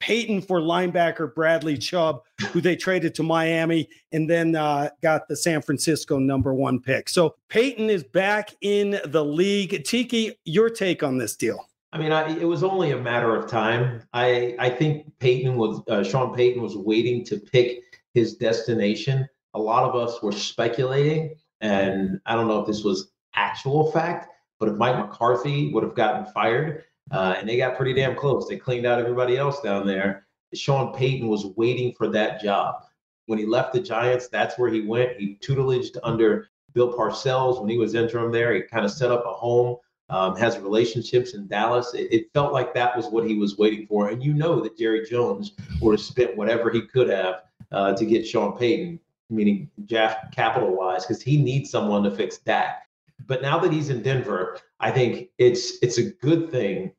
Payton 0.00 0.42
for 0.42 0.60
linebacker 0.60 1.34
Bradley 1.34 1.78
Chubb, 1.78 2.22
who 2.50 2.60
they 2.60 2.76
traded 2.76 3.14
to 3.16 3.22
Miami 3.22 3.88
and 4.12 4.28
then 4.28 4.54
uh, 4.54 4.90
got 5.02 5.28
the 5.28 5.36
San 5.36 5.62
Francisco 5.62 6.18
number 6.18 6.52
one 6.52 6.80
pick. 6.80 7.08
So 7.08 7.36
Payton 7.48 7.88
is 7.90 8.04
back 8.04 8.54
in 8.60 9.00
the 9.06 9.24
league. 9.24 9.84
Tiki, 9.84 10.32
your 10.44 10.68
take 10.68 11.02
on 11.02 11.18
this 11.18 11.36
deal? 11.36 11.68
I 11.92 11.98
mean, 11.98 12.12
I, 12.12 12.36
it 12.36 12.44
was 12.44 12.64
only 12.64 12.90
a 12.90 12.98
matter 12.98 13.34
of 13.36 13.48
time. 13.48 14.02
I 14.12 14.56
I 14.58 14.68
think 14.68 15.06
Payton 15.20 15.56
was 15.56 15.80
uh, 15.88 16.02
Sean 16.02 16.34
Payton 16.34 16.60
was 16.60 16.76
waiting 16.76 17.24
to 17.26 17.38
pick 17.38 17.80
his 18.14 18.34
destination. 18.34 19.26
A 19.54 19.58
lot 19.58 19.84
of 19.88 19.94
us 19.94 20.20
were 20.20 20.32
speculating, 20.32 21.36
and 21.60 22.20
I 22.26 22.34
don't 22.34 22.48
know 22.48 22.60
if 22.60 22.66
this 22.66 22.82
was 22.82 23.12
actual 23.36 23.92
fact, 23.92 24.28
but 24.58 24.68
if 24.68 24.76
Mike 24.76 24.96
McCarthy 24.96 25.72
would 25.72 25.82
have 25.82 25.94
gotten 25.94 26.26
fired, 26.32 26.84
uh, 27.10 27.34
and 27.38 27.48
they 27.48 27.56
got 27.56 27.76
pretty 27.76 27.92
damn 27.92 28.16
close. 28.16 28.48
They 28.48 28.56
cleaned 28.56 28.86
out 28.86 28.98
everybody 28.98 29.36
else 29.36 29.60
down 29.60 29.86
there. 29.86 30.26
Sean 30.54 30.94
Payton 30.94 31.28
was 31.28 31.46
waiting 31.56 31.92
for 31.92 32.08
that 32.08 32.40
job. 32.40 32.84
When 33.26 33.38
he 33.38 33.46
left 33.46 33.72
the 33.72 33.80
Giants, 33.80 34.28
that's 34.28 34.58
where 34.58 34.70
he 34.70 34.82
went. 34.82 35.18
He 35.18 35.38
tutelaged 35.42 35.96
under 36.02 36.48
Bill 36.74 36.92
Parcells 36.92 37.60
when 37.60 37.70
he 37.70 37.78
was 37.78 37.94
interim 37.94 38.32
there. 38.32 38.52
He 38.54 38.62
kind 38.62 38.84
of 38.84 38.90
set 38.90 39.10
up 39.10 39.24
a 39.26 39.32
home, 39.32 39.76
um, 40.10 40.36
has 40.36 40.58
relationships 40.58 41.34
in 41.34 41.46
Dallas. 41.46 41.94
It, 41.94 42.12
it, 42.12 42.32
felt 42.34 42.52
like 42.52 42.74
that 42.74 42.96
was 42.96 43.06
what 43.06 43.26
he 43.26 43.36
was 43.36 43.56
waiting 43.56 43.86
for. 43.86 44.10
And 44.10 44.22
you 44.22 44.34
know 44.34 44.60
that 44.60 44.76
Jerry 44.76 45.06
Jones 45.08 45.52
would 45.80 45.92
have 45.92 46.00
spent 46.00 46.36
whatever 46.36 46.70
he 46.70 46.82
could 46.82 47.08
have 47.08 47.42
uh, 47.72 47.94
to 47.94 48.04
get 48.04 48.26
Sean 48.26 48.56
Payton, 48.58 49.00
meaning 49.30 49.70
Jeff 49.86 50.30
capital 50.32 50.76
wise, 50.76 51.06
because 51.06 51.22
he 51.22 51.40
needs 51.40 51.70
someone 51.70 52.02
to 52.02 52.10
fix 52.10 52.38
Dak. 52.38 52.83
But 53.26 53.42
now 53.42 53.58
that 53.58 53.72
he's 53.72 53.90
in 53.90 54.02
Denver, 54.02 54.58
I 54.80 54.90
think 54.90 55.28
it's 55.38 55.78
it's 55.82 55.98
a 55.98 56.10
good 56.10 56.50
thing 56.50 56.92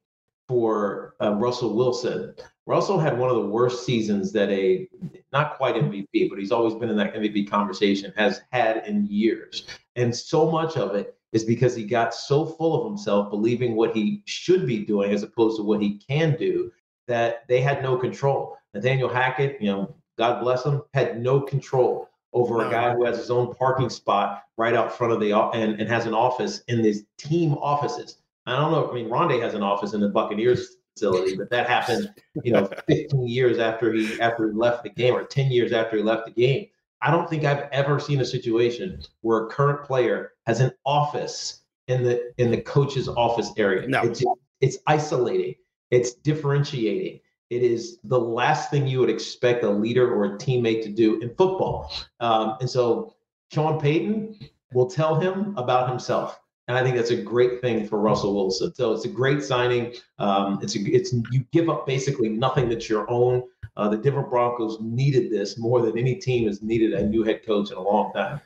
for 0.47 1.15
uh, 1.21 1.33
Russell 1.33 1.75
Wilson. 1.75 2.35
Russell 2.67 2.99
had 2.99 3.17
one 3.17 3.29
of 3.29 3.35
the 3.35 3.47
worst 3.47 3.85
seasons 3.85 4.31
that 4.33 4.49
a 4.49 4.87
not 5.31 5.57
quite 5.57 5.75
MVP, 5.75 6.29
but 6.29 6.39
he's 6.39 6.51
always 6.51 6.73
been 6.73 6.89
in 6.89 6.97
that 6.97 7.13
MVP 7.13 7.49
conversation 7.49 8.11
has 8.15 8.41
had 8.51 8.85
in 8.87 9.05
years. 9.05 9.67
And 9.95 10.15
so 10.15 10.49
much 10.49 10.77
of 10.77 10.95
it 10.95 11.15
is 11.31 11.43
because 11.43 11.75
he 11.75 11.83
got 11.83 12.13
so 12.13 12.45
full 12.45 12.79
of 12.79 12.87
himself, 12.87 13.29
believing 13.29 13.75
what 13.75 13.95
he 13.95 14.23
should 14.25 14.65
be 14.65 14.85
doing 14.85 15.11
as 15.11 15.21
opposed 15.21 15.57
to 15.57 15.63
what 15.63 15.81
he 15.81 15.97
can 15.97 16.35
do, 16.37 16.71
that 17.07 17.47
they 17.47 17.61
had 17.61 17.83
no 17.83 17.97
control. 17.97 18.57
Nathaniel 18.73 19.09
Hackett, 19.09 19.61
you 19.61 19.71
know, 19.71 19.95
God 20.17 20.41
bless 20.41 20.65
him, 20.65 20.81
had 20.93 21.21
no 21.21 21.41
control 21.41 22.09
over 22.35 22.57
no. 22.57 22.67
a 22.67 22.71
guy 22.71 22.93
who 22.93 23.05
has 23.05 23.17
his 23.17 23.31
own 23.31 23.55
parking 23.55 23.89
spot 23.89 24.43
right 24.57 24.75
out 24.75 24.95
front 24.95 25.13
of 25.13 25.19
the 25.19 25.31
and, 25.31 25.79
and 25.79 25.89
has 25.89 26.05
an 26.05 26.13
office 26.13 26.61
in 26.67 26.83
these 26.83 27.03
team 27.17 27.53
offices. 27.53 28.17
I 28.45 28.57
don't 28.57 28.71
know. 28.71 28.91
I 28.91 28.93
mean, 28.93 29.09
Rondé 29.09 29.41
has 29.41 29.55
an 29.55 29.63
office 29.63 29.93
in 29.93 30.01
the 30.01 30.09
Buccaneers 30.09 30.75
facility, 30.93 31.35
but 31.35 31.49
that 31.49 31.67
happened, 31.67 32.13
you 32.43 32.51
know, 32.51 32.69
15 32.87 33.27
years 33.27 33.57
after 33.57 33.91
he 33.91 34.21
after 34.21 34.51
he 34.51 34.55
left 34.55 34.83
the 34.83 34.89
game, 34.89 35.15
or 35.15 35.23
10 35.23 35.51
years 35.51 35.71
after 35.71 35.97
he 35.97 36.03
left 36.03 36.25
the 36.25 36.31
game. 36.31 36.67
I 37.01 37.09
don't 37.09 37.29
think 37.29 37.45
I've 37.45 37.67
ever 37.71 37.99
seen 37.99 38.21
a 38.21 38.25
situation 38.25 39.01
where 39.21 39.45
a 39.45 39.47
current 39.47 39.83
player 39.83 40.33
has 40.45 40.59
an 40.59 40.71
office 40.85 41.61
in 41.87 42.03
the 42.03 42.33
in 42.37 42.51
the 42.51 42.61
coach's 42.61 43.07
office 43.07 43.51
area. 43.57 43.87
No. 43.87 44.01
It's, 44.01 44.23
it's 44.61 44.77
isolating. 44.87 45.55
It's 45.91 46.13
differentiating. 46.13 47.19
It 47.55 47.63
is 47.63 47.99
the 48.03 48.19
last 48.19 48.69
thing 48.69 48.87
you 48.87 48.99
would 48.99 49.09
expect 49.09 49.63
a 49.63 49.69
leader 49.69 50.13
or 50.13 50.25
a 50.25 50.37
teammate 50.37 50.83
to 50.83 50.89
do 50.89 51.19
in 51.21 51.29
football. 51.29 51.91
Um, 52.19 52.57
and 52.59 52.69
so 52.69 53.15
Sean 53.53 53.79
Payton 53.79 54.37
will 54.73 54.89
tell 54.89 55.19
him 55.19 55.55
about 55.57 55.89
himself. 55.89 56.39
And 56.67 56.77
I 56.77 56.83
think 56.83 56.95
that's 56.95 57.11
a 57.11 57.21
great 57.21 57.61
thing 57.61 57.87
for 57.87 57.99
Russell 57.99 58.33
Wilson. 58.35 58.73
So 58.73 58.91
it's 58.91 59.05
a 59.05 59.09
great 59.09 59.43
signing. 59.43 59.93
Um, 60.17 60.59
it's 60.61 60.75
a, 60.75 60.79
it's 60.79 61.13
you 61.31 61.45
give 61.51 61.69
up 61.69 61.85
basically 61.85 62.29
nothing 62.29 62.69
that's 62.69 62.89
your 62.89 63.09
own. 63.09 63.43
Uh, 63.77 63.87
the 63.89 63.97
Denver 63.97 64.23
Broncos 64.23 64.79
needed 64.81 65.31
this 65.31 65.57
more 65.59 65.81
than 65.81 65.97
any 65.97 66.15
team 66.15 66.47
has 66.47 66.61
needed 66.61 66.93
a 66.93 67.05
new 67.05 67.23
head 67.23 67.45
coach 67.45 67.71
in 67.71 67.77
a 67.77 67.81
long 67.81 68.11
time. 68.13 68.41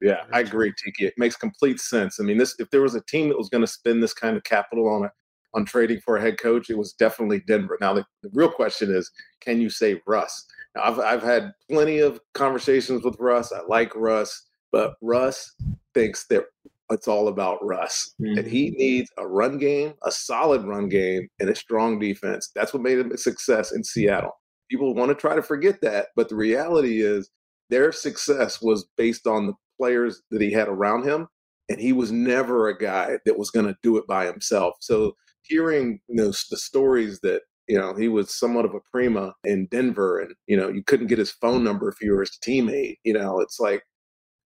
Yeah, 0.00 0.24
I 0.32 0.40
agree, 0.40 0.72
Tiki. 0.82 1.06
It 1.06 1.14
makes 1.18 1.36
complete 1.36 1.78
sense. 1.78 2.18
I 2.20 2.24
mean, 2.24 2.38
this 2.38 2.56
if 2.58 2.70
there 2.70 2.80
was 2.80 2.94
a 2.94 3.02
team 3.02 3.28
that 3.28 3.38
was 3.38 3.50
going 3.50 3.60
to 3.60 3.70
spend 3.70 4.02
this 4.02 4.14
kind 4.14 4.36
of 4.36 4.44
capital 4.44 4.88
on 4.88 5.04
a 5.04 5.12
on 5.54 5.64
trading 5.64 6.00
for 6.00 6.16
a 6.16 6.20
head 6.20 6.38
coach, 6.38 6.70
it 6.70 6.78
was 6.78 6.92
definitely 6.92 7.40
Denver. 7.46 7.76
Now, 7.80 7.94
the, 7.94 8.04
the 8.22 8.30
real 8.32 8.50
question 8.50 8.94
is, 8.94 9.10
can 9.40 9.60
you 9.60 9.70
save 9.70 10.00
Russ? 10.06 10.46
Now, 10.74 10.82
I've, 10.84 10.98
I've 11.00 11.22
had 11.22 11.52
plenty 11.70 11.98
of 11.98 12.20
conversations 12.34 13.04
with 13.04 13.16
Russ. 13.18 13.52
I 13.52 13.60
like 13.68 13.94
Russ, 13.96 14.46
but 14.70 14.94
Russ 15.00 15.54
thinks 15.94 16.26
that 16.28 16.44
it's 16.90 17.08
all 17.08 17.28
about 17.28 17.64
Russ. 17.64 18.14
Mm-hmm. 18.20 18.38
And 18.38 18.46
he 18.46 18.70
needs 18.70 19.10
a 19.16 19.26
run 19.26 19.58
game, 19.58 19.94
a 20.04 20.10
solid 20.10 20.64
run 20.64 20.88
game, 20.88 21.28
and 21.40 21.48
a 21.48 21.54
strong 21.54 21.98
defense. 21.98 22.50
That's 22.54 22.72
what 22.72 22.82
made 22.82 22.98
him 22.98 23.12
a 23.12 23.18
success 23.18 23.72
in 23.72 23.84
Seattle. 23.84 24.38
People 24.70 24.94
want 24.94 25.10
to 25.10 25.14
try 25.14 25.34
to 25.34 25.42
forget 25.42 25.80
that, 25.82 26.08
but 26.14 26.28
the 26.28 26.36
reality 26.36 27.02
is 27.02 27.30
their 27.70 27.92
success 27.92 28.60
was 28.62 28.88
based 28.96 29.26
on 29.26 29.46
the 29.46 29.54
players 29.78 30.22
that 30.30 30.40
he 30.40 30.52
had 30.52 30.68
around 30.68 31.04
him. 31.04 31.26
And 31.68 31.80
he 31.80 31.92
was 31.92 32.10
never 32.10 32.68
a 32.68 32.76
guy 32.76 33.18
that 33.24 33.38
was 33.38 33.50
going 33.50 33.66
to 33.66 33.76
do 33.80 33.96
it 33.96 34.06
by 34.08 34.26
himself. 34.26 34.74
So 34.80 35.14
hearing 35.50 36.00
you 36.08 36.16
know, 36.16 36.26
the 36.28 36.56
stories 36.56 37.20
that 37.22 37.42
you 37.68 37.78
know 37.78 37.94
he 37.94 38.08
was 38.08 38.38
somewhat 38.38 38.64
of 38.64 38.74
a 38.74 38.80
prima 38.90 39.34
in 39.44 39.66
Denver, 39.70 40.20
and 40.20 40.34
you 40.46 40.56
know 40.56 40.68
you 40.68 40.82
couldn't 40.82 41.08
get 41.08 41.18
his 41.18 41.32
phone 41.32 41.62
number 41.62 41.88
if 41.88 41.96
you 42.00 42.12
were 42.12 42.20
his 42.20 42.38
teammate. 42.44 42.96
You 43.04 43.14
know, 43.14 43.40
it's 43.40 43.60
like, 43.60 43.82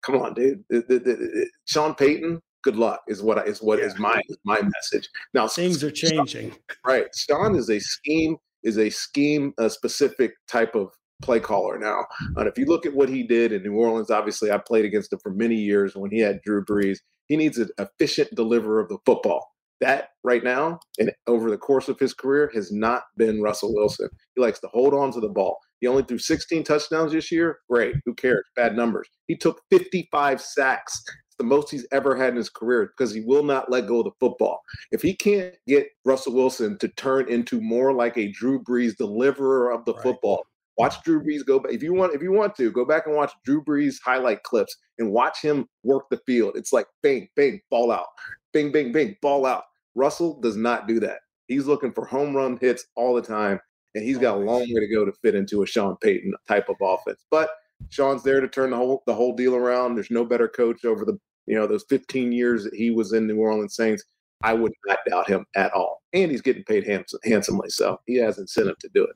come 0.03 0.15
on, 0.15 0.33
dude. 0.33 0.63
The, 0.69 0.83
the, 0.87 0.99
the, 0.99 1.49
Sean 1.65 1.95
Payton, 1.95 2.41
good 2.63 2.75
luck 2.75 3.01
is 3.07 3.21
what 3.21 3.37
I, 3.37 3.43
is 3.43 3.61
what 3.61 3.79
yeah. 3.79 3.85
is 3.85 3.99
my 3.99 4.21
my 4.43 4.61
message. 4.61 5.07
Now 5.33 5.47
things 5.47 5.83
are 5.83 5.91
changing. 5.91 6.51
Sean, 6.51 6.59
right, 6.85 7.05
Sean 7.15 7.55
is 7.55 7.69
a 7.69 7.79
scheme 7.79 8.37
is 8.63 8.77
a 8.79 8.89
scheme 8.89 9.53
a 9.59 9.69
specific 9.69 10.33
type 10.47 10.75
of 10.75 10.89
play 11.21 11.39
caller 11.39 11.77
now. 11.79 12.05
And 12.35 12.47
if 12.47 12.57
you 12.57 12.65
look 12.65 12.85
at 12.85 12.93
what 12.93 13.09
he 13.09 13.23
did 13.23 13.51
in 13.51 13.63
New 13.63 13.73
Orleans, 13.73 14.11
obviously 14.11 14.51
I 14.51 14.57
played 14.57 14.85
against 14.85 15.13
him 15.13 15.19
for 15.23 15.31
many 15.31 15.55
years 15.55 15.95
when 15.95 16.11
he 16.11 16.19
had 16.19 16.41
Drew 16.41 16.65
Brees. 16.65 16.97
He 17.27 17.37
needs 17.37 17.57
an 17.57 17.69
efficient 17.79 18.35
deliverer 18.35 18.79
of 18.79 18.89
the 18.89 18.97
football. 19.05 19.54
That 19.85 20.09
right 20.23 20.43
now 20.43 20.79
and 20.97 21.11
over 21.27 21.51
the 21.51 21.59
course 21.59 21.89
of 21.89 21.99
his 21.99 22.11
career 22.11 22.49
has 22.55 22.71
not 22.71 23.03
been 23.17 23.39
Russell 23.39 23.71
Wilson. 23.71 24.09
He 24.35 24.41
likes 24.41 24.59
to 24.61 24.67
hold 24.67 24.95
on 24.95 25.11
to 25.11 25.19
the 25.19 25.29
ball. 25.29 25.59
He 25.79 25.85
only 25.85 26.01
threw 26.01 26.17
16 26.17 26.63
touchdowns 26.63 27.11
this 27.11 27.31
year. 27.31 27.59
Great. 27.69 27.95
Who 28.03 28.15
cares? 28.15 28.43
Bad 28.55 28.75
numbers. 28.75 29.07
He 29.27 29.37
took 29.37 29.61
55 29.69 30.41
sacks. 30.41 31.03
It's 31.07 31.35
the 31.37 31.43
most 31.43 31.69
he's 31.69 31.85
ever 31.91 32.15
had 32.15 32.29
in 32.29 32.37
his 32.37 32.49
career 32.49 32.93
because 32.97 33.13
he 33.13 33.21
will 33.21 33.43
not 33.43 33.69
let 33.69 33.85
go 33.85 33.99
of 33.99 34.05
the 34.05 34.11
football. 34.19 34.59
If 34.91 35.03
he 35.03 35.15
can't 35.15 35.53
get 35.67 35.87
Russell 36.03 36.33
Wilson 36.33 36.79
to 36.79 36.87
turn 36.87 37.29
into 37.29 37.61
more 37.61 37.93
like 37.93 38.17
a 38.17 38.31
Drew 38.31 38.63
Brees 38.63 38.97
deliverer 38.97 39.71
of 39.71 39.85
the 39.85 39.93
right. 39.93 40.01
football, 40.01 40.47
Watch 40.77 41.01
Drew 41.03 41.23
Brees 41.23 41.45
go 41.45 41.59
back. 41.59 41.71
If 41.71 41.81
you 41.81 41.93
want, 41.93 42.13
if 42.13 42.21
you 42.21 42.31
want 42.31 42.55
to, 42.55 42.71
go 42.71 42.83
back 42.85 43.05
and 43.05 43.15
watch 43.15 43.31
Drew 43.45 43.63
Brees 43.63 43.95
highlight 44.03 44.43
clips 44.43 44.75
and 44.97 45.11
watch 45.11 45.41
him 45.41 45.67
work 45.83 46.03
the 46.09 46.19
field. 46.25 46.57
It's 46.57 46.73
like 46.73 46.87
bang, 47.01 47.29
bang, 47.35 47.61
ball 47.69 47.91
out, 47.91 48.07
bing, 48.51 48.71
bing, 48.71 48.91
bing, 48.91 49.15
ball 49.21 49.45
out. 49.45 49.63
Russell 49.95 50.39
does 50.41 50.55
not 50.55 50.87
do 50.87 50.99
that. 50.99 51.19
He's 51.47 51.65
looking 51.65 51.91
for 51.91 52.05
home 52.05 52.35
run 52.35 52.57
hits 52.59 52.85
all 52.95 53.13
the 53.15 53.21
time, 53.21 53.59
and 53.93 54.03
he's 54.03 54.17
got 54.17 54.37
a 54.37 54.39
long 54.39 54.61
way 54.61 54.79
to 54.79 54.93
go 54.93 55.05
to 55.05 55.11
fit 55.21 55.35
into 55.35 55.63
a 55.63 55.67
Sean 55.67 55.95
Payton 55.97 56.33
type 56.47 56.69
of 56.69 56.75
offense. 56.81 57.25
But 57.31 57.49
Sean's 57.89 58.23
there 58.23 58.41
to 58.41 58.47
turn 58.47 58.71
the 58.71 58.77
whole 58.77 59.03
the 59.05 59.13
whole 59.13 59.35
deal 59.35 59.55
around. 59.55 59.95
There's 59.95 60.11
no 60.11 60.25
better 60.25 60.47
coach 60.47 60.85
over 60.85 61.05
the 61.05 61.19
you 61.47 61.55
know, 61.55 61.67
those 61.67 61.85
15 61.89 62.31
years 62.31 62.63
that 62.63 62.73
he 62.73 62.91
was 62.91 63.13
in 63.13 63.27
New 63.27 63.37
Orleans 63.37 63.75
Saints, 63.75 64.03
I 64.43 64.53
would 64.53 64.71
not 64.85 64.99
doubt 65.09 65.29
him 65.29 65.45
at 65.55 65.71
all. 65.73 66.01
And 66.13 66.31
he's 66.31 66.41
getting 66.41 66.63
paid 66.63 66.85
hands- 66.85 67.15
handsomely, 67.23 67.69
so 67.69 67.99
he 68.05 68.15
has 68.17 68.37
incentive 68.37 68.77
to 68.79 68.89
do 68.93 69.03
it. 69.03 69.15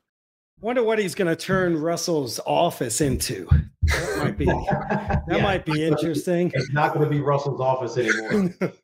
Wonder 0.61 0.83
what 0.83 0.99
he's 0.99 1.15
going 1.15 1.27
to 1.27 1.35
turn 1.35 1.77
Russell's 1.77 2.39
office 2.45 2.99
into. 3.01 3.47
That 3.89 4.17
might 4.23 4.37
be 4.37 4.45
that 4.45 5.23
yeah. 5.27 5.41
might 5.41 5.65
be 5.65 5.83
interesting. 5.83 6.51
It's 6.53 6.71
not 6.71 6.93
going 6.93 7.05
to 7.05 7.09
be 7.09 7.21
Russell's 7.21 7.59
office 7.59 7.97
anymore. 7.97 8.53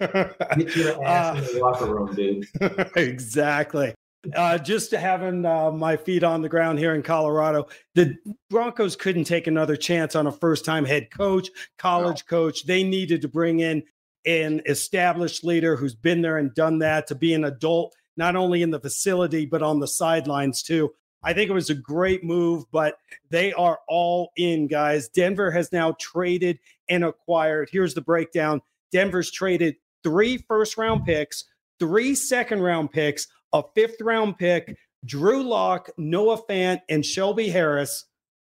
Get 0.57 0.75
your 0.75 1.05
ass 1.05 1.37
uh, 1.37 1.39
in 1.39 1.55
the 1.55 1.59
locker 1.61 1.85
room, 1.85 2.13
dude. 2.15 2.45
exactly. 2.95 3.93
Uh, 4.35 4.57
just 4.57 4.91
having 4.91 5.45
uh, 5.45 5.71
my 5.71 5.95
feet 5.95 6.23
on 6.23 6.41
the 6.41 6.49
ground 6.49 6.79
here 6.79 6.95
in 6.95 7.03
Colorado, 7.03 7.67
the 7.93 8.17
Broncos 8.49 8.95
couldn't 8.95 9.25
take 9.25 9.45
another 9.45 9.75
chance 9.75 10.15
on 10.15 10.25
a 10.25 10.31
first-time 10.31 10.83
head 10.83 11.11
coach, 11.11 11.49
college 11.77 12.25
coach. 12.25 12.65
They 12.65 12.83
needed 12.83 13.21
to 13.21 13.27
bring 13.27 13.59
in 13.59 13.83
an 14.25 14.61
established 14.65 15.43
leader 15.43 15.75
who's 15.75 15.93
been 15.93 16.21
there 16.21 16.37
and 16.37 16.53
done 16.55 16.79
that 16.79 17.05
to 17.07 17.15
be 17.15 17.33
an 17.33 17.45
adult, 17.45 17.93
not 18.17 18.35
only 18.35 18.63
in 18.63 18.71
the 18.71 18.79
facility 18.79 19.45
but 19.45 19.61
on 19.61 19.79
the 19.79 19.87
sidelines 19.87 20.63
too. 20.63 20.91
I 21.26 21.34
think 21.34 21.49
it 21.49 21.53
was 21.53 21.71
a 21.71 21.76
great 21.76 22.23
move, 22.23 22.65
but 22.71 22.99
they 23.32 23.51
are 23.53 23.80
all 23.88 24.32
in, 24.38 24.67
guys. 24.67 25.09
Denver 25.09 25.49
has 25.49 25.71
now 25.71 25.95
traded 25.99 26.59
and 26.88 27.03
acquired. 27.03 27.69
Here's 27.71 27.95
the 27.95 28.01
breakdown 28.01 28.61
Denver's 28.91 29.32
traded 29.32 29.76
three 30.03 30.38
first 30.38 30.78
round 30.78 31.03
picks, 31.03 31.45
three 31.80 32.13
second 32.13 32.61
round 32.61 32.91
picks, 32.91 33.28
a 33.53 33.63
fifth 33.73 33.99
round 34.01 34.38
pick, 34.38 34.78
Drew 35.03 35.43
Lock, 35.43 35.89
Noah 35.97 36.41
Fant, 36.47 36.82
and 36.89 37.03
Shelby 37.03 37.49
Harris 37.49 38.05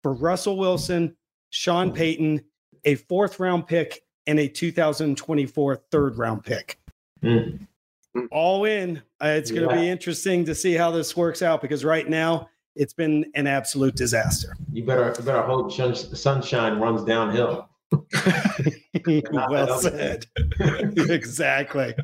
for 0.02 0.12
Russell 0.12 0.56
Wilson, 0.56 1.16
Sean 1.50 1.92
Payton, 1.92 2.42
a 2.84 2.96
fourth 2.96 3.38
round 3.38 3.68
pick, 3.68 4.02
and 4.26 4.40
a 4.40 4.48
2024 4.48 5.76
third 5.92 6.18
round 6.18 6.44
pick. 6.44 6.80
Mm. 7.22 7.66
All 8.32 8.64
in. 8.64 9.02
Uh, 9.22 9.28
it's 9.28 9.50
going 9.52 9.68
to 9.68 9.74
be 9.74 9.88
interesting 9.88 10.44
to 10.46 10.54
see 10.54 10.74
how 10.74 10.90
this 10.90 11.16
works 11.16 11.42
out 11.42 11.62
because 11.62 11.84
right 11.84 12.08
now 12.08 12.48
it's 12.76 12.92
been 12.92 13.30
an 13.34 13.46
absolute 13.46 13.96
disaster. 13.96 14.56
You 14.72 14.84
better 14.84 15.14
you 15.18 15.24
better 15.24 15.42
hope 15.42 15.72
sunshine 15.72 16.78
runs 16.78 17.02
downhill. 17.04 17.68
well 19.32 19.78
said. 19.78 20.26
exactly. 20.96 21.94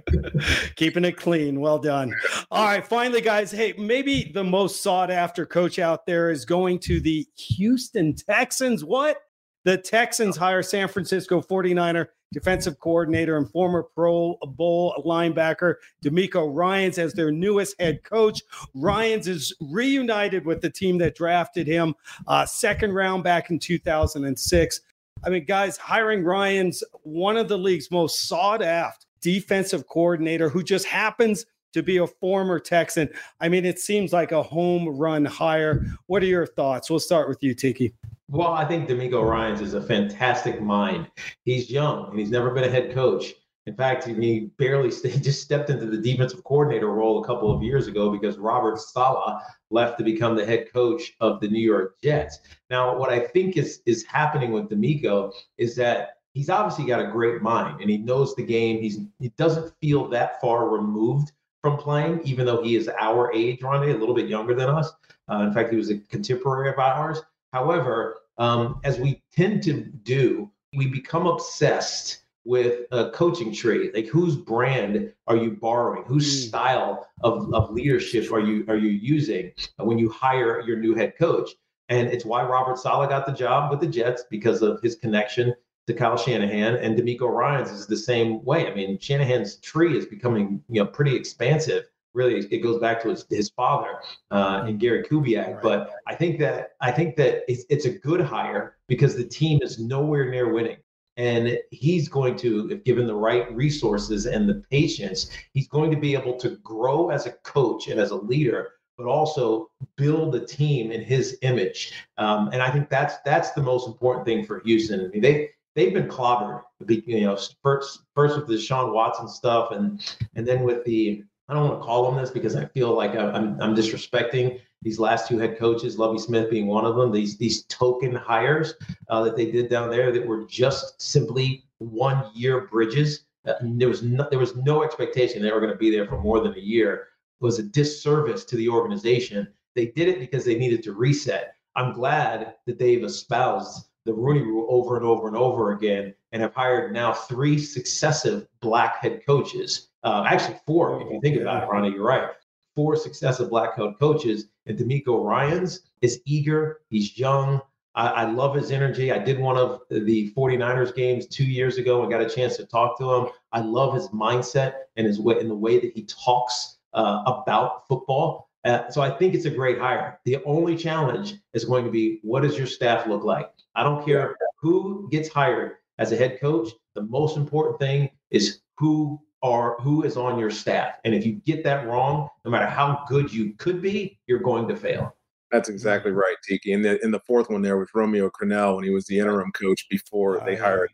Keeping 0.77 1.05
it 1.05 1.17
clean. 1.17 1.61
Well 1.61 1.79
done. 1.79 2.15
All 2.51 2.65
right. 2.65 2.87
Finally, 2.87 3.21
guys. 3.21 3.51
Hey, 3.51 3.75
maybe 3.77 4.31
the 4.33 4.45
most 4.45 4.83
sought 4.83 5.11
after 5.11 5.45
coach 5.45 5.79
out 5.79 6.07
there 6.07 6.31
is 6.31 6.45
going 6.45 6.79
to 6.81 7.01
the 7.01 7.27
Houston 7.37 8.15
Texans. 8.15 8.85
What? 8.85 9.19
The 9.65 9.77
Texans 9.77 10.37
hire 10.37 10.63
San 10.63 10.89
Francisco 10.89 11.41
49er 11.41 12.07
defensive 12.33 12.79
coordinator 12.81 13.37
and 13.37 13.51
former 13.51 13.85
Pro 13.95 14.37
Bowl 14.43 15.03
linebacker 15.07 15.75
DeMeco 16.05 16.55
Ryans 16.55 16.99
as 16.99 17.13
their 17.13 17.31
newest 17.31 17.81
head 17.81 18.03
coach. 18.03 18.43
Ryans 18.75 19.29
is 19.29 19.55
reunited 19.61 20.45
with 20.45 20.61
the 20.61 20.71
team 20.71 20.99
that 20.99 21.15
drafted 21.15 21.67
him 21.67 21.95
uh, 22.27 22.47
second 22.47 22.93
round 22.93 23.23
back 23.23 23.51
in 23.51 23.59
2006. 23.59 24.81
I 25.25 25.31
mean, 25.31 25.45
guys, 25.45 25.77
hiring 25.77 26.25
Ryans, 26.25 26.83
one 27.03 27.37
of 27.37 27.49
the 27.49 27.59
league's 27.59 27.91
most 27.91 28.27
sought 28.27 28.63
after 28.63 29.07
defensive 29.21 29.87
coordinator 29.87 30.49
who 30.49 30.63
just 30.63 30.85
happens 30.85 31.47
to 31.73 31.83
be 31.83 31.97
a 31.99 32.07
former 32.07 32.59
Texan. 32.59 33.09
I 33.41 33.49
mean, 33.49 33.65
it 33.65 33.79
seems 33.79 34.13
like 34.13 34.33
a 34.33 34.43
home 34.43 34.89
run 34.89 35.25
hire. 35.25 35.87
What 36.07 36.23
are 36.23 36.27
your 36.27 36.47
thoughts? 36.47 36.91
We'll 36.91 37.01
start 37.01 37.29
with 37.29 37.43
you, 37.43 37.55
Tiki. 37.55 37.95
Well, 38.33 38.55
I 38.55 38.65
think 38.65 38.89
DeMeco 38.89 39.23
Ryans 39.23 39.61
is 39.61 39.75
a 39.75 39.83
fantastic 39.83 40.63
mind. 40.63 41.07
He's 41.45 41.71
young 41.71 42.09
and 42.09 42.19
he's 42.19 42.31
never 42.31 42.51
been 42.51 42.65
a 42.65 42.71
head 42.71 42.95
coach. 42.95 43.35
In 43.67 43.77
fact, 43.77 44.05
he 44.05 44.51
barely 44.57 44.89
just 45.21 45.43
stepped 45.43 45.69
into 45.69 45.85
the 45.85 45.99
defensive 45.99 46.43
coordinator 46.43 46.89
role 46.89 47.23
a 47.23 47.27
couple 47.27 47.55
of 47.55 47.63
years 47.63 47.89
ago 47.89 48.09
because 48.09 48.39
Robert 48.39 48.81
Saleh 48.81 49.39
left 49.71 49.99
to 49.99 50.05
become 50.05 50.35
the 50.35 50.47
head 50.47 50.73
coach 50.73 51.13
of 51.21 51.43
the 51.43 51.49
New 51.49 51.61
York 51.61 52.01
Jets. 52.03 52.39
Now, 52.71 52.97
what 52.97 53.11
I 53.11 53.19
think 53.19 53.59
is 53.59 53.83
is 53.85 54.03
happening 54.07 54.51
with 54.53 54.71
DeMeco 54.71 55.31
is 55.59 55.77
that 55.77 56.17
he's 56.33 56.49
obviously 56.49 56.87
got 56.87 57.07
a 57.07 57.13
great 57.13 57.43
mind 57.43 57.83
and 57.83 57.91
he 57.91 57.99
knows 57.99 58.35
the 58.35 58.47
game. 58.47 58.81
He's 58.81 58.99
he 59.19 59.29
doesn't 59.37 59.75
feel 59.83 60.09
that 60.09 60.41
far 60.41 60.71
removed 60.71 61.33
from 61.61 61.77
playing, 61.77 62.23
even 62.25 62.47
though 62.47 62.63
he 62.63 62.77
is 62.77 62.89
our 62.99 63.31
age, 63.35 63.61
Ronnie, 63.61 63.91
a 63.91 63.99
little 63.99 64.15
bit 64.15 64.31
younger 64.31 64.55
than 64.55 64.71
us. 64.71 64.91
Uh, 65.31 65.43
in 65.43 65.53
fact, 65.53 65.71
he 65.71 65.77
was 65.77 65.91
a 65.91 65.99
contemporary 65.99 66.71
of 66.71 66.79
ours. 66.79 67.21
However, 67.53 68.19
um, 68.39 68.81
as 68.85 68.99
we 68.99 69.23
tend 69.35 69.63
to 69.65 69.83
do, 69.83 70.51
we 70.75 70.87
become 70.87 71.27
obsessed 71.27 72.19
with 72.45 72.87
a 72.91 73.11
coaching 73.11 73.53
tree. 73.53 73.91
Like 73.95 74.07
whose 74.07 74.37
brand 74.37 75.13
are 75.27 75.37
you 75.37 75.53
borrowing? 75.53 76.05
Whose 76.05 76.27
mm. 76.27 76.49
style 76.49 77.07
of, 77.23 77.53
of 77.55 77.71
leadership 77.71 78.33
are 78.33 78.41
you 78.41 78.65
are 78.69 78.77
you 78.77 78.91
using 78.91 79.53
when 79.77 79.99
you 79.99 80.09
hire 80.11 80.61
your 80.61 80.79
new 80.79 80.95
head 80.95 81.15
coach? 81.19 81.51
And 81.89 82.09
it's 82.09 82.25
why 82.25 82.43
Robert 82.43 82.79
Saleh 82.79 83.09
got 83.09 83.27
the 83.27 83.33
job 83.33 83.71
with 83.71 83.81
the 83.81 83.87
Jets 83.87 84.25
because 84.31 84.63
of 84.63 84.81
his 84.81 84.97
connection 84.97 85.55
to 85.87 85.95
Kyle 85.95 86.17
Shanahan 86.17 86.77
and 86.77 86.97
DeMeco 86.97 87.29
Ryans 87.29 87.71
is 87.71 87.87
the 87.87 87.97
same 87.97 88.45
way. 88.45 88.71
I 88.71 88.75
mean, 88.75 88.99
Shanahan's 88.99 89.57
tree 89.57 89.97
is 89.97 90.07
becoming 90.07 90.63
you 90.69 90.83
know 90.83 90.87
pretty 90.87 91.15
expansive 91.15 91.85
really 92.15 92.37
it 92.51 92.59
goes 92.59 92.81
back 92.81 93.03
to 93.03 93.09
his, 93.11 93.25
his 93.31 93.51
father 93.51 93.95
uh, 94.31 94.65
and 94.67 94.79
Gary 94.79 95.03
Kubiak. 95.05 95.55
Right. 95.55 95.63
But 95.63 95.91
I 96.07 96.15
think 96.15 96.39
that 96.41 96.73
I 96.81 96.91
think 96.91 97.17
that 97.17 97.43
it's, 97.49 97.65
it's 97.71 97.87
a 97.87 97.99
good 97.99 98.21
hire 98.21 98.77
because 98.89 99.17
the 99.17 99.25
team 99.25 99.61
is 99.63 99.79
nowhere 99.79 100.31
near 100.31 100.53
winning. 100.53 100.79
And 101.19 101.59
he's 101.71 102.09
going 102.09 102.37
to, 102.39 102.71
if 102.71 102.85
given 102.85 103.07
the 103.07 103.15
right 103.15 103.55
resources 103.55 104.25
and 104.25 104.49
the 104.49 104.65
patience, 104.71 105.31
he's 105.53 105.69
going 105.69 105.91
to 105.91 105.97
be 105.99 106.15
able 106.15 106.39
to 106.39 106.57
grow 106.65 107.11
as 107.11 107.27
a 107.27 107.33
coach 107.45 107.89
and 107.89 108.01
as 108.01 108.13
a 108.13 108.17
leader, 108.17 108.71
but 108.97 109.07
also 109.07 109.71
build 109.99 110.35
a 110.35 110.47
team 110.47 110.91
in 110.91 111.03
his 111.03 111.37
image. 111.43 111.93
Um, 112.17 112.49
and 112.55 112.63
I 112.63 112.71
think 112.71 112.89
that's 112.89 113.17
that's 113.27 113.51
the 113.51 113.61
most 113.63 113.87
important 113.87 114.25
thing 114.25 114.43
for 114.47 114.61
Houston. 114.61 115.05
I 115.05 115.09
mean, 115.09 115.21
they 115.21 115.51
they've 115.75 115.93
been 115.93 116.09
clobbered. 116.09 116.63
You 116.89 117.21
know, 117.21 117.39
first 117.63 118.05
first 118.15 118.37
with 118.37 118.47
the 118.47 118.59
Sean 118.59 118.95
Watson 118.95 119.29
stuff, 119.29 119.71
and 119.71 120.01
and 120.35 120.49
then 120.49 120.65
with 120.65 120.83
the 120.85 121.25
I 121.49 121.55
don't 121.55 121.69
want 121.69 121.81
to 121.81 121.85
call 121.85 122.11
them 122.11 122.21
this 122.21 122.31
because 122.31 122.57
I 122.57 122.67
feel 122.67 122.95
like 122.95 123.15
I'm, 123.17 123.61
I'm 123.61 123.75
disrespecting 123.75 124.61
these 124.83 124.99
last 124.99 125.29
two 125.29 125.39
head 125.39 125.59
coaches, 125.59 125.99
Lovie 125.99 126.19
Smith 126.19 126.51
being 126.51 126.67
one 126.67 126.85
of 126.85 126.97
them. 126.97 127.13
These 127.13 127.37
these 127.37 127.65
token 127.65 128.15
hires 128.15 128.75
uh, 129.09 129.23
that 129.25 129.37
they 129.37 129.51
did 129.51 129.69
down 129.69 129.91
there 129.91 130.13
that 130.13 130.27
were 130.27 130.45
just 130.47 131.01
simply 131.01 131.65
one 131.79 132.31
year 132.35 132.63
bridges. 132.63 133.25
Uh, 133.47 133.55
there 133.63 133.89
was 133.89 134.03
no, 134.03 134.27
there 134.31 134.39
was 134.39 134.57
no 134.57 134.83
expectation 134.83 135.43
they 135.43 135.53
were 135.53 135.61
going 135.61 135.73
to 135.73 135.79
be 135.79 135.91
there 135.91 136.07
for 136.07 136.21
more 136.21 136.41
than 136.41 136.55
a 136.55 136.61
year. 136.61 137.09
It 137.41 137.45
was 137.45 137.59
a 137.59 137.65
disservice 137.65 138.45
to 138.47 138.57
the 138.57 138.69
organization. 138.69 139.49
They 139.75 139.87
did 139.87 140.09
it 140.09 140.21
because 140.21 140.45
they 140.45 140.57
needed 140.57 140.83
to 140.85 140.93
reset. 140.93 141.55
I'm 141.75 141.93
glad 141.93 142.55
that 142.67 142.79
they've 142.79 143.03
espoused 143.03 143.89
the 144.05 144.13
Rooney 144.13 144.43
Rule 144.43 144.67
over 144.69 144.97
and 144.97 145.05
over 145.05 145.29
and 145.29 145.37
over 145.37 145.73
again, 145.73 146.15
and 146.33 146.43
have 146.43 146.55
hired 146.55 146.93
now 146.93 147.13
three 147.13 147.59
successive 147.59 148.47
black 148.61 148.97
head 149.03 149.21
coaches 149.25 149.91
uh, 150.05 150.25
actually, 150.27 150.59
four, 150.67 151.01
if 151.01 151.11
you 151.11 151.21
think 151.21 151.41
about 151.41 151.63
it, 151.63 151.67
Ronnie, 151.67 151.91
you're 151.91 152.05
right. 152.05 152.29
Four 152.75 152.97
successive 152.97 153.51
black 153.51 153.77
coat 153.77 153.99
coaches. 153.99 154.47
And 154.67 154.79
DeMeco 154.79 155.25
Ryans 155.25 155.81
is 156.01 156.21
eager. 156.25 156.81
He's 156.89 157.19
young. 157.19 157.61
I, 157.95 158.09
I, 158.09 158.25
love 158.25 158.55
his 158.55 158.71
energy. 158.71 159.13
I 159.13 159.19
did 159.19 159.39
one 159.39 159.59
of 159.59 159.83
the 159.91 160.33
49ers 160.35 160.95
games 160.95 161.27
two 161.27 161.45
years 161.45 161.77
ago 161.77 162.03
and 162.03 162.11
got 162.11 162.23
a 162.23 162.29
chance 162.29 162.57
to 162.57 162.65
talk 162.65 162.99
to 162.99 163.13
him. 163.13 163.27
I 163.53 163.61
love 163.61 163.95
his 163.95 164.09
mindset 164.09 164.75
and 164.97 165.07
his 165.07 165.21
way 165.21 165.39
in 165.41 165.49
the 165.49 165.55
way 165.55 165.79
that 165.79 165.93
he 165.95 166.05
talks 166.05 166.79
uh, 166.95 167.23
about 167.27 167.87
football. 167.89 168.49
Uh, 168.65 168.89
so 168.89 169.03
I 169.03 169.11
think 169.11 169.35
it's 169.35 169.45
a 169.45 169.51
great 169.51 169.79
hire. 169.79 170.21
The 170.25 170.39
only 170.45 170.77
challenge 170.77 171.35
is 171.53 171.65
going 171.65 171.85
to 171.85 171.91
be 171.91 172.21
what 172.23 172.43
does 172.43 172.57
your 172.57 172.67
staff 172.67 173.07
look 173.07 173.25
like? 173.25 173.51
I 173.75 173.83
don't 173.83 174.05
care 174.07 174.37
who 174.61 175.09
gets 175.11 175.29
hired 175.29 175.73
as 176.03 176.13
a 176.13 176.17
head 176.17 176.41
coach. 176.41 176.69
The 176.95 177.03
most 177.03 177.37
important 177.37 177.79
thing 177.79 178.11
is 178.31 178.61
who 178.77 179.21
are 179.43 179.77
who 179.81 180.03
is 180.03 180.17
on 180.17 180.39
your 180.39 180.51
staff. 180.51 180.97
And 181.05 181.15
if 181.15 181.25
you 181.25 181.35
get 181.47 181.65
that 181.65 181.87
wrong, 181.87 182.29
no 182.45 182.51
matter 182.51 182.67
how 182.67 183.05
good 183.09 183.33
you 183.33 183.55
could 183.55 183.81
be, 183.81 184.19
you're 184.27 184.41
going 184.41 184.69
to 184.69 184.77
fail. 184.77 185.17
That's 185.51 185.69
exactly 185.69 186.13
right, 186.13 186.37
Tiki. 186.47 186.73
And 186.73 186.85
the 186.85 187.03
in 187.05 187.11
the 187.11 187.21
fourth 187.21 187.51
one 187.51 187.63
there 187.63 187.79
was 187.79 187.89
Romeo 187.95 188.31
Crennel 188.31 188.77
when 188.77 188.85
he 188.85 188.91
was 188.91 189.07
the 189.07 189.19
interim 189.19 189.53
coach 189.53 189.87
before 189.89 190.43
they 190.45 190.57
hired 190.57 190.91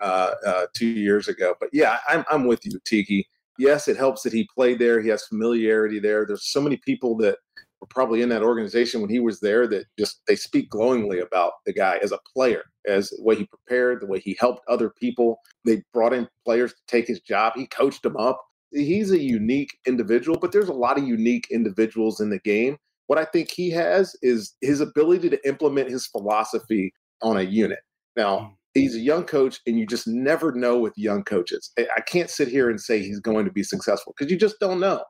uh, 0.00 0.32
uh, 0.46 0.66
two 0.74 0.86
years 0.86 1.28
ago. 1.28 1.54
But 1.58 1.70
yeah, 1.72 1.98
I'm 2.08 2.24
I'm 2.30 2.46
with 2.46 2.64
you, 2.64 2.78
Tiki. 2.84 3.26
Yes, 3.58 3.88
it 3.88 3.96
helps 3.96 4.22
that 4.22 4.32
he 4.32 4.48
played 4.54 4.78
there. 4.78 5.00
He 5.00 5.08
has 5.10 5.26
familiarity 5.26 5.98
there. 5.98 6.24
There's 6.26 6.50
so 6.50 6.60
many 6.60 6.76
people 6.78 7.16
that 7.18 7.38
were 7.82 7.88
probably 7.90 8.22
in 8.22 8.28
that 8.28 8.44
organization 8.44 9.00
when 9.00 9.10
he 9.10 9.18
was 9.18 9.40
there 9.40 9.66
that 9.66 9.84
just 9.98 10.22
they 10.28 10.36
speak 10.36 10.70
glowingly 10.70 11.18
about 11.18 11.54
the 11.66 11.72
guy 11.72 11.98
as 12.00 12.12
a 12.12 12.18
player, 12.32 12.62
as 12.86 13.10
the 13.10 13.22
way 13.22 13.34
he 13.34 13.44
prepared, 13.46 14.00
the 14.00 14.06
way 14.06 14.20
he 14.20 14.36
helped 14.38 14.62
other 14.68 14.88
people. 14.88 15.40
They 15.66 15.82
brought 15.92 16.12
in 16.12 16.28
players 16.46 16.72
to 16.72 16.80
take 16.86 17.08
his 17.08 17.20
job. 17.20 17.54
He 17.56 17.66
coached 17.66 18.04
them 18.04 18.16
up. 18.16 18.40
He's 18.70 19.10
a 19.10 19.20
unique 19.20 19.76
individual, 19.86 20.38
but 20.38 20.52
there's 20.52 20.68
a 20.68 20.72
lot 20.72 20.96
of 20.96 21.06
unique 21.06 21.48
individuals 21.50 22.20
in 22.20 22.30
the 22.30 22.38
game. 22.38 22.78
What 23.08 23.18
I 23.18 23.24
think 23.24 23.50
he 23.50 23.68
has 23.70 24.16
is 24.22 24.54
his 24.60 24.80
ability 24.80 25.28
to 25.30 25.46
implement 25.46 25.90
his 25.90 26.06
philosophy 26.06 26.94
on 27.20 27.36
a 27.36 27.42
unit. 27.42 27.80
Now, 28.16 28.38
hmm. 28.38 28.46
he's 28.74 28.94
a 28.94 29.00
young 29.00 29.24
coach, 29.24 29.58
and 29.66 29.76
you 29.76 29.86
just 29.86 30.06
never 30.06 30.52
know 30.52 30.78
with 30.78 30.96
young 30.96 31.24
coaches. 31.24 31.72
I 31.78 32.00
can't 32.00 32.30
sit 32.30 32.48
here 32.48 32.70
and 32.70 32.80
say 32.80 33.00
he's 33.00 33.20
going 33.20 33.44
to 33.44 33.52
be 33.52 33.64
successful 33.64 34.14
because 34.16 34.30
you 34.30 34.38
just 34.38 34.60
don't 34.60 34.80
know. 34.80 35.02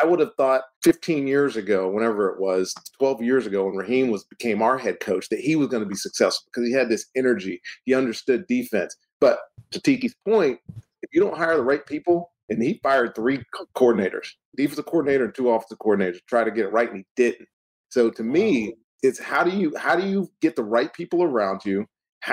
I 0.00 0.06
would 0.06 0.20
have 0.20 0.34
thought 0.36 0.62
15 0.82 1.26
years 1.26 1.56
ago, 1.56 1.88
whenever 1.88 2.28
it 2.30 2.40
was, 2.40 2.74
12 2.98 3.22
years 3.22 3.46
ago, 3.46 3.64
when 3.64 3.76
Raheem 3.76 4.10
was 4.10 4.24
became 4.24 4.62
our 4.62 4.78
head 4.78 5.00
coach, 5.00 5.28
that 5.30 5.40
he 5.40 5.56
was 5.56 5.68
going 5.68 5.82
to 5.82 5.88
be 5.88 5.96
successful 5.96 6.46
because 6.46 6.66
he 6.66 6.72
had 6.72 6.88
this 6.88 7.06
energy. 7.16 7.60
He 7.84 7.94
understood 7.94 8.46
defense. 8.46 8.96
But 9.20 9.40
to 9.72 9.80
Tiki's 9.80 10.14
point, 10.26 10.60
if 11.02 11.10
you 11.12 11.20
don't 11.20 11.36
hire 11.36 11.56
the 11.56 11.62
right 11.62 11.84
people, 11.84 12.32
and 12.48 12.62
he 12.62 12.80
fired 12.82 13.14
three 13.14 13.42
coordinators, 13.76 14.28
defensive 14.56 14.86
coordinator 14.86 15.26
and 15.26 15.34
two 15.34 15.50
offensive 15.50 15.78
coordinators, 15.78 16.14
to 16.14 16.22
try 16.28 16.44
to 16.44 16.50
get 16.50 16.64
it 16.64 16.72
right, 16.72 16.88
and 16.88 16.98
he 16.98 17.06
didn't. 17.14 17.48
So 17.90 18.10
to 18.10 18.22
me, 18.22 18.74
it's 19.02 19.18
how 19.18 19.44
do 19.44 19.50
you 19.50 19.76
how 19.76 19.96
do 19.96 20.06
you 20.06 20.30
get 20.40 20.56
the 20.56 20.62
right 20.62 20.92
people 20.92 21.22
around 21.22 21.64
you 21.64 21.86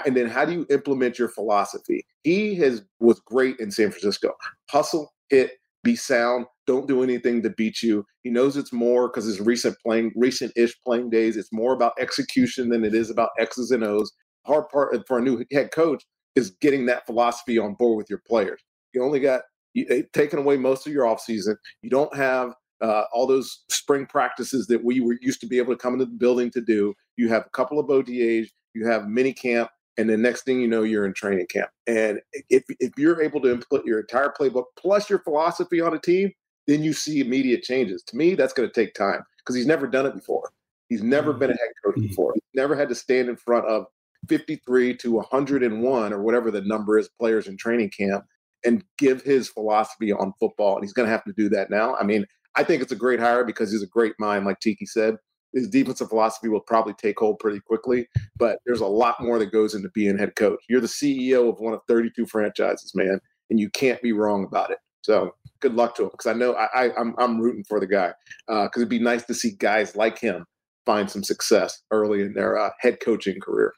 and 0.05 0.15
then 0.15 0.27
how 0.27 0.45
do 0.45 0.51
you 0.51 0.65
implement 0.69 1.19
your 1.19 1.29
philosophy 1.29 2.05
he 2.23 2.55
has 2.55 2.83
was 2.99 3.19
great 3.21 3.59
in 3.59 3.69
san 3.69 3.91
francisco 3.91 4.33
hustle 4.69 5.13
hit 5.29 5.51
be 5.85 5.95
sound 5.95 6.45
don't 6.67 6.87
do 6.87 7.03
anything 7.03 7.41
to 7.43 7.49
beat 7.49 7.81
you. 7.81 8.05
He 8.23 8.29
knows 8.29 8.57
it's 8.57 8.73
more 8.73 9.07
because 9.07 9.25
his 9.25 9.39
recent 9.39 9.77
playing 9.85 10.11
recent-ish 10.15 10.73
playing 10.83 11.09
days. 11.09 11.37
It's 11.37 11.53
more 11.53 11.73
about 11.73 11.93
execution 11.99 12.69
than 12.69 12.83
it 12.83 12.93
is 12.93 13.09
about 13.09 13.29
x's 13.39 13.71
and 13.71 13.83
o's. 13.83 14.11
Hard 14.45 14.69
part 14.69 14.95
for 15.07 15.17
a 15.17 15.21
new 15.21 15.43
head 15.51 15.71
coach 15.71 16.03
is 16.35 16.51
getting 16.61 16.85
that 16.87 17.05
philosophy 17.05 17.57
on 17.57 17.75
board 17.75 17.97
with 17.97 18.09
your 18.09 18.21
players. 18.27 18.61
You 18.93 19.03
only 19.03 19.19
got 19.19 19.41
you, 19.73 20.03
taken 20.13 20.39
away 20.39 20.57
most 20.57 20.87
of 20.87 20.93
your 20.93 21.05
offseason. 21.05 21.55
You 21.81 21.89
don't 21.89 22.15
have 22.15 22.53
uh, 22.81 23.03
all 23.13 23.27
those 23.27 23.63
spring 23.69 24.05
practices 24.05 24.67
that 24.67 24.83
we 24.83 24.99
were 24.99 25.17
used 25.21 25.39
to 25.41 25.47
be 25.47 25.57
able 25.57 25.73
to 25.73 25.77
come 25.77 25.93
into 25.93 26.05
the 26.05 26.11
building 26.11 26.51
to 26.51 26.61
do. 26.61 26.93
You 27.17 27.29
have 27.29 27.45
a 27.45 27.49
couple 27.49 27.79
of 27.79 27.87
OTAs, 27.87 28.47
you 28.73 28.87
have 28.87 29.07
mini 29.07 29.33
camp, 29.33 29.69
and 29.97 30.09
the 30.09 30.17
next 30.17 30.43
thing 30.43 30.59
you 30.59 30.67
know, 30.67 30.83
you're 30.83 31.05
in 31.05 31.13
training 31.13 31.47
camp. 31.47 31.69
And 31.87 32.19
if 32.49 32.63
if 32.79 32.91
you're 32.97 33.21
able 33.21 33.41
to 33.41 33.51
implement 33.51 33.85
your 33.85 33.99
entire 33.99 34.33
playbook 34.37 34.65
plus 34.77 35.09
your 35.09 35.19
philosophy 35.19 35.81
on 35.81 35.93
a 35.93 35.99
team, 35.99 36.31
then 36.67 36.83
you 36.83 36.93
see 36.93 37.21
immediate 37.21 37.63
changes. 37.63 38.03
To 38.03 38.17
me, 38.17 38.35
that's 38.35 38.53
going 38.53 38.67
to 38.67 38.73
take 38.73 38.93
time 38.93 39.23
because 39.39 39.55
he's 39.55 39.67
never 39.67 39.87
done 39.87 40.05
it 40.05 40.15
before. 40.15 40.51
He's 40.89 41.03
never 41.03 41.33
been 41.33 41.49
a 41.49 41.53
head 41.53 41.69
coach 41.83 41.95
mm-hmm. 41.95 42.07
before. 42.07 42.33
He's 42.33 42.43
never 42.53 42.75
had 42.75 42.89
to 42.89 42.95
stand 42.95 43.29
in 43.29 43.35
front 43.35 43.65
of 43.65 43.85
53 44.27 44.97
to 44.97 45.11
101 45.13 46.13
or 46.13 46.21
whatever 46.21 46.51
the 46.51 46.61
number 46.61 46.97
is 46.97 47.09
players 47.19 47.47
in 47.47 47.57
training 47.57 47.91
camp 47.91 48.25
and 48.63 48.83
give 48.97 49.21
his 49.21 49.47
philosophy 49.47 50.11
on 50.11 50.33
football. 50.39 50.75
And 50.75 50.83
he's 50.83 50.93
going 50.93 51.07
to 51.07 51.11
have 51.11 51.23
to 51.25 51.33
do 51.33 51.49
that 51.49 51.69
now. 51.69 51.95
I 51.95 52.03
mean, 52.03 52.25
I 52.55 52.63
think 52.63 52.81
it's 52.81 52.91
a 52.91 52.97
great 52.97 53.19
hire 53.19 53.43
because 53.43 53.71
he's 53.71 53.83
a 53.83 53.87
great 53.87 54.13
mind, 54.19 54.45
like 54.45 54.59
Tiki 54.59 54.85
said. 54.85 55.15
His 55.55 55.69
defensive 55.69 56.09
philosophy 56.09 56.49
will 56.49 56.59
probably 56.59 56.93
take 56.93 57.17
hold 57.17 57.39
pretty 57.39 57.61
quickly, 57.61 58.07
but 58.37 58.59
there's 58.65 58.81
a 58.81 58.85
lot 58.85 59.21
more 59.21 59.39
that 59.39 59.51
goes 59.51 59.73
into 59.73 59.89
being 59.89 60.17
head 60.17 60.35
coach. 60.35 60.59
You're 60.69 60.81
the 60.81 60.87
CEO 60.87 61.49
of 61.49 61.59
one 61.59 61.73
of 61.73 61.79
32 61.87 62.27
franchises, 62.27 62.93
man, 62.93 63.19
and 63.49 63.59
you 63.59 63.69
can't 63.69 64.01
be 64.01 64.11
wrong 64.11 64.43
about 64.43 64.69
it. 64.69 64.79
So 65.01 65.33
good 65.61 65.75
luck 65.75 65.95
to 65.95 66.03
him 66.03 66.09
because 66.09 66.27
I 66.27 66.33
know 66.33 66.53
I, 66.53 66.65
I 66.65 66.85
am 66.85 66.91
I'm, 66.97 67.15
I'm 67.17 67.41
rooting 67.41 67.63
for 67.63 67.79
the 67.79 67.87
guy 67.87 68.11
because 68.47 68.67
uh, 68.67 68.79
it'd 68.81 68.89
be 68.89 68.99
nice 68.99 69.23
to 69.25 69.33
see 69.33 69.51
guys 69.51 69.95
like 69.95 70.19
him 70.19 70.45
find 70.85 71.09
some 71.09 71.23
success 71.23 71.81
early 71.91 72.21
in 72.21 72.33
their 72.33 72.57
uh, 72.57 72.69
head 72.79 72.99
coaching 72.99 73.39
career. 73.39 73.73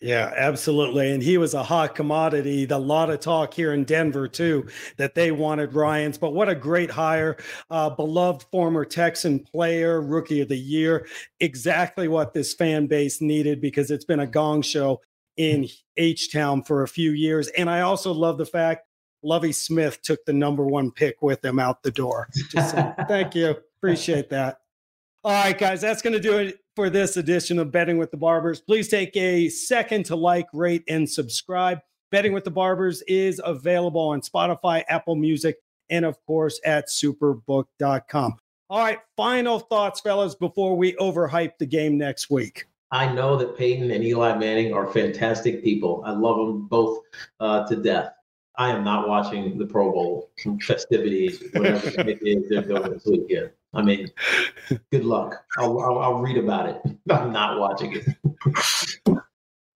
Yeah, 0.00 0.32
absolutely. 0.36 1.12
And 1.12 1.22
he 1.22 1.38
was 1.38 1.54
a 1.54 1.62
hot 1.62 1.94
commodity. 1.94 2.66
A 2.68 2.76
lot 2.76 3.10
of 3.10 3.20
talk 3.20 3.54
here 3.54 3.72
in 3.72 3.84
Denver, 3.84 4.28
too, 4.28 4.68
that 4.98 5.14
they 5.14 5.30
wanted 5.30 5.72
Ryans. 5.72 6.18
But 6.18 6.34
what 6.34 6.48
a 6.48 6.54
great 6.54 6.90
hire. 6.90 7.38
Uh, 7.70 7.90
beloved 7.90 8.44
former 8.50 8.84
Texan 8.84 9.38
player, 9.38 10.02
rookie 10.02 10.42
of 10.42 10.48
the 10.48 10.58
year. 10.58 11.06
Exactly 11.40 12.08
what 12.08 12.34
this 12.34 12.52
fan 12.52 12.86
base 12.86 13.22
needed 13.22 13.60
because 13.60 13.90
it's 13.90 14.04
been 14.04 14.20
a 14.20 14.26
gong 14.26 14.62
show 14.62 15.00
in 15.36 15.68
H 15.96 16.30
Town 16.30 16.62
for 16.62 16.82
a 16.82 16.88
few 16.88 17.12
years. 17.12 17.48
And 17.48 17.70
I 17.70 17.80
also 17.80 18.12
love 18.12 18.36
the 18.36 18.46
fact 18.46 18.86
Lovie 19.22 19.52
Smith 19.52 20.02
took 20.02 20.24
the 20.26 20.32
number 20.32 20.66
one 20.66 20.90
pick 20.90 21.22
with 21.22 21.42
him 21.44 21.58
out 21.58 21.82
the 21.82 21.90
door. 21.90 22.28
Just 22.50 22.74
thank 23.08 23.34
you. 23.34 23.56
Appreciate 23.78 24.28
that. 24.30 24.58
All 25.22 25.32
right, 25.32 25.56
guys, 25.56 25.80
that's 25.80 26.02
going 26.02 26.12
to 26.12 26.20
do 26.20 26.36
it 26.36 26.58
for 26.76 26.90
this 26.90 27.16
edition 27.16 27.58
of 27.58 27.70
Betting 27.70 27.98
with 27.98 28.10
the 28.10 28.16
Barbers. 28.16 28.60
Please 28.60 28.88
take 28.88 29.16
a 29.16 29.48
second 29.48 30.04
to 30.06 30.16
like, 30.16 30.46
rate, 30.52 30.82
and 30.88 31.08
subscribe. 31.08 31.78
Betting 32.10 32.32
with 32.32 32.44
the 32.44 32.50
Barbers 32.50 33.02
is 33.02 33.40
available 33.44 34.00
on 34.00 34.20
Spotify, 34.20 34.84
Apple 34.88 35.16
Music, 35.16 35.56
and 35.90 36.04
of 36.04 36.18
course 36.26 36.60
at 36.64 36.88
superbook.com. 36.88 38.36
All 38.70 38.78
right, 38.78 38.98
final 39.16 39.60
thoughts, 39.60 40.00
fellas, 40.00 40.34
before 40.34 40.76
we 40.76 40.94
overhype 40.94 41.58
the 41.58 41.66
game 41.66 41.98
next 41.98 42.30
week. 42.30 42.66
I 42.90 43.12
know 43.12 43.36
that 43.36 43.58
Peyton 43.58 43.90
and 43.90 44.04
Eli 44.04 44.36
Manning 44.36 44.72
are 44.72 44.86
fantastic 44.86 45.62
people. 45.62 46.02
I 46.06 46.12
love 46.12 46.36
them 46.36 46.66
both 46.68 47.00
uh, 47.40 47.66
to 47.66 47.76
death. 47.76 48.12
I 48.56 48.70
am 48.70 48.84
not 48.84 49.08
watching 49.08 49.58
the 49.58 49.66
Pro 49.66 49.90
Bowl 49.90 50.30
festivities, 50.62 51.42
whatever 51.52 51.88
it 52.08 52.20
is 52.22 52.48
they're 52.48 52.62
doing 52.62 52.92
this 52.92 53.04
weekend. 53.04 53.50
I 53.74 53.82
mean, 53.82 54.10
good 54.92 55.04
luck. 55.04 55.44
I'll, 55.58 55.80
I'll, 55.80 55.98
I'll 55.98 56.20
read 56.20 56.36
about 56.36 56.68
it. 56.68 56.80
I'm 57.10 57.32
not 57.32 57.58
watching 57.58 57.96
it. 57.96 58.06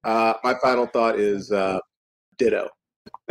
uh, 0.04 0.34
my 0.44 0.54
final 0.62 0.86
thought 0.86 1.18
is 1.18 1.50
uh, 1.52 1.80
ditto. 2.36 2.68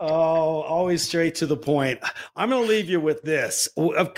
oh, 0.00 0.62
always 0.62 1.02
straight 1.02 1.34
to 1.36 1.46
the 1.46 1.56
point. 1.56 2.00
I'm 2.36 2.50
going 2.50 2.62
to 2.62 2.68
leave 2.68 2.88
you 2.88 3.00
with 3.00 3.22
this. 3.22 3.68
Of, 3.76 4.12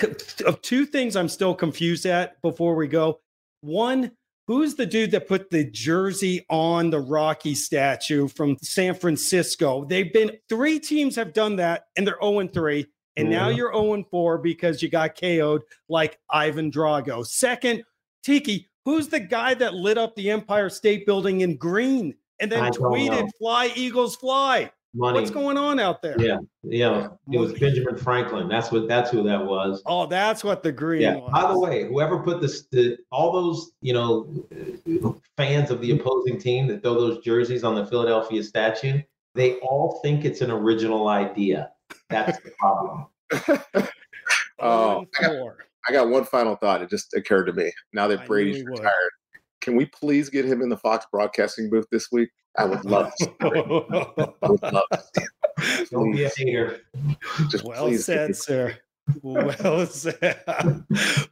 of 0.47 0.63
two 0.63 0.87
things 0.87 1.17
I'm 1.17 1.29
still 1.29 1.55
confused 1.55 2.07
at 2.07 2.41
before 2.43 2.75
we 2.75 2.89
go. 2.89 3.21
One, 3.61 4.13
who's 4.47 4.75
the 4.75 4.87
dude 4.87 5.11
that 5.13 5.29
put 5.29 5.51
the 5.51 5.65
jersey 5.71 6.45
on 6.49 6.91
the 6.91 7.01
Rocky 7.01 7.55
statue 7.55 8.29
from 8.29 8.57
San 8.63 8.95
Francisco? 8.95 9.85
They've 9.85 10.13
been 10.13 10.33
three 10.49 10.79
teams 10.79 11.17
have 11.17 11.33
done 11.33 11.57
that 11.57 11.85
and 11.97 12.07
they're 12.07 12.19
0 12.23 12.49
3 12.49 12.87
and 13.17 13.29
now 13.31 13.49
mm-hmm. 13.49 13.59
you're 13.59 13.73
0 13.73 14.05
4 14.11 14.39
because 14.39 14.83
you 14.83 14.89
got 14.89 15.19
KO'd 15.21 15.63
like 15.89 16.19
Ivan 16.31 16.71
Drago. 16.71 17.27
Second, 17.27 17.85
Tiki, 18.23 18.69
who's 18.85 19.09
the 19.09 19.21
guy 19.21 19.55
that 19.55 19.75
lit 19.75 19.99
up 19.99 20.15
the 20.17 20.31
Empire 20.31 20.71
State 20.71 21.07
Building 21.07 21.41
in 21.43 21.57
green 21.57 22.15
and 22.41 22.51
then 22.51 22.73
tweeted, 22.73 23.29
Fly 23.39 23.73
Eagles 23.75 24.17
Fly? 24.17 24.71
Money. 24.95 25.21
What's 25.21 25.31
going 25.31 25.57
on 25.57 25.81
out 25.81 26.03
there? 26.03 26.21
Yeah, 26.21 26.37
yeah. 26.63 27.09
It 27.31 27.39
was 27.39 27.55
Benjamin 27.55 27.97
Franklin. 27.97 28.47
That's 28.47 28.71
what. 28.71 28.89
That's 28.89 29.11
who 29.11 29.23
that 29.23 29.43
was. 29.43 29.83
Oh, 29.87 30.05
that's 30.05 30.45
what 30.45 30.63
the 30.63 30.71
green. 30.71 31.01
Yeah. 31.01 31.17
Was. 31.17 31.31
By 31.33 31.51
the 31.51 31.59
way, 31.59 31.89
whoever 31.89 32.19
put 32.19 32.43
this, 32.43 32.67
the, 32.71 32.99
all 33.11 33.33
those 33.33 33.73
you 33.81 33.95
know 33.95 34.47
fans 35.39 35.71
of 35.71 35.81
the 35.81 35.93
opposing 35.93 36.39
team 36.39 36.67
that 36.67 36.83
throw 36.83 36.93
those 36.93 37.25
jerseys 37.25 37.65
on 37.65 37.75
the 37.75 37.87
Philadelphia 37.87 38.43
statue, 38.43 39.01
they 39.35 39.55
all 39.61 39.99
think 40.03 40.27
it's 40.27 40.43
an 40.43 40.51
original 40.51 41.09
idea. 41.09 41.71
That's 42.11 42.39
the 42.41 42.51
problem. 42.59 43.07
oh, 44.61 45.07
I 45.19 45.23
got, 45.23 45.33
I 45.89 45.93
got, 45.93 46.09
one 46.09 46.25
final 46.25 46.57
thought. 46.57 46.83
It 46.83 46.91
just 46.91 47.15
occurred 47.15 47.45
to 47.45 47.53
me 47.53 47.73
now 47.93 48.09
that 48.09 48.27
Brady's 48.27 48.65
retired. 48.65 49.11
Can 49.61 49.77
we 49.77 49.87
please 49.87 50.29
get 50.29 50.45
him 50.45 50.61
in 50.61 50.69
the 50.69 50.77
Fox 50.77 51.07
broadcasting 51.11 51.71
booth 51.71 51.87
this 51.91 52.11
week? 52.11 52.31
I 52.59 52.65
would 52.65 52.85
love 52.85 53.13
to. 53.21 53.33
I 54.43 54.49
would 54.49 54.63
love 54.63 54.85
to. 54.91 55.87
Don't 55.91 56.13
be 56.13 56.25
a 56.25 56.31
hater. 56.37 56.81
Just 57.49 57.65
well 57.65 57.93
said, 57.95 58.37
sir. 58.37 58.77
Well 59.23 59.87
said. 59.87 60.41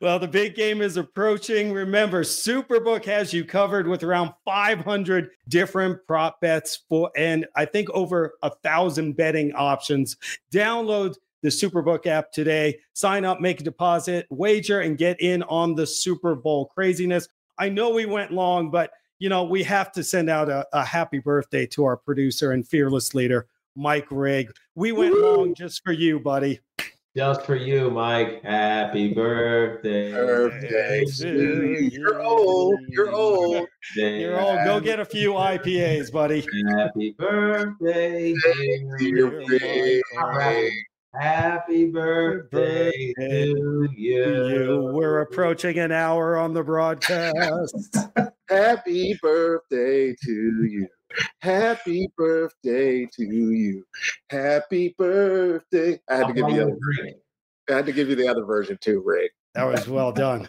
well, 0.00 0.18
the 0.18 0.28
big 0.28 0.54
game 0.54 0.80
is 0.82 0.96
approaching. 0.96 1.72
Remember, 1.72 2.22
Superbook 2.22 3.04
has 3.04 3.32
you 3.32 3.44
covered 3.44 3.86
with 3.86 4.02
around 4.02 4.32
500 4.44 5.30
different 5.48 6.04
prop 6.06 6.40
bets 6.40 6.84
for, 6.88 7.10
and 7.16 7.46
I 7.56 7.64
think 7.64 7.88
over 7.90 8.34
a 8.42 8.50
thousand 8.62 9.16
betting 9.16 9.52
options. 9.54 10.16
Download 10.52 11.14
the 11.42 11.48
Superbook 11.48 12.06
app 12.06 12.32
today. 12.32 12.78
Sign 12.92 13.24
up, 13.24 13.40
make 13.40 13.60
a 13.60 13.64
deposit, 13.64 14.26
wager, 14.30 14.80
and 14.80 14.98
get 14.98 15.20
in 15.20 15.42
on 15.44 15.74
the 15.74 15.86
Super 15.86 16.34
Bowl 16.34 16.66
craziness. 16.66 17.28
I 17.58 17.68
know 17.68 17.90
we 17.90 18.06
went 18.06 18.32
long, 18.32 18.70
but 18.70 18.90
you 19.18 19.28
know 19.28 19.44
we 19.44 19.62
have 19.64 19.92
to 19.92 20.02
send 20.02 20.30
out 20.30 20.48
a, 20.48 20.66
a 20.72 20.84
happy 20.84 21.18
birthday 21.18 21.66
to 21.66 21.84
our 21.84 21.96
producer 21.96 22.52
and 22.52 22.66
fearless 22.66 23.14
leader, 23.14 23.46
Mike 23.76 24.06
Rigg. 24.10 24.50
We 24.74 24.92
went 24.92 25.14
Woo! 25.14 25.36
long 25.36 25.54
just 25.54 25.82
for 25.84 25.92
you, 25.92 26.20
buddy. 26.20 26.60
Just 27.16 27.42
for 27.42 27.56
you, 27.56 27.90
Mike. 27.90 28.40
Happy 28.44 29.12
birthday. 29.12 30.12
Birthday 30.12 31.04
to 31.04 31.28
you. 31.28 31.90
You're 31.90 32.22
old. 32.22 32.78
You're 32.86 33.10
old. 33.10 33.66
You're 33.96 34.40
old. 34.40 34.58
Go 34.64 34.78
get 34.78 35.00
a 35.00 35.04
few 35.04 35.32
IPAs, 35.32 36.12
buddy. 36.12 36.46
Happy 36.76 37.16
birthday, 37.18 38.32
dear 38.98 39.44
Ray. 40.36 40.70
Happy 41.18 41.90
birthday, 41.90 43.12
to 43.18 43.88
you. 43.96 44.90
We're 44.94 45.22
approaching 45.22 45.80
an 45.80 45.90
hour 45.90 46.36
on 46.36 46.54
the 46.54 46.62
broadcast. 46.62 47.96
Happy 48.48 49.18
birthday 49.20 50.14
to 50.14 50.64
you. 50.64 50.86
Happy 51.40 52.10
birthday 52.16 53.06
to 53.06 53.22
you. 53.22 53.84
Happy 54.30 54.94
birthday. 54.96 56.00
I 56.08 56.16
had 56.16 56.28
to 56.28 56.32
give 56.32 56.48
you 56.48 56.56
the 56.56 56.62
other 56.62 56.78
I 57.68 57.72
had 57.72 57.86
to 57.86 57.92
give 57.92 58.08
you 58.08 58.16
the 58.16 58.28
other 58.28 58.44
version 58.44 58.78
too, 58.80 59.02
Rick. 59.04 59.32
That 59.54 59.64
was 59.64 59.88
well 59.88 60.12
done. 60.12 60.48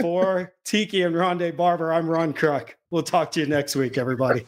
For 0.00 0.52
Tiki 0.64 1.02
and 1.02 1.14
Rondé 1.14 1.56
Barber, 1.56 1.92
I'm 1.92 2.08
Ron 2.08 2.32
Kruck. 2.32 2.70
We'll 2.90 3.02
talk 3.02 3.32
to 3.32 3.40
you 3.40 3.46
next 3.46 3.74
week, 3.74 3.98
everybody. 3.98 4.46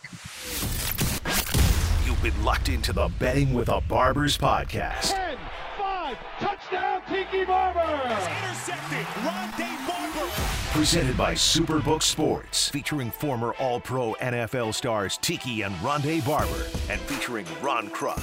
You've 2.07 2.23
been 2.23 2.45
locked 2.45 2.69
into 2.69 2.93
the 2.93 3.09
Betting 3.19 3.53
with 3.53 3.69
a 3.69 3.81
Barbers 3.81 4.39
podcast. 4.39 5.15
10, 5.15 5.39
5, 5.79 6.17
touchdown 6.39 7.03
Tiki 7.09 7.45
Barber! 7.45 7.81
Intercepted. 7.81 9.07
Rondé 9.25 9.59
Barber. 9.59 9.80
Presented 10.73 11.17
by 11.17 11.35
Superbook 11.35 12.01
Sports, 12.01 12.69
featuring 12.69 13.11
former 13.11 13.55
All 13.59 13.81
Pro 13.81 14.15
NFL 14.21 14.73
stars 14.73 15.19
Tiki 15.21 15.63
and 15.63 15.75
Rondé 15.77 16.25
Barber, 16.25 16.65
and 16.89 17.01
featuring 17.01 17.45
Ron 17.61 17.89
Kruck. 17.91 18.23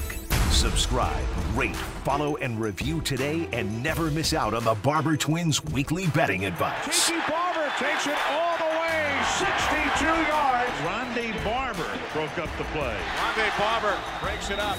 Subscribe, 0.50 1.22
rate, 1.54 1.76
follow, 1.76 2.36
and 2.36 2.58
review 2.58 3.02
today, 3.02 3.46
and 3.52 3.82
never 3.82 4.10
miss 4.10 4.32
out 4.32 4.54
on 4.54 4.64
the 4.64 4.74
Barber 4.76 5.14
Twins' 5.14 5.62
weekly 5.66 6.06
betting 6.08 6.46
advice. 6.46 7.06
Tiki 7.06 7.20
Barber 7.28 7.70
takes 7.78 8.06
it 8.06 8.16
all 8.30 8.56
the 8.56 8.64
way, 8.64 9.20
62 9.36 10.06
yards. 10.06 10.70
Rondé 10.80 11.44
Barber 11.44 11.98
broke 12.14 12.38
up 12.38 12.48
the 12.56 12.64
play. 12.72 12.96
Rondé 13.18 13.58
Barber 13.58 13.98
breaks 14.22 14.48
it 14.48 14.58
up. 14.58 14.78